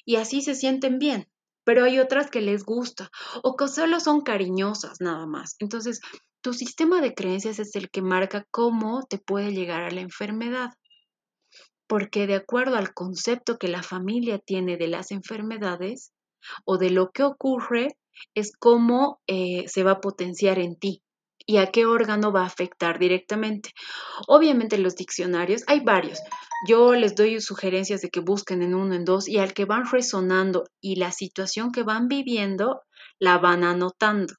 Y 0.04 0.16
así 0.16 0.42
se 0.42 0.54
sienten 0.54 0.98
bien, 0.98 1.28
pero 1.64 1.85
hay 1.85 1.98
otras 1.98 2.31
que 2.31 2.40
les 2.40 2.64
gusta 2.64 3.11
o 3.42 3.57
que 3.57 3.68
solo 3.68 4.00
son 4.00 4.22
cariñosas 4.22 5.00
nada 5.00 5.26
más. 5.26 5.57
Entonces, 5.59 6.00
tu 6.40 6.53
sistema 6.53 7.01
de 7.01 7.14
creencias 7.14 7.59
es 7.59 7.74
el 7.77 7.90
que 7.90 8.03
marca 8.03 8.46
cómo 8.51 9.03
te 9.09 9.18
puede 9.18 9.53
llegar 9.53 9.83
a 9.83 9.90
la 9.90 10.01
enfermedad. 10.01 10.70
Porque 11.87 12.27
de 12.27 12.35
acuerdo 12.35 12.77
al 12.77 12.92
concepto 12.92 13.59
que 13.59 13.68
la 13.68 13.83
familia 13.83 14.38
tiene 14.38 14.77
de 14.77 14.88
las 14.88 15.11
enfermedades 15.11 16.12
o 16.64 16.79
de 16.79 16.90
lo 16.90 17.11
que 17.11 17.22
ocurre, 17.22 17.96
es 18.35 18.53
cómo 18.59 19.20
eh, 19.27 19.64
se 19.68 19.83
va 19.83 19.92
a 19.92 20.01
potenciar 20.01 20.59
en 20.59 20.77
ti 20.77 21.03
y 21.46 21.57
a 21.57 21.70
qué 21.70 21.87
órgano 21.87 22.31
va 22.31 22.42
a 22.42 22.46
afectar 22.46 22.98
directamente. 22.98 23.70
Obviamente 24.27 24.77
los 24.77 24.96
diccionarios, 24.96 25.62
hay 25.66 25.81
varios. 25.81 26.20
Yo 26.68 26.94
les 26.94 27.14
doy 27.14 27.40
sugerencias 27.40 28.03
de 28.03 28.11
que 28.11 28.20
busquen 28.20 28.62
en 28.62 28.74
uno, 28.74 28.94
en 28.94 29.05
dos, 29.05 29.29
y 29.29 29.38
al 29.38 29.55
que 29.55 29.64
van 29.64 29.90
resonando 29.90 30.64
y 30.81 30.96
la 30.96 31.11
situación 31.11 31.72
que 31.72 31.85
van 31.85 32.09
viviendo, 32.09 32.83
la 33.18 33.38
van 33.38 33.64
anotando. 33.64 34.35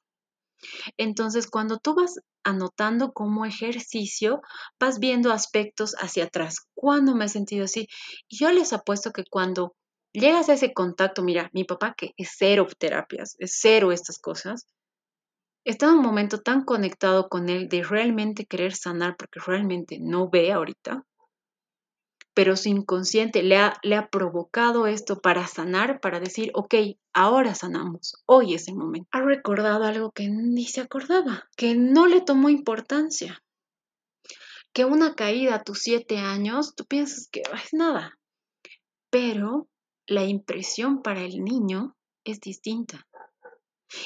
Entonces, 0.96 1.48
cuando 1.48 1.78
tú 1.78 1.94
vas 1.94 2.20
anotando 2.44 3.12
como 3.12 3.44
ejercicio, 3.44 4.40
vas 4.78 4.98
viendo 4.98 5.32
aspectos 5.32 5.94
hacia 5.98 6.24
atrás. 6.24 6.66
¿Cuándo 6.74 7.14
me 7.14 7.26
he 7.26 7.28
sentido 7.28 7.64
así? 7.64 7.88
Yo 8.28 8.50
les 8.52 8.72
apuesto 8.72 9.12
que 9.12 9.24
cuando 9.28 9.74
llegas 10.12 10.48
a 10.48 10.54
ese 10.54 10.72
contacto, 10.72 11.22
mira, 11.22 11.50
mi 11.52 11.64
papá 11.64 11.94
que 11.96 12.12
es 12.16 12.34
cero 12.36 12.66
terapias, 12.78 13.36
es 13.38 13.58
cero 13.60 13.92
estas 13.92 14.18
cosas, 14.18 14.66
está 15.64 15.86
en 15.86 15.94
un 15.94 16.02
momento 16.02 16.38
tan 16.38 16.64
conectado 16.64 17.28
con 17.28 17.48
él 17.48 17.68
de 17.68 17.82
realmente 17.82 18.46
querer 18.46 18.74
sanar 18.74 19.16
porque 19.16 19.40
realmente 19.44 19.98
no 20.00 20.28
ve 20.30 20.52
ahorita, 20.52 21.04
pero 22.34 22.56
su 22.56 22.68
inconsciente 22.68 23.42
le 23.42 23.56
ha, 23.56 23.78
le 23.82 23.96
ha 23.96 24.08
provocado 24.08 24.86
esto 24.86 25.20
para 25.20 25.46
sanar, 25.46 26.00
para 26.00 26.20
decir, 26.20 26.50
ok, 26.54 26.74
ahora 27.12 27.54
sanamos, 27.54 28.22
hoy 28.26 28.54
es 28.54 28.68
el 28.68 28.76
momento. 28.76 29.08
Ha 29.12 29.20
recordado 29.20 29.84
algo 29.84 30.12
que 30.12 30.28
ni 30.28 30.66
se 30.66 30.80
acordaba, 30.80 31.48
que 31.56 31.74
no 31.74 32.06
le 32.06 32.20
tomó 32.20 32.48
importancia, 32.48 33.42
que 34.72 34.84
una 34.84 35.14
caída 35.14 35.56
a 35.56 35.64
tus 35.64 35.80
siete 35.80 36.18
años, 36.18 36.74
tú 36.74 36.84
piensas 36.84 37.28
que 37.30 37.42
es 37.42 37.72
nada, 37.72 38.18
pero 39.10 39.68
la 40.06 40.24
impresión 40.24 41.02
para 41.02 41.22
el 41.22 41.42
niño 41.42 41.96
es 42.24 42.40
distinta 42.40 43.06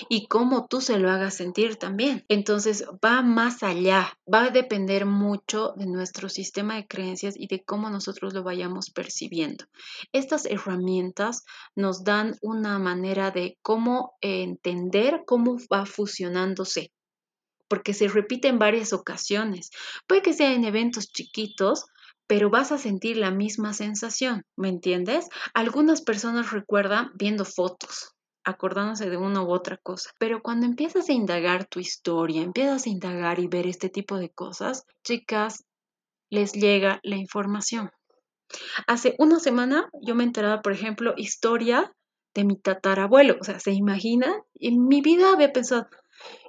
y 0.09 0.27
cómo 0.27 0.67
tú 0.67 0.81
se 0.81 0.99
lo 0.99 1.11
hagas 1.11 1.35
sentir 1.35 1.77
también. 1.77 2.25
Entonces 2.29 2.85
va 3.05 3.23
más 3.23 3.63
allá, 3.63 4.19
va 4.33 4.45
a 4.45 4.51
depender 4.51 5.07
mucho 5.07 5.75
de 5.77 5.87
nuestro 5.87 6.29
sistema 6.29 6.77
de 6.77 6.87
creencias 6.87 7.35
y 7.37 7.47
de 7.47 7.63
cómo 7.65 7.91
nosotros 7.91 8.35
lo 8.35 8.43
vayamos 8.43 8.91
percibiendo. 8.91 9.65
Estas 10.13 10.47
herramientas 10.47 11.45
nos 11.75 12.05
dan 12.05 12.37
una 12.43 12.79
manera 12.79 13.31
de 13.31 13.59
cómo 13.63 14.15
entender 14.21 15.23
cómo 15.27 15.59
va 15.73 15.87
fusionándose 15.87 16.91
porque 17.69 17.95
se 17.95 18.09
repite 18.09 18.49
en 18.49 18.59
varias 18.59 18.93
ocasiones. 18.93 19.71
Puede 20.07 20.23
que 20.23 20.33
sea 20.33 20.53
en 20.53 20.65
eventos 20.65 21.09
chiquitos, 21.09 21.87
pero 22.27 22.51
vas 22.51 22.73
a 22.73 22.79
sentir 22.79 23.17
la 23.17 23.31
misma 23.31 23.73
sensación, 23.75 24.45
¿me 24.57 24.69
entiendes? 24.69 25.29
Algunas 25.53 26.01
personas 26.01 26.53
recuerdan 26.53 27.11
viendo 27.15 27.45
fotos, 27.45 28.14
acordándose 28.45 29.11
de 29.11 29.17
una 29.17 29.43
u 29.43 29.51
otra 29.51 29.77
cosa. 29.77 30.11
Pero 30.19 30.43
cuando 30.43 30.67
empiezas 30.67 31.09
a 31.09 31.13
indagar 31.13 31.67
tu 31.67 31.81
historia, 31.81 32.43
empiezas 32.43 32.87
a 32.87 32.91
indagar 32.91 33.39
y 33.39 33.49
ver 33.49 33.67
este 33.67 33.89
tipo 33.89 34.19
de 34.19 34.31
cosas, 34.31 34.87
chicas, 35.03 35.65
les 36.31 36.53
llega 36.53 37.01
la 37.03 37.17
información. 37.17 37.91
Hace 38.87 39.15
una 39.19 39.41
semana 39.41 39.89
yo 40.03 40.15
me 40.15 40.25
enteraba, 40.25 40.63
por 40.63 40.73
ejemplo, 40.73 41.15
historia 41.17 41.93
de 42.35 42.45
mi 42.45 42.57
tatarabuelo. 42.57 43.37
O 43.41 43.45
sea, 43.45 43.59
¿se 43.61 43.73
imagina? 43.73 44.33
En 44.55 44.87
mi 44.87 45.01
vida 45.01 45.33
había 45.33 45.53
pensado, 45.53 45.89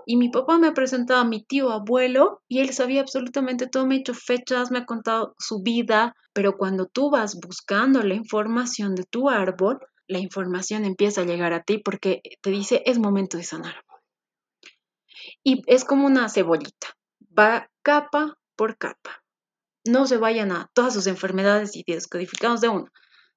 y 0.05 0.17
mi 0.17 0.29
papá 0.29 0.57
me 0.57 0.67
ha 0.67 0.73
presentado 0.73 1.21
a 1.21 1.25
mi 1.25 1.43
tío 1.43 1.71
abuelo 1.71 2.41
y 2.47 2.59
él 2.59 2.71
sabía 2.73 3.01
absolutamente 3.01 3.67
todo, 3.67 3.87
me 3.87 3.95
ha 3.95 3.99
hecho 3.99 4.13
fechas, 4.13 4.71
me 4.71 4.79
ha 4.79 4.85
contado 4.85 5.35
su 5.39 5.61
vida, 5.61 6.15
pero 6.33 6.57
cuando 6.57 6.85
tú 6.85 7.09
vas 7.09 7.39
buscando 7.39 8.03
la 8.03 8.13
información 8.13 8.95
de 8.95 9.03
tu 9.03 9.29
árbol, 9.29 9.79
la 10.07 10.19
información 10.19 10.85
empieza 10.85 11.21
a 11.21 11.25
llegar 11.25 11.53
a 11.53 11.63
ti 11.63 11.77
porque 11.77 12.21
te 12.41 12.49
dice 12.49 12.83
es 12.85 12.99
momento 12.99 13.37
de 13.37 13.43
sanar. 13.43 13.83
Y 15.43 15.61
es 15.67 15.85
como 15.85 16.05
una 16.05 16.29
cebollita, 16.29 16.97
va 17.37 17.69
capa 17.81 18.37
por 18.55 18.77
capa. 18.77 19.23
No 19.85 20.07
se 20.07 20.17
vayan 20.17 20.51
a 20.51 20.69
todas 20.73 20.93
sus 20.93 21.07
enfermedades 21.07 21.75
y 21.75 21.83
descodificados 21.85 22.61
de 22.61 22.69
uno. 22.69 22.87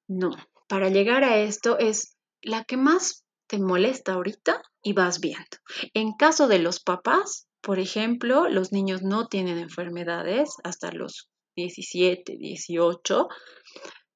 No, 0.07 0.31
para 0.67 0.89
llegar 0.89 1.25
a 1.25 1.39
esto 1.39 1.79
es 1.79 2.17
la 2.41 2.65
que 2.65 2.77
más 2.77 3.25
te 3.47 3.59
molesta 3.59 4.15
ahorita 4.15 4.63
y 4.83 4.93
vas 4.93 5.21
viendo. 5.21 5.59
En 5.95 6.13
caso 6.13 6.49
de 6.49 6.59
los 6.59 6.81
papás, 6.81 7.49
por 7.61 7.79
ejemplo, 7.79 8.49
los 8.49 8.73
niños 8.73 9.03
no 9.03 9.27
tienen 9.29 9.59
enfermedades 9.59 10.55
hasta 10.65 10.93
los 10.93 11.29
17, 11.57 12.37
18. 12.39 13.29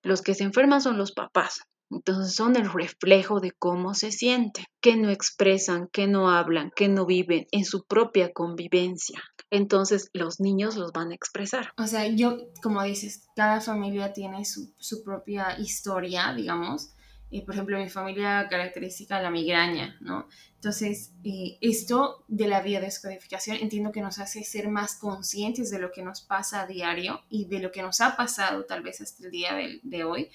Los 0.02 0.22
que 0.22 0.34
se 0.34 0.44
enferman 0.44 0.80
son 0.80 0.96
los 0.96 1.12
papás. 1.12 1.62
Entonces 1.96 2.34
son 2.34 2.56
el 2.56 2.72
reflejo 2.72 3.40
de 3.40 3.52
cómo 3.52 3.94
se 3.94 4.10
sienten, 4.10 4.64
que 4.80 4.96
no 4.96 5.10
expresan, 5.10 5.88
que 5.88 6.06
no 6.06 6.30
hablan, 6.30 6.70
que 6.74 6.88
no 6.88 7.06
viven 7.06 7.46
en 7.52 7.64
su 7.64 7.84
propia 7.84 8.32
convivencia. 8.32 9.22
Entonces 9.50 10.10
los 10.12 10.40
niños 10.40 10.76
los 10.76 10.92
van 10.92 11.10
a 11.12 11.14
expresar. 11.14 11.72
O 11.76 11.86
sea, 11.86 12.06
yo, 12.06 12.38
como 12.62 12.82
dices, 12.82 13.28
cada 13.36 13.60
familia 13.60 14.12
tiene 14.12 14.44
su, 14.44 14.72
propia 15.04 15.58
historia, 15.58 16.32
digamos. 16.34 16.94
y 17.30 17.42
por 17.42 17.54
ejemplo, 17.54 17.78
mi 17.78 17.88
familia 17.88 18.46
característica 18.50 19.20
la 19.20 19.30
migraña, 19.30 19.96
¿no? 20.00 20.26
Entonces, 20.56 21.12
eh, 21.24 21.58
esto 21.60 22.24
de 22.28 22.46
la 22.46 22.60
biodescodificación 22.60 23.56
entiendo 23.56 23.90
que 23.90 24.00
nos 24.00 24.18
hace 24.18 24.44
ser 24.44 24.68
más 24.68 24.96
conscientes 24.96 25.70
de 25.70 25.78
lo 25.78 25.90
que 25.90 26.02
nos 26.02 26.20
pasa 26.20 26.62
a 26.62 26.66
diario 26.66 27.22
y 27.30 27.46
de 27.46 27.58
lo 27.58 27.72
que 27.72 27.82
nos 27.82 28.00
ha 28.00 28.16
pasado 28.16 28.64
tal 28.64 28.82
vez 28.82 29.00
hasta 29.00 29.24
el 29.24 29.30
día 29.30 29.56
de 29.82 30.04
hoy 30.04 30.30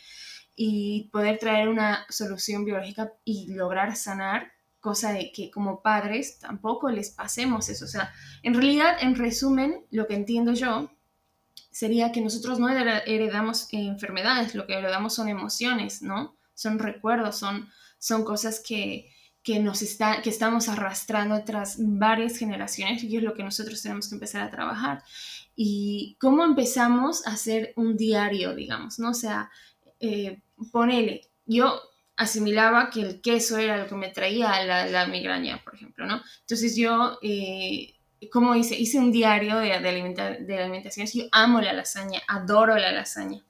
y 0.60 1.10
poder 1.14 1.38
traer 1.38 1.70
una 1.70 2.04
solución 2.10 2.66
biológica 2.66 3.14
y 3.24 3.54
lograr 3.54 3.96
sanar, 3.96 4.52
cosa 4.80 5.12
de 5.14 5.32
que 5.32 5.52
como 5.52 5.84
padres 5.84 6.40
tampoco 6.40 6.90
les 6.90 7.12
pasemos 7.12 7.70
eso. 7.70 7.86
O 7.86 7.88
sea, 7.88 8.12
en 8.42 8.56
realidad, 8.56 8.98
en 9.00 9.16
resumen, 9.16 9.86
lo 9.92 10.08
que 10.08 10.16
entiendo 10.16 10.54
yo 10.54 10.90
sería 11.70 12.12
que 12.12 12.22
nosotros 12.22 12.60
no 12.60 12.70
heredamos 12.70 13.68
enfermedades, 13.72 14.56
lo 14.56 14.66
que 14.66 14.74
heredamos 14.74 15.14
son 15.14 15.30
emociones, 15.30 16.02
¿no? 16.02 16.36
Son 16.56 16.80
recuerdos, 16.80 17.38
son, 17.38 17.70
son 18.00 18.24
cosas 18.24 18.60
que, 18.60 19.12
que 19.44 19.60
nos 19.60 19.84
está, 19.84 20.24
que 20.24 20.32
estamos 20.32 20.70
arrastrando 20.70 21.44
tras 21.44 21.76
varias 21.78 22.36
generaciones 22.36 23.04
y 23.04 23.16
es 23.16 23.22
lo 23.22 23.36
que 23.36 23.44
nosotros 23.44 23.80
tenemos 23.80 24.10
que 24.10 24.16
empezar 24.16 24.42
a 24.42 24.50
trabajar. 24.50 25.04
Y 25.56 26.18
cómo 26.20 26.44
empezamos 26.44 27.28
a 27.28 27.34
hacer 27.34 27.74
un 27.76 27.96
diario, 27.96 28.56
digamos, 28.56 28.98
¿no? 28.98 29.12
O 29.12 29.14
sea, 29.14 29.52
eh, 30.00 30.42
ponele, 30.72 31.22
yo 31.46 31.82
asimilaba 32.16 32.90
que 32.90 33.02
el 33.02 33.22
queso 33.22 33.58
era 33.58 33.78
lo 33.78 33.88
que 33.88 33.96
me 33.96 34.10
traía 34.10 34.64
la, 34.64 35.06
migraña, 35.08 35.62
por 35.64 35.76
ejemplo, 35.76 36.06
¿no? 36.06 36.22
Entonces 36.42 36.76
yo, 36.76 37.20
eh, 37.22 37.96
como 38.32 38.56
hice, 38.56 38.76
hice 38.78 39.00
un 39.00 39.12
diario 39.12 39.58
de, 39.58 39.80
de, 39.80 40.38
de 40.46 40.60
alimentación, 40.60 41.08
yo 41.08 41.26
amo 41.32 41.62
la 41.62 41.74
lasaña, 41.74 42.22
adoro 42.28 42.76
la 42.78 42.92
lasaña, 42.92 43.44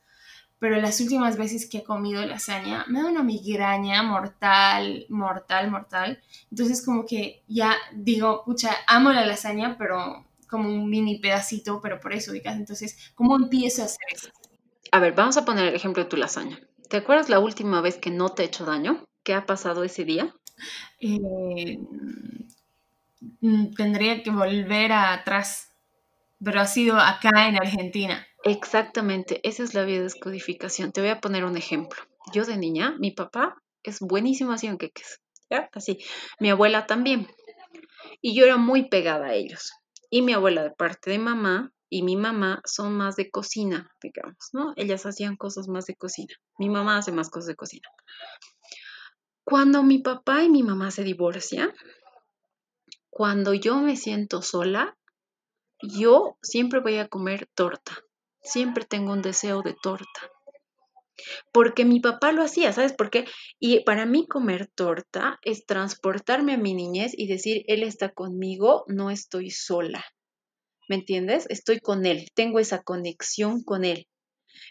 pero 0.59 0.77
las 0.81 0.99
últimas 1.01 1.37
veces 1.37 1.69
que 1.69 1.79
he 1.79 1.83
comido 1.83 2.25
lasaña 2.25 2.85
me 2.87 3.01
da 3.01 3.09
una 3.09 3.23
migraña 3.23 4.01
mortal, 4.03 5.05
mortal, 5.09 5.69
mortal. 5.69 6.21
Entonces 6.49 6.83
como 6.83 7.05
que 7.05 7.43
ya 7.47 7.75
digo, 7.93 8.43
pucha, 8.43 8.71
amo 8.87 9.11
la 9.13 9.25
lasaña, 9.25 9.77
pero 9.77 10.25
como 10.49 10.69
un 10.69 10.89
mini 10.89 11.19
pedacito, 11.19 11.79
pero 11.81 11.99
por 11.99 12.13
eso, 12.13 12.31
ubicas. 12.31 12.55
Entonces, 12.55 13.11
¿cómo 13.15 13.35
empiezo 13.35 13.81
a 13.81 13.85
hacer 13.85 14.07
eso? 14.11 14.29
A 14.91 14.99
ver, 14.99 15.13
vamos 15.13 15.37
a 15.37 15.45
poner 15.45 15.67
el 15.67 15.75
ejemplo 15.75 16.03
de 16.03 16.09
tu 16.09 16.17
lasaña. 16.17 16.59
¿Te 16.89 16.97
acuerdas 16.97 17.29
la 17.29 17.39
última 17.39 17.81
vez 17.81 17.97
que 17.97 18.11
no 18.11 18.29
te 18.29 18.43
he 18.43 18.45
hecho 18.45 18.65
daño? 18.65 19.03
¿Qué 19.23 19.33
ha 19.33 19.45
pasado 19.45 19.83
ese 19.83 20.05
día? 20.05 20.33
Eh, 20.99 21.77
mm, 23.41 23.73
tendría 23.75 24.23
que 24.23 24.31
volver 24.31 24.91
atrás, 24.93 25.69
pero 26.43 26.61
ha 26.61 26.65
sido 26.65 26.97
acá 26.97 27.47
en 27.47 27.57
Argentina. 27.57 28.25
Exactamente, 28.43 29.41
esa 29.43 29.63
es 29.63 29.73
la 29.73 29.83
biodescodificación. 29.83 30.91
Te 30.91 31.01
voy 31.01 31.09
a 31.09 31.19
poner 31.19 31.43
un 31.43 31.57
ejemplo. 31.57 32.01
Yo 32.33 32.45
de 32.45 32.57
niña, 32.57 32.95
mi 32.99 33.11
papá 33.11 33.57
es 33.83 33.99
buenísimo 33.99 34.53
haciendo 34.53 34.77
queques, 34.77 35.21
¿ya? 35.49 35.69
Así. 35.73 35.99
Mi 36.39 36.49
abuela 36.49 36.87
también. 36.87 37.27
Y 38.21 38.35
yo 38.35 38.45
era 38.45 38.57
muy 38.57 38.87
pegada 38.87 39.27
a 39.27 39.33
ellos. 39.33 39.73
Y 40.09 40.21
mi 40.21 40.33
abuela 40.33 40.63
de 40.63 40.71
parte 40.71 41.09
de 41.09 41.19
mamá 41.19 41.73
y 41.89 42.03
mi 42.03 42.15
mamá 42.15 42.61
son 42.65 42.93
más 42.93 43.15
de 43.15 43.29
cocina, 43.29 43.89
digamos, 44.01 44.49
¿no? 44.53 44.73
Ellas 44.75 45.05
hacían 45.05 45.35
cosas 45.37 45.67
más 45.67 45.85
de 45.85 45.95
cocina. 45.95 46.33
Mi 46.57 46.69
mamá 46.69 46.97
hace 46.97 47.11
más 47.11 47.29
cosas 47.29 47.47
de 47.47 47.55
cocina. 47.55 47.87
Cuando 49.43 49.83
mi 49.83 49.99
papá 49.99 50.43
y 50.43 50.49
mi 50.49 50.63
mamá 50.63 50.91
se 50.91 51.03
divorcian, 51.03 51.73
cuando 53.09 53.53
yo 53.53 53.77
me 53.77 53.95
siento 53.95 54.41
sola, 54.41 54.97
yo 55.81 56.37
siempre 56.41 56.81
voy 56.81 56.97
a 56.97 57.07
comer 57.07 57.47
torta. 57.55 57.97
Siempre 58.41 58.85
tengo 58.85 59.13
un 59.13 59.21
deseo 59.21 59.61
de 59.61 59.73
torta. 59.73 60.31
Porque 61.51 61.85
mi 61.85 61.99
papá 61.99 62.31
lo 62.31 62.43
hacía, 62.43 62.73
¿sabes 62.73 62.93
por 62.93 63.09
qué? 63.09 63.25
Y 63.59 63.83
para 63.83 64.05
mí 64.05 64.27
comer 64.27 64.67
torta 64.67 65.39
es 65.41 65.65
transportarme 65.65 66.53
a 66.53 66.57
mi 66.57 66.73
niñez 66.73 67.13
y 67.17 67.27
decir, 67.27 67.63
él 67.67 67.83
está 67.83 68.09
conmigo, 68.13 68.83
no 68.87 69.09
estoy 69.09 69.49
sola. 69.49 70.05
¿Me 70.87 70.95
entiendes? 70.95 71.45
Estoy 71.49 71.79
con 71.79 72.05
él, 72.05 72.29
tengo 72.33 72.59
esa 72.59 72.81
conexión 72.81 73.63
con 73.63 73.83
él. 73.83 74.07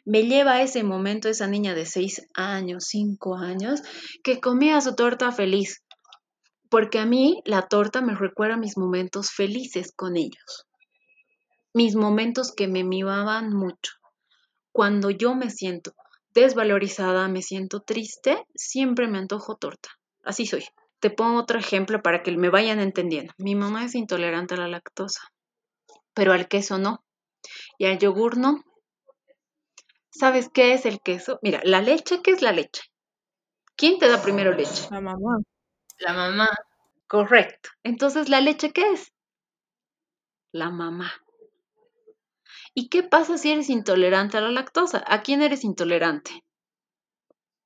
Me 0.05 0.23
lleva 0.25 0.55
a 0.55 0.63
ese 0.63 0.83
momento 0.83 1.29
esa 1.29 1.47
niña 1.47 1.75
de 1.75 1.87
seis 1.87 2.27
años, 2.35 2.85
cinco 2.89 3.37
años, 3.37 3.83
que 4.23 4.41
comía 4.41 4.81
su 4.81 4.95
torta 4.95 5.33
feliz. 5.33 5.83
Porque 6.71 6.99
a 6.99 7.07
mí 7.07 7.43
la 7.45 7.69
torta 7.69 8.01
me 8.01 8.15
recuerda 8.15 8.57
mis 8.57 8.77
momentos 8.77 9.31
felices 9.31 9.93
con 9.95 10.17
ellos. 10.17 10.67
Mis 11.75 11.95
momentos 11.95 12.53
que 12.53 12.67
me 12.67 12.83
mimaban 12.83 13.51
mucho. 13.51 13.93
Cuando 14.73 15.11
yo 15.11 15.35
me 15.35 15.51
siento 15.51 15.93
desvalorizada, 16.35 17.29
me 17.29 17.43
siento 17.43 17.81
triste, 17.81 18.45
siempre 18.55 19.09
me 19.09 19.19
antojo 19.19 19.57
torta. 19.57 19.89
Así 20.23 20.47
soy. 20.47 20.65
Te 21.01 21.11
pongo 21.11 21.41
otro 21.41 21.59
ejemplo 21.59 22.03
para 22.03 22.23
que 22.23 22.37
me 22.37 22.51
vayan 22.51 22.81
entendiendo. 22.81 23.33
Mi 23.39 23.55
mamá 23.55 23.85
es 23.85 23.95
intolerante 23.95 24.55
a 24.55 24.59
la 24.59 24.69
lactosa, 24.69 25.21
pero 26.17 26.33
al 26.33 26.49
queso 26.49 26.79
no. 26.79 27.05
Y 27.77 27.85
al 27.85 27.99
yogur 27.99 28.39
no. 28.39 28.65
¿Sabes 30.11 30.49
qué 30.49 30.73
es 30.73 30.87
el 30.87 31.03
queso? 31.03 31.39
Mira, 31.43 31.61
la 31.63 31.83
leche, 31.83 32.23
¿qué 32.23 32.31
es 32.31 32.41
la 32.41 32.53
leche? 32.53 32.85
¿Quién 33.77 33.99
te 33.99 34.09
da 34.09 34.23
primero 34.23 34.53
leche? 34.53 34.89
La 34.91 35.03
mamá. 35.03 35.43
La 35.99 36.15
mamá. 36.15 36.49
Correcto. 37.07 37.69
Entonces, 37.83 38.31
¿la 38.31 38.41
leche 38.41 38.73
qué 38.73 38.93
es? 38.93 39.13
La 40.53 40.71
mamá. 40.71 41.13
¿Y 42.73 42.89
qué 42.89 43.03
pasa 43.03 43.37
si 43.37 43.53
eres 43.53 43.69
intolerante 43.69 44.39
a 44.39 44.41
la 44.41 44.51
lactosa? 44.51 45.05
¿A 45.07 45.23
quién 45.23 45.43
eres 45.43 45.65
intolerante? 45.65 46.43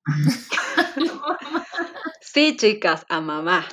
sí, 2.20 2.56
chicas, 2.56 3.06
a 3.08 3.20
mamá. 3.20 3.68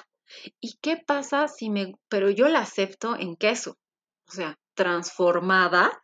¿Y 0.60 0.78
qué 0.78 0.98
pasa 0.98 1.48
si 1.48 1.72
me... 1.72 1.96
Pero 2.10 2.30
yo 2.30 2.48
la 2.48 2.60
acepto 2.60 3.16
en 3.16 3.36
queso. 3.36 3.80
O 4.28 4.32
sea, 4.32 4.60
transformada, 4.78 6.02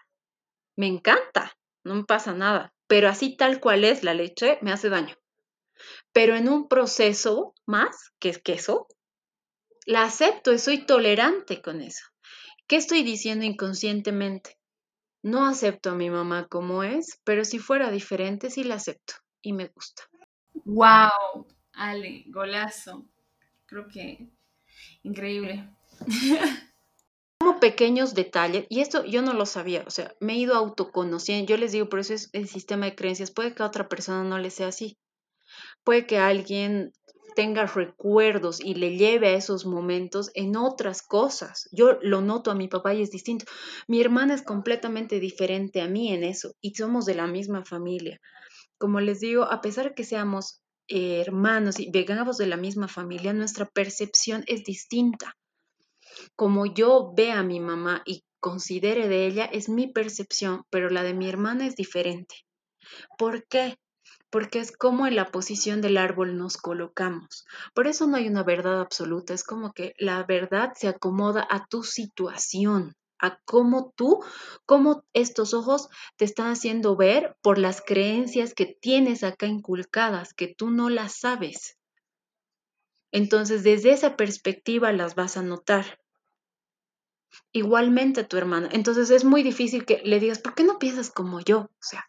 me 0.75 0.88
encanta, 0.88 1.53
no 1.86 1.95
me 1.95 2.03
pasa 2.03 2.33
nada. 2.33 2.73
Pero 2.88 3.07
así 3.07 3.38
tal 3.38 3.62
cual 3.62 3.86
es 3.86 4.03
la 4.03 4.13
leche, 4.13 4.57
me 4.62 4.73
hace 4.73 4.89
daño. 4.89 5.15
Pero 6.12 6.36
en 6.36 6.49
un 6.49 6.67
proceso 6.67 7.53
más, 7.65 8.12
que 8.19 8.29
es 8.29 8.39
queso, 8.39 8.88
la 9.86 10.03
acepto 10.03 10.51
y 10.51 10.59
soy 10.59 10.86
tolerante 10.86 11.62
con 11.62 11.81
eso. 11.81 12.05
¿Qué 12.67 12.75
estoy 12.75 13.03
diciendo 13.03 13.45
inconscientemente? 13.45 14.57
No 15.21 15.45
acepto 15.45 15.91
a 15.91 15.95
mi 15.95 16.09
mamá 16.09 16.47
como 16.47 16.83
es, 16.83 17.21
pero 17.23 17.45
si 17.45 17.59
fuera 17.59 17.91
diferente 17.91 18.49
sí 18.49 18.63
la 18.63 18.75
acepto 18.75 19.13
y 19.41 19.53
me 19.53 19.67
gusta. 19.67 20.03
Wow, 20.65 21.47
Ale, 21.73 22.25
golazo. 22.27 23.05
Creo 23.65 23.88
que 23.88 24.27
increíble. 25.03 25.69
Como 27.43 27.60
pequeños 27.60 28.13
detalles, 28.13 28.65
y 28.69 28.79
esto 28.79 29.03
yo 29.03 29.21
no 29.21 29.34
lo 29.34 29.45
sabía, 29.45 29.84
o 29.86 29.89
sea, 29.89 30.15
me 30.21 30.32
he 30.32 30.38
ido 30.38 30.56
autoconociendo, 30.56 31.49
yo 31.49 31.58
les 31.58 31.73
digo, 31.73 31.89
por 31.89 31.99
eso 31.99 32.13
es 32.13 32.29
el 32.32 32.47
sistema 32.47 32.86
de 32.86 32.95
creencias, 32.95 33.32
puede 33.32 33.53
que 33.53 33.63
a 33.63 33.65
otra 33.65 33.89
persona 33.89 34.23
no 34.23 34.38
le 34.38 34.49
sea 34.49 34.67
así, 34.67 34.97
puede 35.84 36.08
que 36.08 36.19
alguien 36.19 36.93
tenga 37.36 37.65
recuerdos 37.65 38.62
y 38.62 38.75
le 38.75 38.95
lleve 38.95 39.27
a 39.27 39.34
esos 39.34 39.65
momentos 39.65 40.32
en 40.36 40.56
otras 40.56 41.01
cosas. 41.01 41.67
Yo 41.73 41.97
lo 42.01 42.21
noto 42.21 42.49
a 42.49 42.56
mi 42.56 42.69
papá 42.69 42.93
y 42.93 43.01
es 43.01 43.12
distinto. 43.12 43.43
Mi 43.89 43.99
hermana 43.99 44.36
es 44.36 44.41
completamente 44.41 45.19
diferente 45.19 45.82
a 45.82 45.89
mí 45.89 46.13
en 46.13 46.23
eso 46.23 46.56
y 46.62 46.75
somos 46.75 47.06
de 47.06 47.15
la 47.15 47.27
misma 47.27 47.65
familia. 47.65 48.21
Como 48.77 49.01
les 49.01 49.19
digo, 49.19 49.43
a 49.43 49.60
pesar 49.60 49.95
que 49.95 50.06
seamos 50.06 50.62
hermanos 50.88 51.77
y 51.77 51.91
vengamos 51.91 52.38
de 52.38 52.47
la 52.47 52.56
misma 52.56 52.88
familia, 52.88 53.34
nuestra 53.34 53.65
percepción 53.65 54.45
es 54.47 54.63
distinta. 54.63 55.36
Como 56.36 56.65
yo 56.65 57.13
ve 57.15 57.32
a 57.32 57.43
mi 57.43 57.60
mamá 57.60 58.02
y 58.06 58.23
considere 58.39 59.08
de 59.08 59.26
ella, 59.26 59.45
es 59.45 59.69
mi 59.69 59.88
percepción, 59.88 60.63
pero 60.69 60.89
la 60.89 61.04
de 61.04 61.13
mi 61.13 61.28
hermana 61.30 61.65
es 61.65 61.76
diferente. 61.76 62.36
¿Por 63.17 63.45
qué? 63.47 63.78
porque 64.34 64.58
es 64.58 64.76
como 64.76 65.06
en 65.06 65.15
la 65.15 65.32
posición 65.32 65.80
del 65.80 65.95
árbol 65.95 66.38
nos 66.38 66.58
colocamos. 66.58 67.45
Por 67.76 67.86
eso 67.86 68.08
no 68.08 68.17
hay 68.17 68.28
una 68.28 68.41
verdad 68.41 68.82
absoluta, 68.82 69.36
es 69.36 69.43
como 69.43 69.73
que 69.73 69.93
la 69.99 70.23
verdad 70.23 70.71
se 70.76 70.88
acomoda 70.88 71.47
a 71.52 71.67
tu 71.67 71.84
situación, 71.84 72.95
a 73.19 73.38
cómo 73.45 73.93
tú, 73.95 74.23
cómo 74.65 75.04
estos 75.13 75.54
ojos 75.54 75.88
te 76.17 76.26
están 76.26 76.47
haciendo 76.52 76.95
ver 76.95 77.38
por 77.43 77.60
las 77.60 77.82
creencias 77.82 78.56
que 78.56 78.65
tienes 78.65 79.23
acá 79.23 79.45
inculcadas, 79.45 80.34
que 80.34 80.52
tú 80.52 80.71
no 80.71 80.89
las 80.89 81.19
sabes. 81.19 81.78
Entonces, 83.12 83.63
desde 83.63 83.91
esa 83.91 84.15
perspectiva 84.15 84.91
las 84.91 85.13
vas 85.13 85.38
a 85.38 85.43
notar. 85.43 85.99
Igualmente 87.52 88.24
tu 88.24 88.38
hermana. 88.38 88.69
Entonces 88.72 89.10
es 89.10 89.24
muy 89.24 89.43
difícil 89.43 89.86
que 89.86 90.02
le 90.04 90.19
digas, 90.19 90.39
¿por 90.39 90.56
qué 90.56 90.63
no 90.63 90.80
piensas 90.80 91.10
como 91.10 91.39
yo? 91.39 91.60
O 91.60 91.82
sea, 91.82 92.06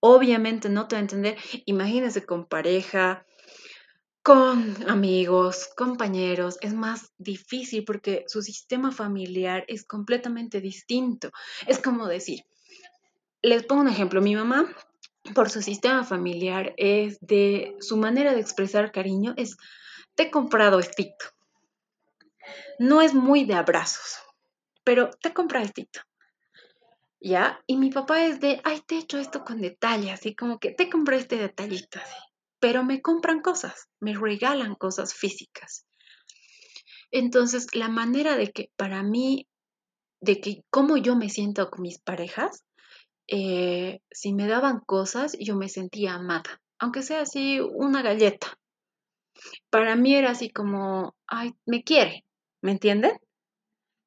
obviamente 0.00 0.68
no 0.68 0.88
te 0.88 0.96
va 0.96 0.98
a 0.98 1.02
entender. 1.02 1.36
Imagínense 1.66 2.24
con 2.24 2.46
pareja, 2.46 3.26
con 4.22 4.76
amigos, 4.90 5.70
compañeros, 5.74 6.58
es 6.60 6.74
más 6.74 7.12
difícil 7.16 7.84
porque 7.86 8.24
su 8.26 8.42
sistema 8.42 8.92
familiar 8.92 9.64
es 9.68 9.84
completamente 9.86 10.60
distinto. 10.60 11.30
Es 11.66 11.78
como 11.78 12.06
decir, 12.06 12.44
les 13.40 13.64
pongo 13.64 13.80
un 13.82 13.88
ejemplo, 13.88 14.20
mi 14.20 14.34
mamá, 14.34 14.70
por 15.34 15.48
su 15.48 15.62
sistema 15.62 16.04
familiar, 16.04 16.74
es 16.76 17.18
de 17.20 17.74
su 17.80 17.96
manera 17.96 18.34
de 18.34 18.40
expresar 18.40 18.92
cariño, 18.92 19.32
es, 19.36 19.56
te 20.14 20.24
he 20.24 20.30
comprado 20.30 20.78
estito. 20.78 21.24
No 22.78 23.00
es 23.00 23.14
muy 23.14 23.44
de 23.44 23.54
abrazos, 23.54 24.18
pero 24.88 25.10
te 25.10 25.28
he 25.28 25.34
comprado 25.34 25.66
estito. 25.66 26.00
¿ya? 27.20 27.62
Y 27.66 27.76
mi 27.76 27.90
papá 27.90 28.24
es 28.24 28.40
de, 28.40 28.58
ay, 28.64 28.80
te 28.86 28.94
he 28.94 28.98
hecho 29.00 29.18
esto 29.18 29.44
con 29.44 29.60
detalle, 29.60 30.10
así 30.10 30.34
como 30.34 30.58
que 30.58 30.72
te 30.72 30.88
compré 30.88 31.18
este 31.18 31.36
detallito, 31.36 31.98
así. 31.98 32.16
Pero 32.58 32.84
me 32.84 33.02
compran 33.02 33.42
cosas, 33.42 33.90
me 34.00 34.14
regalan 34.14 34.76
cosas 34.76 35.12
físicas. 35.12 35.84
Entonces, 37.10 37.66
la 37.74 37.90
manera 37.90 38.34
de 38.38 38.50
que 38.50 38.70
para 38.76 39.02
mí, 39.02 39.46
de 40.22 40.40
que 40.40 40.62
cómo 40.70 40.96
yo 40.96 41.16
me 41.16 41.28
siento 41.28 41.68
con 41.68 41.82
mis 41.82 41.98
parejas, 42.00 42.64
eh, 43.26 44.00
si 44.10 44.32
me 44.32 44.46
daban 44.46 44.80
cosas, 44.80 45.36
yo 45.38 45.54
me 45.54 45.68
sentía 45.68 46.14
amada, 46.14 46.62
aunque 46.78 47.02
sea 47.02 47.20
así 47.20 47.60
una 47.60 48.00
galleta. 48.00 48.58
Para 49.68 49.96
mí 49.96 50.14
era 50.14 50.30
así 50.30 50.48
como, 50.48 51.14
ay, 51.26 51.52
me 51.66 51.84
quiere, 51.84 52.24
¿me 52.62 52.70
entienden? 52.72 53.20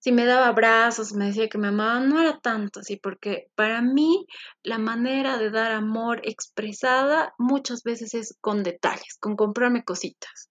Si 0.01 0.11
me 0.11 0.25
daba 0.25 0.47
abrazos, 0.47 1.13
me 1.13 1.27
decía 1.27 1.47
que 1.47 1.59
me 1.59 1.67
amaba, 1.67 1.99
no 1.99 2.19
era 2.19 2.39
tanto 2.39 2.79
así, 2.79 2.97
porque 2.97 3.51
para 3.53 3.83
mí 3.83 4.25
la 4.63 4.79
manera 4.79 5.37
de 5.37 5.51
dar 5.51 5.71
amor 5.71 6.21
expresada 6.23 7.35
muchas 7.37 7.83
veces 7.83 8.15
es 8.15 8.35
con 8.41 8.63
detalles, 8.63 9.17
con 9.19 9.35
comprarme 9.35 9.83
cositas. 9.83 10.49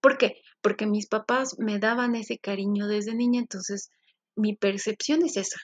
¿Por 0.00 0.18
qué? 0.18 0.40
Porque 0.60 0.86
mis 0.86 1.08
papás 1.08 1.58
me 1.58 1.80
daban 1.80 2.14
ese 2.14 2.38
cariño 2.38 2.86
desde 2.86 3.16
niña, 3.16 3.40
entonces 3.40 3.90
mi 4.36 4.54
percepción 4.54 5.24
es 5.24 5.36
esa. 5.36 5.58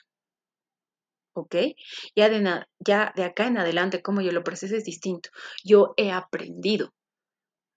¿Ok? 1.33 1.55
Ya 2.13 2.27
de, 2.27 2.65
ya 2.79 3.13
de 3.15 3.23
acá 3.23 3.47
en 3.47 3.57
adelante, 3.57 4.01
como 4.01 4.19
yo 4.19 4.33
lo 4.33 4.43
proceso 4.43 4.75
es 4.75 4.83
distinto. 4.83 5.29
Yo 5.63 5.93
he 5.95 6.11
aprendido. 6.11 6.93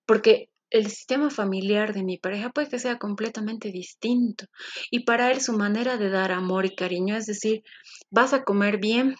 Porque 0.06 0.49
el 0.70 0.88
sistema 0.88 1.30
familiar 1.30 1.92
de 1.92 2.04
mi 2.04 2.18
pareja 2.18 2.50
puede 2.50 2.68
que 2.68 2.78
sea 2.78 2.98
completamente 2.98 3.70
distinto. 3.70 4.46
Y 4.90 5.04
para 5.04 5.30
él 5.32 5.40
su 5.40 5.52
manera 5.52 5.96
de 5.96 6.10
dar 6.10 6.32
amor 6.32 6.64
y 6.66 6.74
cariño 6.74 7.16
es 7.16 7.26
decir, 7.26 7.62
vas 8.10 8.32
a 8.32 8.44
comer 8.44 8.78
bien, 8.78 9.16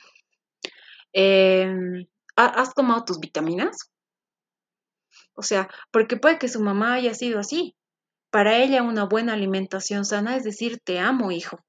em, 1.13 2.07
¿has 2.37 2.75
tomado 2.75 3.05
tus 3.05 3.19
vitaminas? 3.21 3.91
O 5.35 5.43
sea, 5.43 5.69
porque 5.91 6.17
puede 6.17 6.39
que 6.39 6.49
su 6.49 6.61
mamá 6.61 6.95
haya 6.95 7.15
sido 7.15 7.39
así. 7.41 7.75
Para 8.31 8.59
ella 8.59 8.83
una 8.83 9.05
buena 9.05 9.33
alimentación 9.33 10.05
sana 10.05 10.37
es 10.37 10.45
decir, 10.45 10.81
te 10.85 10.99
amo, 11.01 11.33
hijo. 11.33 11.65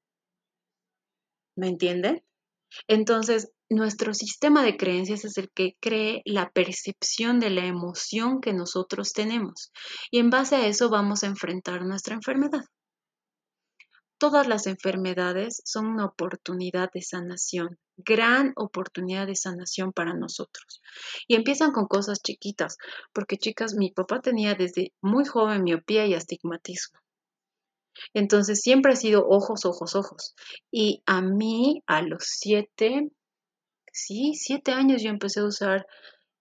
¿Me 1.56 1.68
entienden? 1.68 2.22
Entonces, 2.88 3.52
nuestro 3.72 4.14
sistema 4.14 4.62
de 4.62 4.76
creencias 4.76 5.24
es 5.24 5.38
el 5.38 5.50
que 5.50 5.76
cree 5.80 6.22
la 6.24 6.50
percepción 6.50 7.40
de 7.40 7.50
la 7.50 7.66
emoción 7.66 8.40
que 8.40 8.52
nosotros 8.52 9.12
tenemos 9.12 9.72
y 10.10 10.18
en 10.18 10.30
base 10.30 10.56
a 10.56 10.66
eso 10.66 10.90
vamos 10.90 11.22
a 11.22 11.26
enfrentar 11.26 11.84
nuestra 11.84 12.14
enfermedad. 12.14 12.62
todas 14.18 14.46
las 14.46 14.68
enfermedades 14.68 15.62
son 15.64 15.86
una 15.86 16.06
oportunidad 16.06 16.90
de 16.94 17.02
sanación, 17.02 17.78
gran 17.96 18.52
oportunidad 18.54 19.26
de 19.26 19.34
sanación 19.34 19.92
para 19.92 20.14
nosotros. 20.14 20.80
Y 21.26 21.34
empiezan 21.34 21.72
con 21.72 21.86
cosas 21.88 22.22
chiquitas, 22.22 22.76
porque 23.12 23.36
chicas, 23.36 23.74
mi 23.74 23.90
papá 23.90 24.20
tenía 24.20 24.54
desde 24.54 24.92
muy 25.00 25.24
joven 25.24 25.64
miopía 25.64 26.06
y 26.06 26.14
astigmatismo. 26.14 27.00
Entonces 28.14 28.60
siempre 28.60 28.92
ha 28.92 28.96
sido 28.96 29.26
ojos, 29.28 29.64
ojos, 29.64 29.94
ojos. 29.94 30.34
Y 30.70 31.02
a 31.06 31.20
mí, 31.20 31.82
a 31.86 32.02
los 32.02 32.24
siete, 32.24 33.10
sí, 33.92 34.34
siete 34.34 34.72
años 34.72 35.02
yo 35.02 35.10
empecé 35.10 35.40
a 35.40 35.44
usar 35.44 35.86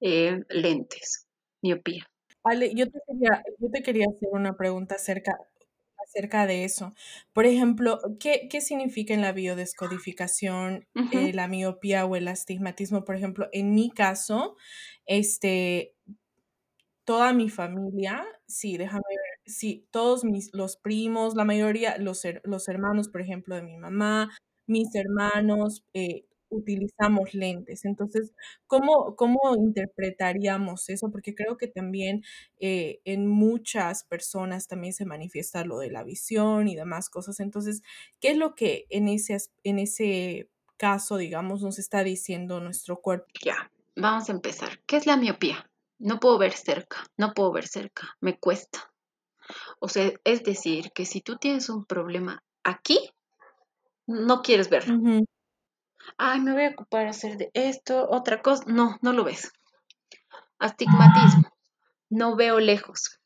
eh, 0.02 0.44
lentes, 0.50 1.28
miopía. 1.62 2.06
Ale, 2.44 2.74
yo 2.74 2.88
te 2.88 3.00
quería, 3.08 3.44
yo 3.60 3.70
te 3.72 3.84
quería 3.84 4.08
hacer 4.10 4.30
una 4.32 4.58
pregunta 4.58 4.96
acerca, 4.96 5.38
acerca 6.04 6.48
de 6.48 6.64
eso. 6.64 6.94
Por 7.34 7.46
ejemplo, 7.46 8.00
¿qué, 8.20 8.48
qué 8.50 8.62
significa 8.62 9.14
en 9.14 9.22
la 9.22 9.32
biodescodificación 9.32 10.88
eh, 11.12 11.34
la 11.34 11.48
miopía 11.48 12.06
o 12.06 12.16
el 12.16 12.28
astigmatismo? 12.28 13.06
Por 13.06 13.16
ejemplo, 13.16 13.48
en 13.52 13.76
mi 13.76 13.92
caso, 13.92 14.56
este, 15.06 15.94
toda 17.06 17.34
mi 17.34 17.50
familia, 17.50 18.26
sí, 18.48 18.78
déjame 18.78 19.04
ver, 19.10 19.40
sí, 19.46 19.88
todos 19.92 20.24
mis, 20.24 20.50
los 20.54 20.78
primos, 20.78 21.36
la 21.36 21.46
mayoría, 21.46 21.98
los, 21.98 22.24
los 22.44 22.68
hermanos, 22.68 23.10
por 23.10 23.22
ejemplo, 23.22 23.56
de 23.56 23.64
mi 23.64 23.78
mamá, 23.78 24.32
mis 24.68 24.96
hermanos, 24.96 25.84
eh, 25.94 26.26
utilizamos 26.52 27.34
lentes. 27.34 27.86
Entonces, 27.86 28.34
¿cómo, 28.68 29.16
¿cómo 29.16 29.40
interpretaríamos 29.58 30.90
eso? 30.90 31.10
Porque 31.12 31.34
creo 31.34 31.58
que 31.58 31.68
también 31.68 32.24
eh, 32.60 33.00
en 33.06 33.28
muchas 33.28 34.04
personas 34.04 34.68
también 34.68 34.94
se 34.94 35.06
manifiesta 35.06 35.66
lo 35.66 35.80
de 35.80 35.92
la 35.92 36.04
visión 36.04 36.68
y 36.68 36.76
demás 36.76 37.10
cosas. 37.10 37.40
Entonces, 37.40 37.82
¿qué 38.20 38.32
es 38.32 38.38
lo 38.38 38.56
que 38.56 38.86
en 38.90 39.08
ese, 39.08 39.38
en 39.64 39.80
ese 39.80 40.50
caso, 40.78 41.18
digamos, 41.18 41.62
nos 41.62 41.80
está 41.80 42.04
diciendo 42.04 42.60
nuestro 42.60 43.02
cuerpo? 43.02 43.28
Ya, 43.44 43.72
vamos 43.96 44.30
a 44.30 44.34
empezar. 44.34 44.80
¿Qué 44.86 44.98
es 44.98 45.06
la 45.06 45.18
miopía? 45.18 45.70
No 46.00 46.20
puedo 46.20 46.38
ver 46.38 46.54
cerca, 46.54 46.98
no 47.18 47.34
puedo 47.34 47.52
ver 47.52 47.68
cerca, 47.68 48.18
me 48.20 48.38
cuesta. 48.40 48.92
O 49.80 49.88
sea, 49.88 50.12
es 50.24 50.44
decir, 50.44 50.92
que 50.94 51.06
si 51.06 51.22
tú 51.22 51.38
tienes 51.38 51.70
un 51.70 51.86
problema 51.86 52.44
aquí, 52.64 53.12
no 54.08 54.42
quieres 54.42 54.70
verlo 54.70 55.24
ay, 56.18 56.40
me 56.40 56.54
voy 56.54 56.66
a 56.66 56.70
ocupar 56.70 57.08
hacer 57.08 57.38
de 57.38 57.52
esto, 57.54 58.08
otra 58.10 58.42
cosa. 58.42 58.64
No, 58.68 58.98
no 59.02 59.14
lo 59.14 59.24
ves. 59.24 59.52
Astigmatismo. 60.60 61.52
No 62.10 62.36
veo 62.36 62.60
lejos. 62.60 63.20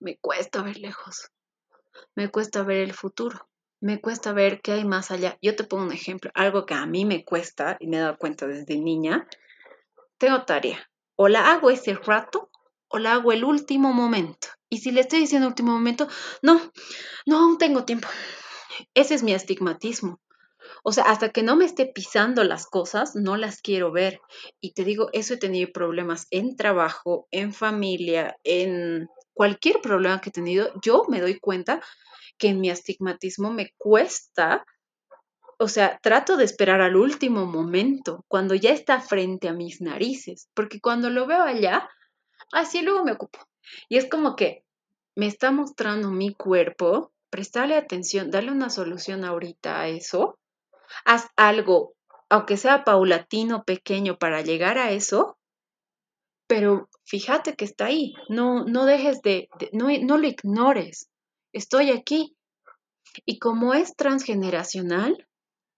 Me 0.00 0.16
cuesta 0.18 0.62
ver 0.62 0.78
lejos. 0.78 1.30
Me 2.14 2.30
cuesta 2.30 2.62
ver 2.62 2.78
el 2.78 2.94
futuro. 2.94 3.48
Me 3.80 4.00
cuesta 4.00 4.32
ver 4.32 4.60
qué 4.60 4.72
hay 4.72 4.84
más 4.84 5.10
allá. 5.10 5.38
Yo 5.40 5.54
te 5.54 5.64
pongo 5.64 5.84
un 5.84 5.92
ejemplo, 5.92 6.30
algo 6.34 6.66
que 6.66 6.74
a 6.74 6.84
mí 6.86 7.04
me 7.04 7.24
cuesta 7.24 7.76
y 7.78 7.86
me 7.86 7.98
he 7.98 8.00
dado 8.00 8.18
cuenta 8.18 8.46
desde 8.46 8.76
niña. 8.76 9.28
Tengo 10.18 10.44
tarea. 10.44 10.90
O 11.14 11.28
la 11.28 11.52
hago 11.52 11.70
ese 11.70 11.94
rato 11.94 12.50
o 12.88 12.98
la 12.98 13.12
hago 13.12 13.32
el 13.32 13.44
último 13.44 13.92
momento. 13.92 14.48
Y 14.68 14.78
si 14.78 14.90
le 14.90 15.02
estoy 15.02 15.20
diciendo 15.20 15.46
último 15.46 15.72
momento, 15.72 16.08
no, 16.42 16.60
no 17.26 17.38
aún 17.38 17.58
tengo 17.58 17.84
tiempo. 17.84 18.08
Ese 18.94 19.14
es 19.14 19.22
mi 19.22 19.34
astigmatismo. 19.34 20.20
O 20.82 20.92
sea, 20.92 21.04
hasta 21.04 21.30
que 21.30 21.42
no 21.42 21.56
me 21.56 21.64
esté 21.64 21.86
pisando 21.86 22.44
las 22.44 22.66
cosas, 22.66 23.14
no 23.14 23.36
las 23.36 23.60
quiero 23.60 23.92
ver. 23.92 24.20
Y 24.60 24.72
te 24.72 24.84
digo, 24.84 25.08
eso 25.12 25.34
he 25.34 25.38
tenido 25.38 25.70
problemas 25.72 26.26
en 26.30 26.56
trabajo, 26.56 27.26
en 27.30 27.52
familia, 27.52 28.36
en 28.44 29.08
cualquier 29.34 29.80
problema 29.80 30.20
que 30.20 30.30
he 30.30 30.32
tenido. 30.32 30.72
Yo 30.82 31.04
me 31.08 31.20
doy 31.20 31.38
cuenta 31.38 31.80
que 32.38 32.48
en 32.48 32.60
mi 32.60 32.70
astigmatismo 32.70 33.50
me 33.50 33.72
cuesta, 33.76 34.64
o 35.58 35.68
sea, 35.68 35.98
trato 36.02 36.36
de 36.36 36.44
esperar 36.44 36.80
al 36.80 36.96
último 36.96 37.46
momento, 37.46 38.24
cuando 38.28 38.54
ya 38.54 38.70
está 38.70 39.00
frente 39.00 39.48
a 39.48 39.52
mis 39.52 39.80
narices, 39.80 40.48
porque 40.54 40.80
cuando 40.80 41.10
lo 41.10 41.26
veo 41.26 41.42
allá, 41.42 41.88
así 42.52 42.82
luego 42.82 43.04
me 43.04 43.12
ocupo. 43.12 43.40
Y 43.88 43.96
es 43.96 44.08
como 44.08 44.36
que 44.36 44.64
me 45.16 45.26
está 45.26 45.50
mostrando 45.50 46.10
mi 46.10 46.32
cuerpo, 46.32 47.12
prestarle 47.28 47.74
atención, 47.74 48.30
darle 48.30 48.52
una 48.52 48.70
solución 48.70 49.24
ahorita 49.24 49.80
a 49.80 49.88
eso, 49.88 50.37
haz 51.04 51.28
algo, 51.36 51.94
aunque 52.28 52.56
sea 52.56 52.84
paulatino, 52.84 53.64
pequeño, 53.64 54.18
para 54.18 54.42
llegar 54.42 54.78
a 54.78 54.92
eso, 54.92 55.38
pero 56.46 56.88
fíjate 57.04 57.54
que 57.54 57.64
está 57.64 57.86
ahí, 57.86 58.14
no, 58.28 58.64
no 58.64 58.86
dejes 58.86 59.20
de, 59.22 59.48
no, 59.72 59.88
no 60.02 60.18
lo 60.18 60.26
ignores, 60.26 61.10
estoy 61.52 61.90
aquí. 61.90 62.34
Y 63.26 63.38
como 63.38 63.74
es 63.74 63.96
transgeneracional, 63.96 65.26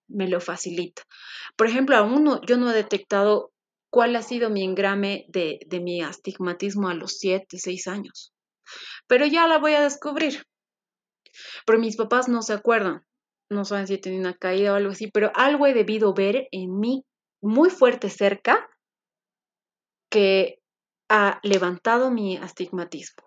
me 0.09 0.29
lo 0.29 0.41
facilita. 0.41 1.03
Por 1.57 1.69
ejemplo, 1.69 1.97
aún 1.97 2.41
yo 2.47 2.57
no 2.57 2.71
he 2.71 2.75
detectado 2.75 3.53
cuál 3.89 4.15
ha 4.17 4.23
sido 4.23 4.51
mi 4.51 4.65
engrame 4.65 5.27
de, 5.29 5.61
de 5.67 5.81
mi 5.81 6.03
astigmatismo 6.03 6.89
a 6.89 6.95
los 6.95 7.19
7, 7.19 7.59
6 7.59 7.87
años. 7.89 8.33
Pero 9.07 9.27
ya 9.27 9.47
la 9.47 9.59
voy 9.59 9.75
a 9.75 9.83
descubrir. 9.83 10.47
Pero 11.65 11.79
mis 11.79 11.97
papás 11.97 12.29
no 12.29 12.43
se 12.43 12.53
acuerdan 12.53 13.05
no 13.51 13.65
saben 13.65 13.87
si 13.87 13.95
he 13.95 13.99
tenido 13.99 14.21
una 14.21 14.35
caída 14.35 14.73
o 14.73 14.77
algo 14.77 14.93
así, 14.93 15.11
pero 15.11 15.33
algo 15.35 15.67
he 15.67 15.75
debido 15.75 16.15
ver 16.15 16.49
en 16.53 16.79
mí 16.79 17.05
muy 17.43 17.69
fuerte 17.69 18.09
cerca 18.09 18.69
que 20.11 20.61
ha 21.09 21.41
levantado 21.43 22.11
mi 22.11 22.37
astigmatismo. 22.37 23.25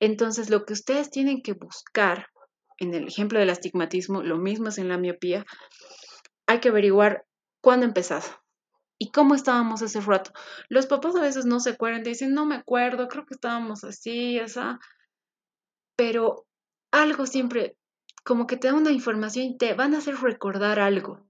Entonces, 0.00 0.50
lo 0.50 0.64
que 0.64 0.72
ustedes 0.72 1.10
tienen 1.10 1.42
que 1.42 1.52
buscar, 1.52 2.28
en 2.78 2.94
el 2.94 3.06
ejemplo 3.06 3.38
del 3.38 3.50
astigmatismo, 3.50 4.22
lo 4.22 4.38
mismo 4.38 4.68
es 4.68 4.78
en 4.78 4.88
la 4.88 4.98
miopía, 4.98 5.44
hay 6.46 6.60
que 6.60 6.68
averiguar 6.68 7.24
cuándo 7.60 7.84
empezado 7.84 8.26
y 8.98 9.10
cómo 9.10 9.34
estábamos 9.34 9.82
ese 9.82 10.00
rato. 10.00 10.32
Los 10.68 10.86
papás 10.86 11.14
a 11.16 11.20
veces 11.20 11.44
no 11.44 11.60
se 11.60 11.70
acuerdan, 11.70 12.02
dicen, 12.02 12.32
no 12.32 12.46
me 12.46 12.56
acuerdo, 12.56 13.08
creo 13.08 13.26
que 13.26 13.34
estábamos 13.34 13.84
así, 13.84 14.38
esa, 14.38 14.78
pero 15.96 16.46
algo 16.92 17.26
siempre 17.26 17.77
como 18.28 18.46
que 18.46 18.58
te 18.58 18.68
da 18.68 18.74
una 18.74 18.92
información 18.92 19.46
y 19.46 19.56
te 19.56 19.72
van 19.72 19.94
a 19.94 19.98
hacer 19.98 20.16
recordar 20.16 20.80
algo. 20.80 21.26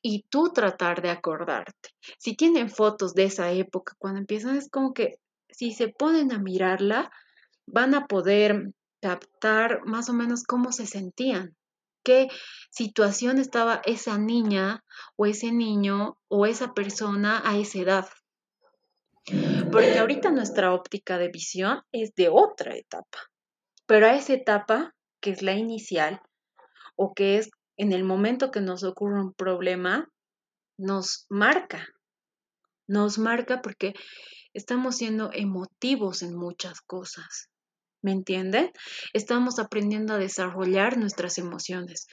Y 0.00 0.24
tú 0.30 0.50
tratar 0.50 1.02
de 1.02 1.10
acordarte. 1.10 1.90
Si 2.18 2.34
tienen 2.34 2.70
fotos 2.70 3.12
de 3.12 3.24
esa 3.24 3.52
época, 3.52 3.94
cuando 3.98 4.18
empiezan, 4.18 4.56
es 4.56 4.70
como 4.70 4.94
que 4.94 5.18
si 5.50 5.72
se 5.72 5.88
ponen 5.88 6.32
a 6.32 6.38
mirarla, 6.38 7.12
van 7.66 7.94
a 7.94 8.06
poder 8.06 8.72
captar 9.02 9.84
más 9.84 10.08
o 10.08 10.14
menos 10.14 10.44
cómo 10.44 10.72
se 10.72 10.86
sentían, 10.86 11.56
qué 12.02 12.28
situación 12.70 13.38
estaba 13.38 13.82
esa 13.84 14.16
niña 14.16 14.82
o 15.16 15.26
ese 15.26 15.52
niño 15.52 16.16
o 16.28 16.46
esa 16.46 16.72
persona 16.72 17.42
a 17.44 17.58
esa 17.58 17.80
edad. 17.80 18.08
Porque 19.70 19.98
ahorita 19.98 20.30
nuestra 20.30 20.72
óptica 20.72 21.18
de 21.18 21.28
visión 21.28 21.82
es 21.92 22.14
de 22.14 22.30
otra 22.30 22.76
etapa, 22.76 23.18
pero 23.84 24.06
a 24.06 24.14
esa 24.14 24.32
etapa 24.32 24.94
que 25.22 25.30
es 25.30 25.40
la 25.40 25.54
inicial, 25.54 26.20
o 26.96 27.14
que 27.14 27.38
es 27.38 27.50
en 27.78 27.92
el 27.92 28.04
momento 28.04 28.50
que 28.50 28.60
nos 28.60 28.84
ocurre 28.84 29.20
un 29.20 29.32
problema, 29.32 30.08
nos 30.76 31.26
marca. 31.30 31.86
Nos 32.86 33.18
marca 33.18 33.62
porque 33.62 33.94
estamos 34.52 34.96
siendo 34.96 35.30
emotivos 35.32 36.22
en 36.22 36.36
muchas 36.36 36.80
cosas. 36.82 37.48
¿Me 38.02 38.12
entienden? 38.12 38.72
Estamos 39.12 39.58
aprendiendo 39.58 40.14
a 40.14 40.18
desarrollar 40.18 40.98
nuestras 40.98 41.38
emociones. 41.38 42.06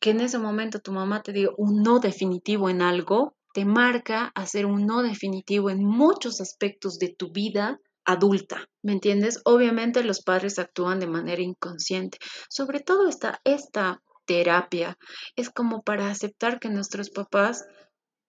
Que 0.00 0.10
en 0.10 0.20
ese 0.20 0.38
momento 0.38 0.80
tu 0.80 0.92
mamá 0.92 1.22
te 1.22 1.32
diga 1.32 1.50
un 1.56 1.82
no 1.82 1.98
definitivo 1.98 2.68
en 2.68 2.82
algo, 2.82 3.34
te 3.54 3.64
marca 3.64 4.32
hacer 4.34 4.66
un 4.66 4.84
no 4.86 5.02
definitivo 5.02 5.70
en 5.70 5.82
muchos 5.82 6.40
aspectos 6.40 6.98
de 6.98 7.14
tu 7.16 7.32
vida 7.32 7.80
adulta, 8.04 8.68
¿me 8.82 8.92
entiendes? 8.92 9.40
Obviamente 9.44 10.04
los 10.04 10.22
padres 10.22 10.58
actúan 10.58 11.00
de 11.00 11.06
manera 11.06 11.42
inconsciente. 11.42 12.18
Sobre 12.48 12.80
todo 12.80 13.08
esta, 13.08 13.40
esta 13.44 14.02
terapia 14.26 14.98
es 15.36 15.50
como 15.50 15.82
para 15.82 16.10
aceptar 16.10 16.60
que 16.60 16.68
nuestros 16.68 17.10
papás 17.10 17.64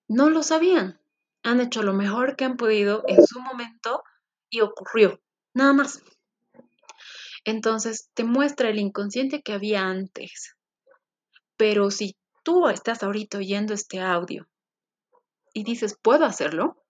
no 0.07 0.29
lo 0.29 0.43
sabían. 0.43 0.99
Han 1.43 1.61
hecho 1.61 1.83
lo 1.83 1.93
mejor 1.93 2.35
que 2.35 2.45
han 2.45 2.57
podido 2.57 3.03
en 3.07 3.25
su 3.25 3.39
momento 3.39 4.03
y 4.49 4.61
ocurrió. 4.61 5.19
Nada 5.53 5.73
más. 5.73 6.01
Entonces 7.43 8.09
te 8.13 8.23
muestra 8.23 8.69
el 8.69 8.79
inconsciente 8.79 9.41
que 9.41 9.53
había 9.53 9.81
antes. 9.81 10.55
Pero 11.57 11.91
si 11.91 12.17
tú 12.43 12.67
estás 12.67 13.03
ahorita 13.03 13.37
oyendo 13.37 13.73
este 13.73 14.01
audio 14.01 14.47
y 15.53 15.63
dices, 15.63 15.97
¿puedo 16.01 16.25
hacerlo? 16.25 16.84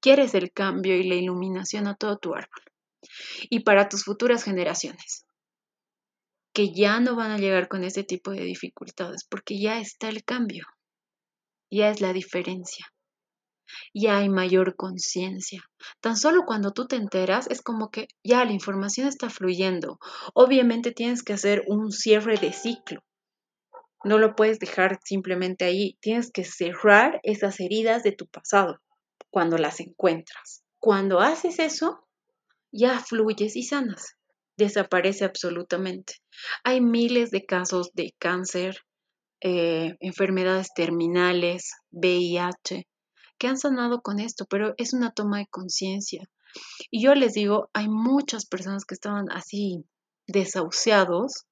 Quieres 0.00 0.34
el 0.34 0.50
cambio 0.50 0.96
y 0.96 1.02
la 1.02 1.14
iluminación 1.14 1.86
a 1.86 1.94
todo 1.94 2.16
tu 2.16 2.34
árbol 2.34 2.62
y 3.50 3.60
para 3.60 3.88
tus 3.88 4.04
futuras 4.04 4.44
generaciones, 4.44 5.26
que 6.54 6.72
ya 6.74 7.00
no 7.00 7.16
van 7.16 7.30
a 7.32 7.38
llegar 7.38 7.68
con 7.68 7.84
ese 7.84 8.02
tipo 8.02 8.30
de 8.30 8.44
dificultades 8.44 9.26
porque 9.28 9.60
ya 9.60 9.78
está 9.78 10.08
el 10.08 10.24
cambio, 10.24 10.64
ya 11.70 11.90
es 11.90 12.00
la 12.00 12.12
diferencia. 12.12 12.86
y 13.92 14.08
hay 14.08 14.28
mayor 14.28 14.74
conciencia. 14.74 15.62
Tan 16.00 16.16
solo 16.16 16.44
cuando 16.44 16.72
tú 16.72 16.86
te 16.86 16.96
enteras 16.96 17.46
es 17.50 17.62
como 17.62 17.90
que 17.90 18.08
ya 18.24 18.44
la 18.44 18.52
información 18.52 19.06
está 19.06 19.30
fluyendo. 19.30 20.00
Obviamente 20.34 20.90
tienes 20.90 21.22
que 21.22 21.34
hacer 21.34 21.62
un 21.68 21.92
cierre 21.92 22.36
de 22.36 22.52
ciclo. 22.52 23.00
No 24.02 24.18
lo 24.18 24.34
puedes 24.34 24.58
dejar 24.58 24.98
simplemente 25.04 25.64
ahí. 25.66 25.96
Tienes 26.00 26.32
que 26.32 26.44
cerrar 26.44 27.20
esas 27.22 27.60
heridas 27.60 28.02
de 28.02 28.10
tu 28.10 28.26
pasado 28.26 28.80
cuando 29.30 29.58
las 29.58 29.80
encuentras. 29.80 30.62
Cuando 30.78 31.20
haces 31.20 31.58
eso, 31.58 32.06
ya 32.72 32.98
fluyes 33.00 33.56
y 33.56 33.62
sanas. 33.62 34.16
Desaparece 34.56 35.24
absolutamente. 35.24 36.14
Hay 36.64 36.80
miles 36.80 37.30
de 37.30 37.44
casos 37.44 37.90
de 37.94 38.14
cáncer, 38.18 38.78
eh, 39.42 39.96
enfermedades 40.00 40.68
terminales, 40.74 41.72
VIH, 41.90 42.86
que 43.38 43.46
han 43.46 43.58
sanado 43.58 44.02
con 44.02 44.20
esto, 44.20 44.44
pero 44.44 44.74
es 44.76 44.92
una 44.92 45.12
toma 45.12 45.38
de 45.38 45.46
conciencia. 45.46 46.28
Y 46.90 47.02
yo 47.02 47.14
les 47.14 47.32
digo, 47.32 47.70
hay 47.72 47.88
muchas 47.88 48.46
personas 48.46 48.84
que 48.84 48.94
estaban 48.94 49.30
así 49.30 49.84
desahuciados 50.26 51.46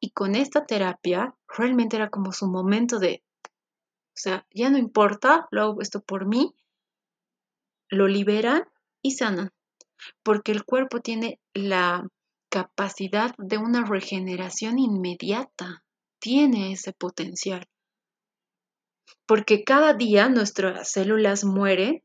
y 0.00 0.10
con 0.10 0.34
esta 0.34 0.66
terapia 0.66 1.34
realmente 1.48 1.96
era 1.96 2.10
como 2.10 2.32
su 2.32 2.46
momento 2.46 2.98
de, 2.98 3.22
o 3.44 4.16
sea, 4.16 4.46
ya 4.52 4.70
no 4.70 4.78
importa, 4.78 5.46
lo 5.50 5.62
hago 5.62 5.80
esto 5.80 6.00
por 6.00 6.26
mí, 6.26 6.54
lo 7.94 8.08
liberan 8.08 8.64
y 9.02 9.12
sanan, 9.12 9.50
porque 10.22 10.52
el 10.52 10.64
cuerpo 10.64 11.00
tiene 11.00 11.40
la 11.54 12.06
capacidad 12.50 13.34
de 13.38 13.58
una 13.58 13.84
regeneración 13.84 14.78
inmediata, 14.78 15.82
tiene 16.20 16.72
ese 16.72 16.92
potencial 16.92 17.66
porque 19.26 19.64
cada 19.64 19.94
día 19.94 20.28
nuestras 20.28 20.90
células 20.90 21.44
mueren 21.44 22.02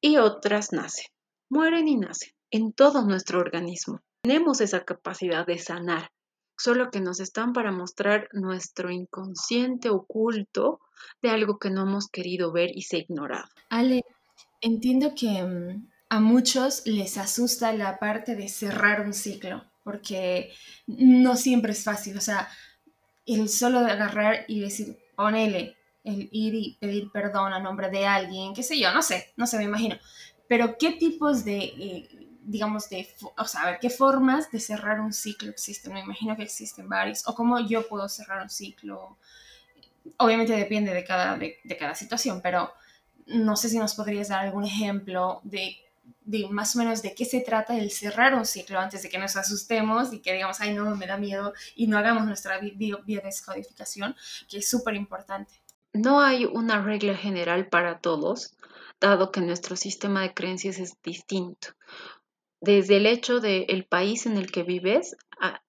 y 0.00 0.16
otras 0.16 0.72
nacen. 0.72 1.06
Mueren 1.50 1.88
y 1.88 1.96
nacen 1.96 2.32
en 2.50 2.72
todo 2.72 3.02
nuestro 3.02 3.40
organismo. 3.40 4.00
Tenemos 4.22 4.60
esa 4.60 4.84
capacidad 4.84 5.46
de 5.46 5.58
sanar, 5.58 6.10
solo 6.56 6.90
que 6.90 7.00
nos 7.00 7.20
están 7.20 7.52
para 7.52 7.72
mostrar 7.72 8.28
nuestro 8.32 8.90
inconsciente 8.90 9.90
oculto 9.90 10.80
de 11.20 11.30
algo 11.30 11.58
que 11.58 11.70
no 11.70 11.82
hemos 11.82 12.08
querido 12.08 12.52
ver 12.52 12.70
y 12.74 12.82
se 12.82 12.98
ignorado. 12.98 13.48
Ale, 13.68 14.04
entiendo 14.60 15.14
que 15.14 15.42
mm, 15.42 15.88
a 16.08 16.20
muchos 16.20 16.86
les 16.86 17.18
asusta 17.18 17.72
la 17.72 17.98
parte 17.98 18.36
de 18.36 18.48
cerrar 18.48 19.00
un 19.00 19.14
ciclo, 19.14 19.64
porque 19.84 20.52
no 20.86 21.36
siempre 21.36 21.72
es 21.72 21.84
fácil, 21.84 22.16
o 22.16 22.20
sea, 22.20 22.48
el 23.26 23.48
solo 23.48 23.80
de 23.82 23.92
agarrar 23.92 24.44
y 24.48 24.60
decir, 24.60 24.98
ponele, 25.16 25.76
el 26.04 26.28
ir 26.32 26.54
y 26.54 26.76
pedir 26.80 27.10
perdón 27.12 27.52
a 27.52 27.60
nombre 27.60 27.88
de 27.88 28.06
alguien, 28.06 28.54
qué 28.54 28.62
sé 28.62 28.78
yo, 28.78 28.92
no 28.92 29.02
sé, 29.02 29.32
no 29.36 29.46
sé, 29.46 29.58
me 29.58 29.64
imagino. 29.64 29.96
Pero 30.48 30.76
¿qué 30.76 30.92
tipos 30.92 31.44
de, 31.44 31.58
eh, 31.58 32.08
digamos, 32.42 32.88
de, 32.90 33.08
o 33.38 33.44
sea, 33.44 33.62
a 33.62 33.70
ver, 33.70 33.78
qué 33.80 33.88
formas 33.88 34.50
de 34.50 34.60
cerrar 34.60 35.00
un 35.00 35.12
ciclo 35.12 35.50
existen? 35.50 35.92
Me 35.94 36.00
imagino 36.00 36.36
que 36.36 36.42
existen 36.42 36.88
varios. 36.88 37.26
O 37.26 37.34
cómo 37.34 37.58
yo 37.60 37.88
puedo 37.88 38.08
cerrar 38.08 38.42
un 38.42 38.50
ciclo. 38.50 39.16
Obviamente 40.18 40.52
depende 40.54 40.92
de 40.92 41.04
cada, 41.04 41.38
de, 41.38 41.58
de 41.62 41.76
cada 41.76 41.94
situación, 41.94 42.40
pero 42.42 42.72
no 43.26 43.56
sé 43.56 43.68
si 43.68 43.78
nos 43.78 43.94
podrías 43.94 44.28
dar 44.28 44.40
algún 44.40 44.64
ejemplo 44.64 45.40
de 45.44 45.76
de 46.24 46.48
más 46.48 46.74
o 46.76 46.78
menos 46.78 47.02
de 47.02 47.14
qué 47.14 47.24
se 47.24 47.40
trata 47.40 47.76
el 47.76 47.90
cerrar 47.90 48.34
un 48.34 48.46
ciclo 48.46 48.78
antes 48.78 49.02
de 49.02 49.08
que 49.08 49.18
nos 49.18 49.36
asustemos 49.36 50.12
y 50.12 50.20
que 50.20 50.32
digamos, 50.32 50.60
ay 50.60 50.74
no, 50.74 50.94
me 50.96 51.06
da 51.06 51.16
miedo 51.16 51.52
y 51.74 51.86
no 51.86 51.98
hagamos 51.98 52.26
nuestra 52.26 52.58
biodescodificación, 52.58 54.14
que 54.48 54.58
es 54.58 54.68
súper 54.68 54.94
importante. 54.94 55.52
No 55.92 56.20
hay 56.20 56.44
una 56.44 56.80
regla 56.80 57.14
general 57.16 57.68
para 57.68 57.98
todos, 57.98 58.56
dado 59.00 59.30
que 59.30 59.40
nuestro 59.40 59.76
sistema 59.76 60.22
de 60.22 60.32
creencias 60.32 60.78
es 60.78 60.96
distinto. 61.02 61.68
Desde 62.60 62.96
el 62.96 63.06
hecho 63.06 63.40
del 63.40 63.84
país 63.84 64.26
en 64.26 64.36
el 64.36 64.50
que 64.52 64.62
vives 64.62 65.16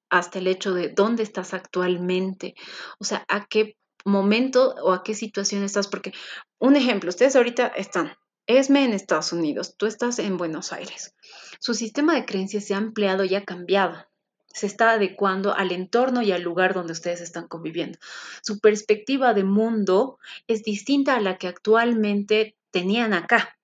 hasta 0.10 0.38
el 0.38 0.48
hecho 0.48 0.74
de 0.74 0.90
dónde 0.90 1.24
estás 1.24 1.56
actualmente, 1.56 2.54
o 3.00 3.04
sea, 3.04 3.26
a 3.28 3.46
qué 3.48 3.76
momento 4.06 4.76
o 4.82 4.92
a 4.92 5.04
qué 5.04 5.16
situación 5.16 5.64
estás, 5.64 5.88
porque 5.88 6.14
un 6.60 6.76
ejemplo, 6.76 7.10
ustedes 7.10 7.36
ahorita 7.36 7.68
están, 7.68 8.14
Esme 8.46 8.84
en 8.84 8.94
Estados 8.94 9.32
Unidos, 9.32 9.76
tú 9.78 9.86
estás 9.86 10.20
en 10.20 10.38
Buenos 10.38 10.74
Aires. 10.74 11.16
Su 11.60 11.74
sistema 11.74 12.14
de 12.14 12.26
creencias 12.26 12.66
se 12.66 12.74
ha 12.74 12.78
ampliado 12.78 13.24
y 13.24 13.36
ha 13.36 13.46
cambiado 13.46 14.06
se 14.54 14.68
está 14.68 14.92
adecuando 14.92 15.54
al 15.54 15.72
entorno 15.72 16.22
y 16.22 16.32
al 16.32 16.44
lugar 16.44 16.74
donde 16.74 16.94
ustedes 16.94 17.22
están 17.22 17.48
conviviendo. 17.48 17.98
Su 18.44 18.60
perspectiva 18.60 19.34
de 19.34 19.44
mundo 19.44 20.20
es 20.48 20.64
distinta 20.64 21.16
a 21.16 21.22
la 21.22 21.38
que 21.38 21.48
actualmente 21.48 22.56
tenían 22.72 23.14
acá. 23.14 23.58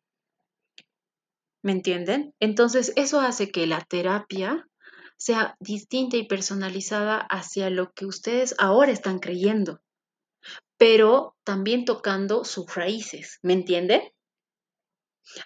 ¿Me 1.61 1.73
entienden? 1.73 2.33
Entonces, 2.39 2.91
eso 2.95 3.21
hace 3.21 3.51
que 3.51 3.67
la 3.67 3.81
terapia 3.81 4.67
sea 5.15 5.55
distinta 5.59 6.17
y 6.17 6.25
personalizada 6.25 7.19
hacia 7.19 7.69
lo 7.69 7.91
que 7.91 8.05
ustedes 8.05 8.55
ahora 8.57 8.91
están 8.91 9.19
creyendo, 9.19 9.81
pero 10.79 11.35
también 11.43 11.83
tocando 11.83 12.45
sus 12.45 12.73
raíces. 12.73 13.37
¿Me 13.43 13.51
entienden? 13.53 14.01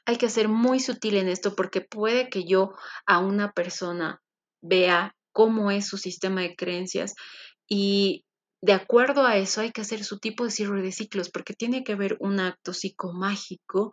Hay 0.06 0.18
que 0.18 0.30
ser 0.30 0.48
muy 0.48 0.80
sutil 0.80 1.18
en 1.18 1.28
esto 1.28 1.56
porque 1.56 1.82
puede 1.82 2.30
que 2.30 2.46
yo 2.46 2.74
a 3.08 3.18
una 3.18 3.52
persona 3.52 4.22
vea 4.62 5.16
cómo 5.34 5.72
es 5.72 5.88
su 5.88 5.98
sistema 5.98 6.42
de 6.42 6.56
creencias 6.56 7.16
y 7.68 8.26
de 8.62 8.74
acuerdo 8.74 9.26
a 9.26 9.36
eso 9.38 9.60
hay 9.60 9.72
que 9.72 9.82
hacer 9.82 10.06
su 10.06 10.20
tipo 10.20 10.46
de 10.46 10.52
cierre 10.52 10.84
de 10.84 10.92
ciclos 10.92 11.32
porque 11.32 11.54
tiene 11.54 11.84
que 11.84 11.94
haber 11.94 12.16
un 12.20 12.40
acto 12.40 12.72
psicomágico 12.72 13.92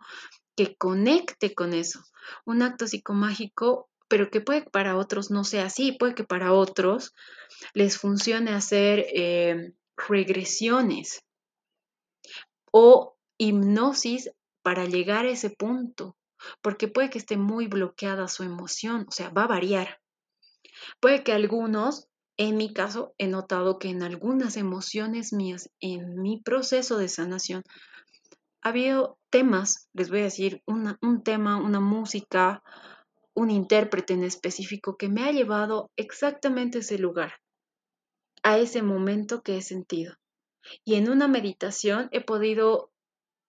que 0.55 0.75
conecte 0.75 1.55
con 1.55 1.73
eso, 1.73 2.01
un 2.45 2.61
acto 2.61 2.87
psicomágico 2.87 3.89
pero 4.07 4.29
que 4.29 4.41
puede 4.41 4.65
que 4.65 4.69
para 4.69 4.95
otros 4.95 5.31
no 5.31 5.43
sea 5.43 5.65
así, 5.65 5.93
puede 5.93 6.13
que 6.13 6.23
para 6.23 6.53
otros 6.53 7.13
les 7.73 7.97
funcione 7.97 8.51
hacer 8.51 9.05
eh, 9.13 9.73
regresiones 10.07 11.23
o 12.71 13.17
hipnosis 13.37 14.31
para 14.63 14.85
llegar 14.85 15.25
a 15.25 15.31
ese 15.31 15.49
punto, 15.49 16.15
porque 16.61 16.87
puede 16.87 17.09
que 17.09 17.17
esté 17.17 17.37
muy 17.37 17.67
bloqueada 17.67 18.27
su 18.27 18.43
emoción, 18.43 19.05
o 19.07 19.11
sea, 19.11 19.29
va 19.29 19.43
a 19.43 19.47
variar. 19.47 19.99
Puede 20.99 21.23
que 21.23 21.33
algunos, 21.33 22.07
en 22.37 22.57
mi 22.57 22.73
caso, 22.73 23.13
he 23.17 23.27
notado 23.27 23.77
que 23.77 23.89
en 23.89 24.03
algunas 24.03 24.57
emociones 24.57 25.33
mías, 25.33 25.69
en 25.79 26.21
mi 26.21 26.41
proceso 26.41 26.97
de 26.97 27.09
sanación, 27.09 27.63
ha 28.63 28.69
habido 28.69 29.17
temas, 29.29 29.89
les 29.93 30.09
voy 30.09 30.19
a 30.19 30.23
decir, 30.23 30.61
un 30.65 31.23
tema, 31.23 31.57
una 31.57 31.79
música, 31.79 32.63
un 33.33 33.49
intérprete 33.49 34.13
en 34.13 34.23
específico 34.23 34.97
que 34.97 35.09
me 35.09 35.23
ha 35.23 35.31
llevado 35.31 35.89
exactamente 35.95 36.77
a 36.77 36.81
ese 36.81 36.99
lugar, 36.99 37.33
a 38.43 38.57
ese 38.57 38.81
momento 38.81 39.41
que 39.41 39.57
he 39.57 39.61
sentido. 39.61 40.15
Y 40.83 40.95
en 40.95 41.09
una 41.09 41.27
meditación 41.27 42.09
he 42.11 42.21
podido 42.21 42.91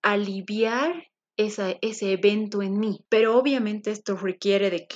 aliviar 0.02 1.08
ese 1.36 2.12
evento 2.12 2.62
en 2.62 2.78
mí. 2.78 3.04
Pero 3.08 3.36
obviamente 3.36 3.90
esto 3.90 4.16
requiere 4.16 4.70
de 4.70 4.86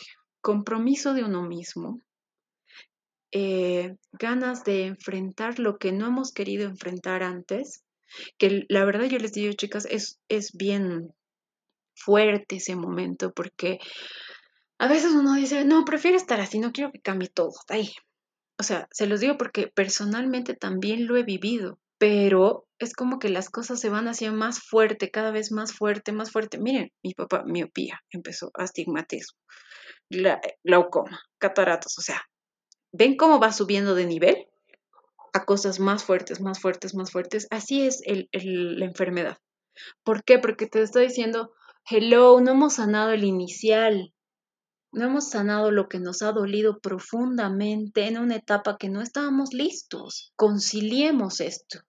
compromiso 0.40 1.14
de 1.14 1.24
uno 1.24 1.42
mismo, 1.42 2.02
eh, 3.32 3.96
ganas 4.12 4.64
de 4.64 4.86
enfrentar 4.86 5.58
lo 5.58 5.78
que 5.78 5.92
no 5.92 6.06
hemos 6.06 6.32
querido 6.32 6.64
enfrentar 6.64 7.22
antes, 7.22 7.82
que 8.38 8.64
la 8.68 8.84
verdad 8.84 9.06
yo 9.06 9.18
les 9.18 9.32
digo, 9.32 9.52
chicas, 9.54 9.86
es, 9.90 10.20
es 10.28 10.52
bien 10.52 11.12
fuerte 11.94 12.56
ese 12.56 12.76
momento 12.76 13.32
porque 13.32 13.78
a 14.78 14.88
veces 14.88 15.12
uno 15.12 15.34
dice, 15.34 15.64
no, 15.64 15.84
prefiero 15.84 16.16
estar 16.16 16.40
así, 16.40 16.58
no 16.58 16.72
quiero 16.72 16.92
que 16.92 17.00
cambie 17.00 17.28
todo, 17.28 17.52
ahí. 17.68 17.92
O 18.58 18.62
sea, 18.62 18.88
se 18.90 19.06
los 19.06 19.20
digo 19.20 19.36
porque 19.36 19.68
personalmente 19.68 20.54
también 20.54 21.06
lo 21.06 21.16
he 21.16 21.24
vivido, 21.24 21.78
pero 21.98 22.66
es 22.78 22.92
como 22.94 23.18
que 23.18 23.28
las 23.30 23.50
cosas 23.50 23.80
se 23.80 23.90
van 23.90 24.08
haciendo 24.08 24.38
más 24.38 24.60
fuerte, 24.60 25.10
cada 25.10 25.30
vez 25.30 25.52
más 25.52 25.72
fuerte, 25.72 26.12
más 26.12 26.30
fuerte. 26.30 26.58
Miren, 26.58 26.92
mi 27.02 27.14
papá, 27.14 27.44
miopía, 27.46 28.00
empezó 28.10 28.50
astigmatismo, 28.54 29.38
glaucoma, 30.64 31.20
cataratas, 31.38 31.98
o 31.98 32.02
sea, 32.02 32.22
¿Ven 32.98 33.16
cómo 33.16 33.38
va 33.38 33.52
subiendo 33.52 33.94
de 33.94 34.06
nivel? 34.06 34.46
A 35.34 35.44
cosas 35.44 35.80
más 35.80 36.02
fuertes, 36.04 36.40
más 36.40 36.60
fuertes, 36.60 36.94
más 36.94 37.10
fuertes. 37.10 37.46
Así 37.50 37.86
es 37.86 38.00
la 38.06 38.86
enfermedad. 38.86 39.36
¿Por 40.02 40.24
qué? 40.24 40.38
Porque 40.38 40.66
te 40.66 40.80
estoy 40.80 41.08
diciendo, 41.08 41.52
hello, 41.90 42.40
no 42.40 42.52
hemos 42.52 42.74
sanado 42.74 43.10
el 43.10 43.24
inicial. 43.24 44.14
No 44.92 45.04
hemos 45.04 45.28
sanado 45.28 45.70
lo 45.70 45.88
que 45.88 45.98
nos 45.98 46.22
ha 46.22 46.32
dolido 46.32 46.78
profundamente 46.78 48.06
en 48.06 48.16
una 48.16 48.36
etapa 48.36 48.78
que 48.78 48.88
no 48.88 49.02
estábamos 49.02 49.52
listos. 49.52 50.32
Conciliemos 50.36 51.40
esto. 51.40 51.80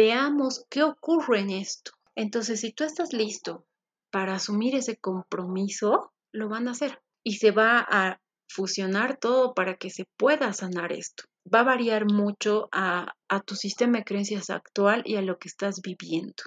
Veamos 0.00 0.64
qué 0.70 0.82
ocurre 0.82 1.40
en 1.40 1.50
esto. 1.50 1.92
Entonces, 2.14 2.60
si 2.60 2.72
tú 2.72 2.84
estás 2.84 3.12
listo 3.12 3.66
para 4.10 4.36
asumir 4.36 4.74
ese 4.74 4.96
compromiso, 4.96 6.14
lo 6.32 6.48
van 6.48 6.68
a 6.68 6.70
hacer. 6.70 7.02
Y 7.22 7.34
se 7.34 7.50
va 7.50 7.86
a 7.86 8.18
fusionar 8.48 9.18
todo 9.18 9.52
para 9.52 9.76
que 9.76 9.90
se 9.90 10.06
pueda 10.16 10.54
sanar 10.54 10.90
esto. 10.90 11.24
Va 11.44 11.60
a 11.60 11.64
variar 11.64 12.06
mucho 12.10 12.70
a, 12.72 13.12
tu 13.44 13.56
sistema 13.56 13.98
de 13.98 14.04
creencias 14.04 14.48
actual 14.48 15.02
y 15.04 15.16
a 15.16 15.22
lo 15.22 15.36
que 15.36 15.48
estás 15.48 15.82
viviendo. 15.82 16.44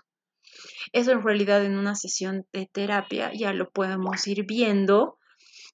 Eso 0.92 1.12
en 1.12 1.22
realidad 1.22 1.64
en 1.64 1.78
una 1.78 1.94
sesión 1.94 2.48
de 2.54 2.66
terapia 2.66 3.32
ya 3.36 3.54
lo 3.54 3.70
podemos 3.70 4.26
ir 4.26 4.48
viendo 4.48 5.20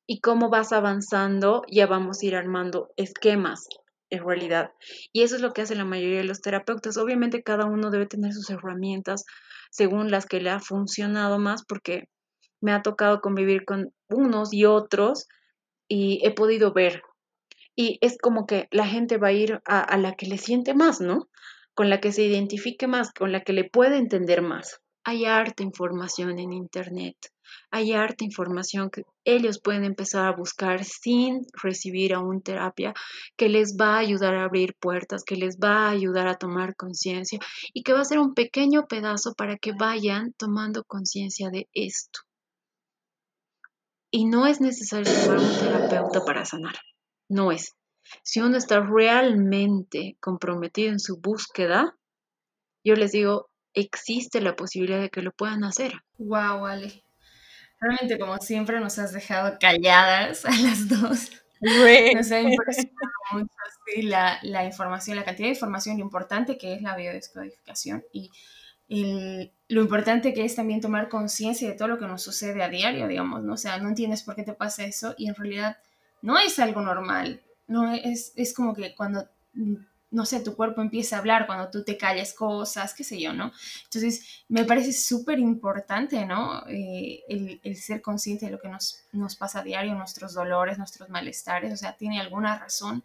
y 0.06 0.20
cómo 0.20 0.50
vas 0.50 0.74
avanzando 0.74 1.62
ya 1.72 1.88
vamos 1.88 2.22
a 2.22 2.26
ir 2.26 2.36
armando 2.36 2.90
esquemas 2.98 3.70
realidad. 4.18 4.72
Y 5.14 5.22
eso 5.22 5.36
es 5.36 5.42
lo 5.42 5.52
que 5.52 5.62
hace 5.62 5.76
la 5.76 5.86
mayoría 5.86 6.18
de 6.18 6.24
los 6.24 6.42
terapeutas. 6.42 6.98
Obviamente 6.98 7.44
cada 7.44 7.66
uno 7.66 7.92
debe 7.92 8.08
tener 8.08 8.34
sus 8.34 8.50
herramientas 8.50 9.26
según 9.70 10.10
las 10.10 10.26
que 10.26 10.42
le 10.42 10.50
ha 10.50 10.60
funcionado 10.60 11.38
más 11.40 11.64
porque 11.66 12.06
me 12.62 12.72
ha 12.72 12.82
tocado 12.82 13.22
convivir 13.22 13.66
con 13.66 13.94
unos 14.10 14.54
y 14.54 14.66
otros 14.66 15.28
y 15.88 16.26
he 16.26 16.32
podido 16.32 16.74
ver. 16.74 17.04
Y 17.76 17.98
es 18.02 18.18
como 18.18 18.46
que 18.46 18.68
la 18.72 18.86
gente 18.88 19.18
va 19.18 19.30
a 19.30 19.34
ir 19.34 19.62
a, 19.66 19.98
la 19.98 20.16
que 20.16 20.26
le 20.26 20.38
siente 20.38 20.74
más, 20.74 21.00
¿no? 21.00 21.30
Con 21.74 21.90
la 21.90 22.02
que 22.02 22.12
se 22.12 22.24
identifique 22.24 22.88
más, 22.88 23.14
con 23.14 23.32
la 23.32 23.42
que 23.42 23.54
le 23.54 23.64
puede 23.64 23.98
entender 23.98 24.42
más. 24.42 24.82
Hay 25.06 25.26
harta 25.26 25.64
información 25.64 26.40
en 26.40 26.52
Internet, 26.52 27.16
hay 27.72 27.94
harta 27.94 28.24
información 28.24 28.90
que 28.90 29.04
ellos 29.26 29.60
pueden 29.62 29.84
empezar 29.84 30.26
a 30.26 30.36
buscar 30.36 30.84
sin 30.84 31.42
recibir 31.62 32.14
aún 32.14 32.42
terapia, 32.42 32.94
que 33.38 33.50
les 33.50 33.76
va 33.80 33.96
a 33.96 34.00
ayudar 34.00 34.36
a 34.36 34.44
abrir 34.44 34.76
puertas, 34.80 35.24
que 35.24 35.36
les 35.36 35.58
va 35.58 35.88
a 35.88 35.90
ayudar 35.92 36.28
a 36.28 36.38
tomar 36.38 36.76
conciencia 36.76 37.40
y 37.74 37.84
que 37.84 37.94
va 37.94 38.02
a 38.02 38.06
ser 38.06 38.20
un 38.20 38.34
pequeño 38.34 38.88
pedazo 38.88 39.34
para 39.34 39.58
que 39.58 39.74
vayan 39.74 40.34
tomando 40.34 40.84
conciencia 40.84 41.50
de 41.50 41.68
esto. 41.74 42.22
Y 44.12 44.26
no 44.26 44.48
es 44.48 44.60
necesario 44.60 45.12
tomar 45.14 45.38
un 45.38 45.60
terapeuta 45.60 46.26
para 46.26 46.46
sanar. 46.46 46.76
No 47.30 47.52
es. 47.52 47.76
Si 48.24 48.42
uno 48.42 48.58
está 48.58 48.80
realmente 48.80 50.18
comprometido 50.20 50.92
en 50.92 51.00
su 51.00 51.20
búsqueda, 51.20 51.96
yo 52.84 52.96
les 52.96 53.12
digo, 53.12 53.50
existe 53.74 54.42
la 54.42 54.56
posibilidad 54.56 55.00
de 55.00 55.10
que 55.10 55.22
lo 55.22 55.32
puedan 55.32 55.64
hacer. 55.64 55.94
Wow, 56.18 56.66
Ale. 56.66 57.04
Realmente, 57.80 58.20
como 58.20 58.38
siempre, 58.38 58.80
nos 58.80 59.00
has 59.00 59.14
dejado 59.14 59.58
calladas 59.60 60.46
a 60.46 60.52
las 60.52 60.88
dos. 60.88 61.32
Nos 61.62 62.32
ha 62.32 62.42
impresionado 62.42 63.12
mucho 63.34 63.50
la, 64.04 64.40
la, 64.44 64.66
información, 64.66 65.18
la 65.18 65.26
cantidad 65.26 65.48
de 65.48 65.54
información, 65.54 65.98
lo 65.98 66.04
importante 66.04 66.58
que 66.58 66.74
es 66.74 66.82
la 66.82 66.96
biodescodificación 66.96 68.04
y 68.14 68.32
lo 68.90 69.82
importante 69.82 70.34
que 70.34 70.44
es 70.44 70.56
también 70.56 70.82
tomar 70.82 71.10
conciencia 71.10 71.70
de 71.70 71.76
todo 71.76 71.88
lo 71.88 72.00
que 72.00 72.08
nos 72.08 72.24
sucede 72.24 72.64
a 72.64 72.70
diario, 72.70 73.08
digamos, 73.08 73.44
¿no? 73.44 73.54
O 73.54 73.58
sea, 73.58 73.78
no 73.78 73.88
entiendes 73.88 74.24
por 74.24 74.36
qué 74.36 74.44
te 74.44 74.54
pasa 74.54 74.84
eso 74.84 75.14
y 75.18 75.28
en 75.28 75.36
realidad 75.36 75.78
no 76.24 76.40
es 76.40 76.58
algo 76.58 76.82
normal, 76.82 77.42
no 77.68 77.94
es, 77.94 78.34
es 78.36 78.54
como 78.54 78.74
que 78.74 78.96
cuando, 78.96 79.30
no 80.12 80.26
sé, 80.26 80.40
tu 80.40 80.56
cuerpo 80.56 80.82
empieza 80.82 81.16
a 81.16 81.20
hablar, 81.20 81.46
cuando 81.46 81.70
tú 81.70 81.84
te 81.84 81.98
calles 81.98 82.34
cosas, 82.34 82.94
qué 82.94 83.04
sé 83.04 83.20
yo, 83.20 83.34
¿no? 83.34 83.52
Entonces, 83.84 84.44
me 84.48 84.66
parece 84.66 84.94
súper 84.94 85.40
importante, 85.40 86.26
¿no? 86.26 86.66
Eh, 86.68 87.22
el, 87.30 87.60
el, 87.64 87.76
ser 87.76 88.02
consciente 88.02 88.46
de 88.48 88.52
lo 88.52 88.60
que 88.60 88.70
nos, 88.70 89.04
nos 89.12 89.36
pasa 89.36 89.60
a 89.60 89.64
diario, 89.64 89.94
nuestros 89.94 90.34
dolores, 90.34 90.78
nuestros 90.78 91.10
malestares, 91.10 91.74
o 91.74 91.78
sea, 91.78 91.96
tiene 91.96 92.20
alguna 92.20 92.58
razón 92.58 93.04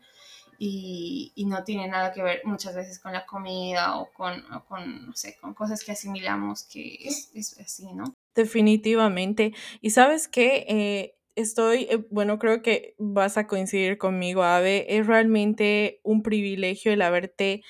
y, 0.58 1.44
no 1.46 1.64
tiene 1.64 1.88
nada 1.88 2.12
que 2.12 2.22
ver 2.22 2.42
muchas 2.44 2.74
veces 2.74 2.98
con 2.98 3.12
la 3.12 3.26
comida 3.26 3.96
o 3.98 4.10
con, 4.12 4.44
no 4.48 5.12
sé, 5.14 5.36
con 5.40 5.54
cosas 5.54 5.84
que 5.84 5.92
asimilamos 5.92 6.64
que 6.64 6.98
es, 7.04 7.58
así, 7.60 7.92
¿no? 7.92 8.14
Definitivamente. 8.34 9.52
Y 9.80 9.90
sabes 9.90 10.28
qué, 10.28 10.64
eh, 10.68 11.16
estoy, 11.36 11.84
eh, 11.90 12.04
bueno, 12.10 12.38
creo 12.38 12.62
que 12.62 12.94
vas 12.98 13.36
a 13.38 13.46
coincidir 13.46 13.98
conmigo, 13.98 14.42
Ave, 14.44 14.96
es 14.98 15.06
realmente 15.06 16.00
un 16.04 16.22
privilegio 16.22 16.92
el 16.92 17.02
haberte 17.02 17.62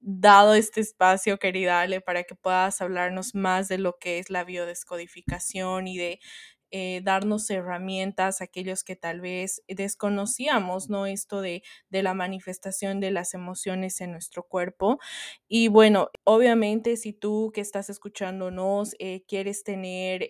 dado 0.00 0.54
este 0.54 0.80
espacio, 0.80 1.38
querida 1.38 1.80
Ale, 1.80 2.00
para 2.00 2.24
que 2.24 2.34
puedas 2.34 2.80
hablarnos 2.80 3.34
más 3.34 3.68
de 3.68 3.78
lo 3.78 3.98
que 3.98 4.18
es 4.18 4.30
la 4.30 4.44
biodescodificación 4.44 5.86
y 5.86 5.96
de 5.98 6.20
eh, 6.74 7.02
darnos 7.04 7.50
herramientas 7.50 8.40
a 8.40 8.44
aquellos 8.44 8.82
que 8.82 8.96
tal 8.96 9.20
vez 9.20 9.62
desconocíamos, 9.68 10.88
¿no? 10.88 11.04
Esto 11.06 11.42
de, 11.42 11.62
de 11.90 12.02
la 12.02 12.14
manifestación 12.14 12.98
de 13.00 13.10
las 13.10 13.34
emociones 13.34 14.00
en 14.00 14.10
nuestro 14.12 14.44
cuerpo. 14.44 14.98
Y 15.48 15.68
bueno, 15.68 16.10
obviamente 16.24 16.96
si 16.96 17.12
tú 17.12 17.52
que 17.54 17.60
estás 17.60 17.90
escuchándonos 17.90 18.94
eh, 18.98 19.22
quieres 19.28 19.64
tener 19.64 20.28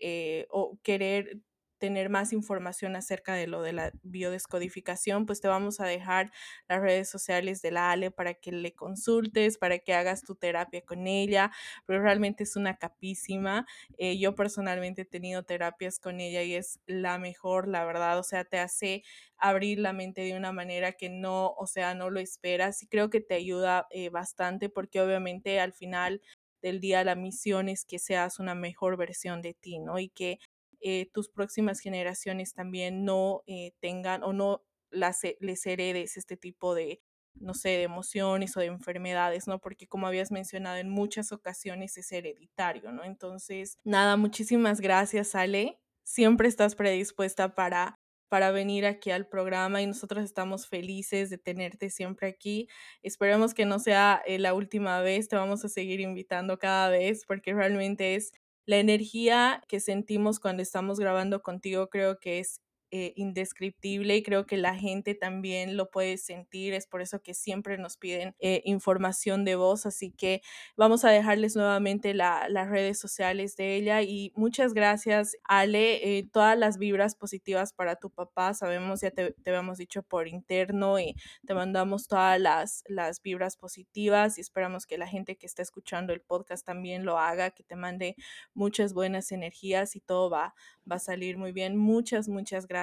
o 0.50 0.78
querer 0.82 1.38
tener 1.82 2.10
más 2.10 2.32
información 2.32 2.94
acerca 2.94 3.34
de 3.34 3.48
lo 3.48 3.60
de 3.60 3.72
la 3.72 3.90
biodescodificación, 4.04 5.26
pues 5.26 5.40
te 5.40 5.48
vamos 5.48 5.80
a 5.80 5.84
dejar 5.86 6.30
las 6.68 6.80
redes 6.80 7.10
sociales 7.10 7.60
de 7.60 7.72
la 7.72 7.90
Ale 7.90 8.12
para 8.12 8.34
que 8.34 8.52
le 8.52 8.72
consultes, 8.76 9.58
para 9.58 9.80
que 9.80 9.92
hagas 9.94 10.22
tu 10.22 10.36
terapia 10.36 10.82
con 10.82 11.08
ella, 11.08 11.50
pero 11.84 12.00
realmente 12.00 12.44
es 12.44 12.54
una 12.54 12.76
capísima. 12.76 13.66
Eh, 13.98 14.16
yo 14.16 14.36
personalmente 14.36 15.02
he 15.02 15.04
tenido 15.04 15.42
terapias 15.42 15.98
con 15.98 16.20
ella 16.20 16.44
y 16.44 16.54
es 16.54 16.78
la 16.86 17.18
mejor, 17.18 17.66
la 17.66 17.84
verdad, 17.84 18.16
o 18.20 18.22
sea, 18.22 18.44
te 18.44 18.60
hace 18.60 19.02
abrir 19.38 19.80
la 19.80 19.92
mente 19.92 20.20
de 20.22 20.36
una 20.36 20.52
manera 20.52 20.92
que 20.92 21.08
no, 21.10 21.48
o 21.58 21.66
sea, 21.66 21.94
no 21.94 22.10
lo 22.10 22.20
esperas 22.20 22.80
y 22.84 22.86
creo 22.86 23.10
que 23.10 23.20
te 23.20 23.34
ayuda 23.34 23.88
eh, 23.90 24.08
bastante 24.08 24.68
porque 24.68 25.00
obviamente 25.00 25.58
al 25.58 25.72
final 25.72 26.20
del 26.62 26.80
día 26.80 27.02
la 27.04 27.16
misión 27.16 27.68
es 27.68 27.84
que 27.84 27.98
seas 27.98 28.38
una 28.38 28.54
mejor 28.54 28.96
versión 28.96 29.42
de 29.42 29.54
ti, 29.54 29.78
¿no? 29.80 29.98
Y 29.98 30.08
que 30.08 30.38
eh, 30.82 31.10
tus 31.12 31.28
próximas 31.28 31.80
generaciones 31.80 32.54
también 32.54 33.04
no 33.04 33.42
eh, 33.46 33.72
tengan 33.80 34.22
o 34.22 34.32
no 34.32 34.64
las, 34.90 35.20
les 35.40 35.66
heredes 35.66 36.16
este 36.16 36.36
tipo 36.36 36.74
de, 36.74 37.02
no 37.34 37.54
sé, 37.54 37.70
de 37.70 37.82
emociones 37.84 38.56
o 38.56 38.60
de 38.60 38.66
enfermedades, 38.66 39.46
¿no? 39.48 39.60
Porque 39.60 39.86
como 39.86 40.06
habías 40.06 40.30
mencionado, 40.30 40.76
en 40.78 40.90
muchas 40.90 41.32
ocasiones 41.32 41.96
es 41.98 42.12
hereditario, 42.12 42.92
¿no? 42.92 43.04
Entonces, 43.04 43.78
nada, 43.84 44.16
muchísimas 44.16 44.80
gracias, 44.80 45.34
Ale. 45.34 45.78
Siempre 46.04 46.48
estás 46.48 46.74
predispuesta 46.74 47.54
para 47.54 47.98
para 48.32 48.50
venir 48.50 48.86
aquí 48.86 49.10
al 49.10 49.26
programa 49.28 49.82
y 49.82 49.86
nosotros 49.86 50.24
estamos 50.24 50.66
felices 50.66 51.28
de 51.28 51.36
tenerte 51.36 51.90
siempre 51.90 52.28
aquí. 52.28 52.66
Esperemos 53.02 53.52
que 53.52 53.66
no 53.66 53.78
sea 53.78 54.22
eh, 54.24 54.38
la 54.38 54.54
última 54.54 55.02
vez, 55.02 55.28
te 55.28 55.36
vamos 55.36 55.66
a 55.66 55.68
seguir 55.68 56.00
invitando 56.00 56.58
cada 56.58 56.88
vez 56.88 57.26
porque 57.26 57.52
realmente 57.52 58.14
es 58.14 58.32
la 58.66 58.78
energía 58.78 59.62
que 59.68 59.80
sentimos 59.80 60.40
cuando 60.40 60.62
estamos 60.62 60.98
grabando 61.00 61.42
contigo 61.42 61.88
creo 61.88 62.18
que 62.18 62.38
es 62.40 62.60
eh, 62.94 63.14
indescriptible 63.16 64.14
y 64.18 64.22
creo 64.22 64.44
que 64.44 64.58
la 64.58 64.74
gente 64.74 65.14
también 65.14 65.78
lo 65.78 65.90
puede 65.90 66.18
sentir. 66.18 66.74
Es 66.74 66.86
por 66.86 67.00
eso 67.00 67.22
que 67.22 67.32
siempre 67.32 67.78
nos 67.78 67.96
piden 67.96 68.34
eh, 68.38 68.60
información 68.66 69.46
de 69.46 69.54
voz. 69.54 69.86
Así 69.86 70.10
que 70.10 70.42
vamos 70.76 71.06
a 71.06 71.10
dejarles 71.10 71.56
nuevamente 71.56 72.12
las 72.12 72.68
redes 72.68 72.98
sociales 72.98 73.56
de 73.56 73.76
ella 73.76 74.02
y 74.02 74.30
muchas 74.36 74.74
gracias, 74.74 75.38
Ale. 75.44 76.18
Eh, 76.18 76.28
todas 76.30 76.58
las 76.58 76.76
vibras 76.76 77.14
positivas 77.16 77.72
para 77.72 77.96
tu 77.96 78.10
papá. 78.10 78.52
Sabemos, 78.52 79.00
ya 79.00 79.10
te, 79.10 79.32
te 79.32 79.50
habíamos 79.50 79.78
dicho 79.78 80.02
por 80.02 80.28
interno 80.28 81.00
y 81.00 81.16
te 81.46 81.54
mandamos 81.54 82.08
todas 82.08 82.38
las, 82.38 82.84
las 82.88 83.22
vibras 83.22 83.56
positivas 83.56 84.36
y 84.36 84.42
esperamos 84.42 84.86
que 84.86 84.98
la 84.98 85.08
gente 85.08 85.36
que 85.36 85.46
está 85.46 85.62
escuchando 85.62 86.12
el 86.12 86.20
podcast 86.20 86.66
también 86.66 87.06
lo 87.06 87.18
haga, 87.18 87.52
que 87.52 87.62
te 87.62 87.74
mande 87.74 88.16
muchas 88.52 88.92
buenas 88.92 89.32
energías 89.32 89.96
y 89.96 90.00
todo 90.00 90.28
va, 90.28 90.54
va 90.90 90.96
a 90.96 90.98
salir 90.98 91.38
muy 91.38 91.52
bien. 91.52 91.78
Muchas, 91.78 92.28
muchas 92.28 92.66
gracias, 92.66 92.81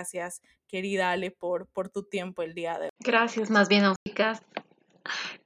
querida 0.67 1.11
Ale, 1.11 1.31
por, 1.31 1.67
por 1.67 1.89
tu 1.89 2.03
tiempo 2.03 2.41
el 2.41 2.53
día 2.53 2.77
de 2.77 2.85
hoy. 2.85 2.89
Gracias, 2.99 3.49
más 3.49 3.67
bien, 3.67 3.83
chicas. 4.07 4.41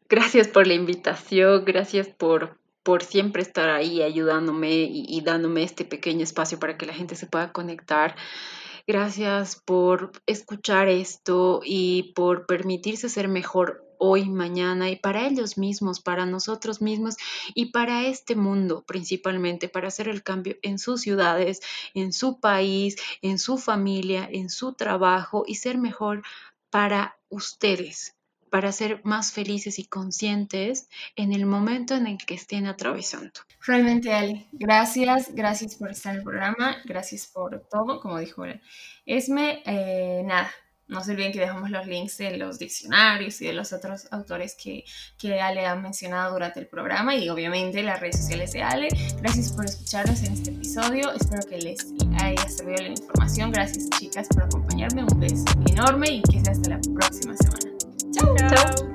Gracias 0.09 0.47
por 0.47 0.67
la 0.67 0.73
invitación, 0.73 1.63
gracias 1.65 2.07
por, 2.07 2.59
por 2.83 3.03
siempre 3.03 3.41
estar 3.41 3.69
ahí 3.69 4.01
ayudándome 4.01 4.71
y, 4.71 5.05
y 5.07 5.21
dándome 5.21 5.63
este 5.63 5.85
pequeño 5.85 6.23
espacio 6.23 6.59
para 6.59 6.77
que 6.77 6.85
la 6.85 6.93
gente 6.93 7.15
se 7.15 7.27
pueda 7.27 7.51
conectar. 7.51 8.15
Gracias 8.85 9.61
por 9.65 10.11
escuchar 10.25 10.89
esto 10.89 11.61
y 11.63 12.11
por 12.13 12.45
permitirse 12.45 13.07
ser 13.07 13.29
mejor 13.29 13.83
hoy, 14.05 14.29
mañana 14.29 14.89
y 14.89 14.97
para 14.97 15.25
ellos 15.25 15.57
mismos, 15.57 16.01
para 16.01 16.25
nosotros 16.25 16.81
mismos 16.81 17.15
y 17.55 17.67
para 17.67 18.05
este 18.05 18.35
mundo 18.35 18.83
principalmente, 18.85 19.69
para 19.69 19.87
hacer 19.87 20.09
el 20.09 20.23
cambio 20.23 20.57
en 20.61 20.77
sus 20.77 21.01
ciudades, 21.01 21.61
en 21.93 22.11
su 22.11 22.41
país, 22.41 22.97
en 23.21 23.39
su 23.39 23.57
familia, 23.57 24.27
en 24.29 24.49
su 24.49 24.73
trabajo 24.73 25.45
y 25.47 25.55
ser 25.55 25.77
mejor 25.77 26.21
para 26.69 27.17
ustedes 27.29 28.15
para 28.49 28.71
ser 28.71 29.01
más 29.03 29.31
felices 29.31 29.79
y 29.79 29.85
conscientes 29.85 30.87
en 31.15 31.33
el 31.33 31.47
momento 31.47 31.95
en 31.95 32.05
el 32.05 32.19
que 32.19 32.35
estén 32.35 32.67
atravesando. 32.67 33.31
Realmente, 33.65 34.13
Ali, 34.13 34.47
gracias, 34.51 35.33
gracias 35.33 35.73
por 35.73 35.89
estar 35.89 36.13
en 36.13 36.19
el 36.19 36.23
programa, 36.23 36.77
gracias 36.85 37.25
por 37.25 37.67
todo, 37.67 37.99
como 37.99 38.19
dijo 38.19 38.43
Esme, 39.07 39.63
eh, 39.65 40.21
nada, 40.23 40.51
no 40.87 41.03
se 41.03 41.11
olviden 41.11 41.31
que 41.31 41.39
dejamos 41.39 41.69
los 41.69 41.87
links 41.87 42.17
de 42.17 42.37
los 42.37 42.59
diccionarios 42.59 43.41
y 43.41 43.47
de 43.47 43.53
los 43.53 43.73
otros 43.73 44.07
autores 44.11 44.55
que, 44.55 44.83
que 45.17 45.41
Ale 45.41 45.65
ha 45.65 45.75
mencionado 45.75 46.33
durante 46.33 46.59
el 46.59 46.67
programa 46.67 47.15
y 47.15 47.29
obviamente 47.29 47.81
las 47.83 47.99
redes 47.99 48.17
sociales 48.17 48.51
de 48.51 48.63
Ale. 48.63 48.87
Gracias 49.17 49.51
por 49.51 49.65
escucharnos 49.65 50.21
en 50.23 50.33
este 50.33 50.51
episodio. 50.51 51.11
Espero 51.13 51.47
que 51.47 51.57
les 51.57 51.87
haya 52.21 52.47
servido 52.49 52.83
la 52.83 52.89
información. 52.89 53.51
Gracias 53.51 53.89
chicas 53.97 54.27
por 54.27 54.43
acompañarme. 54.43 55.03
Un 55.03 55.19
beso 55.19 55.45
enorme 55.67 56.07
y 56.09 56.21
que 56.23 56.41
sea 56.43 56.53
hasta 56.53 56.69
la 56.69 56.79
próxima 56.93 57.35
semana. 57.37 57.77
Chao. 58.13 58.35
Chao. 58.37 58.92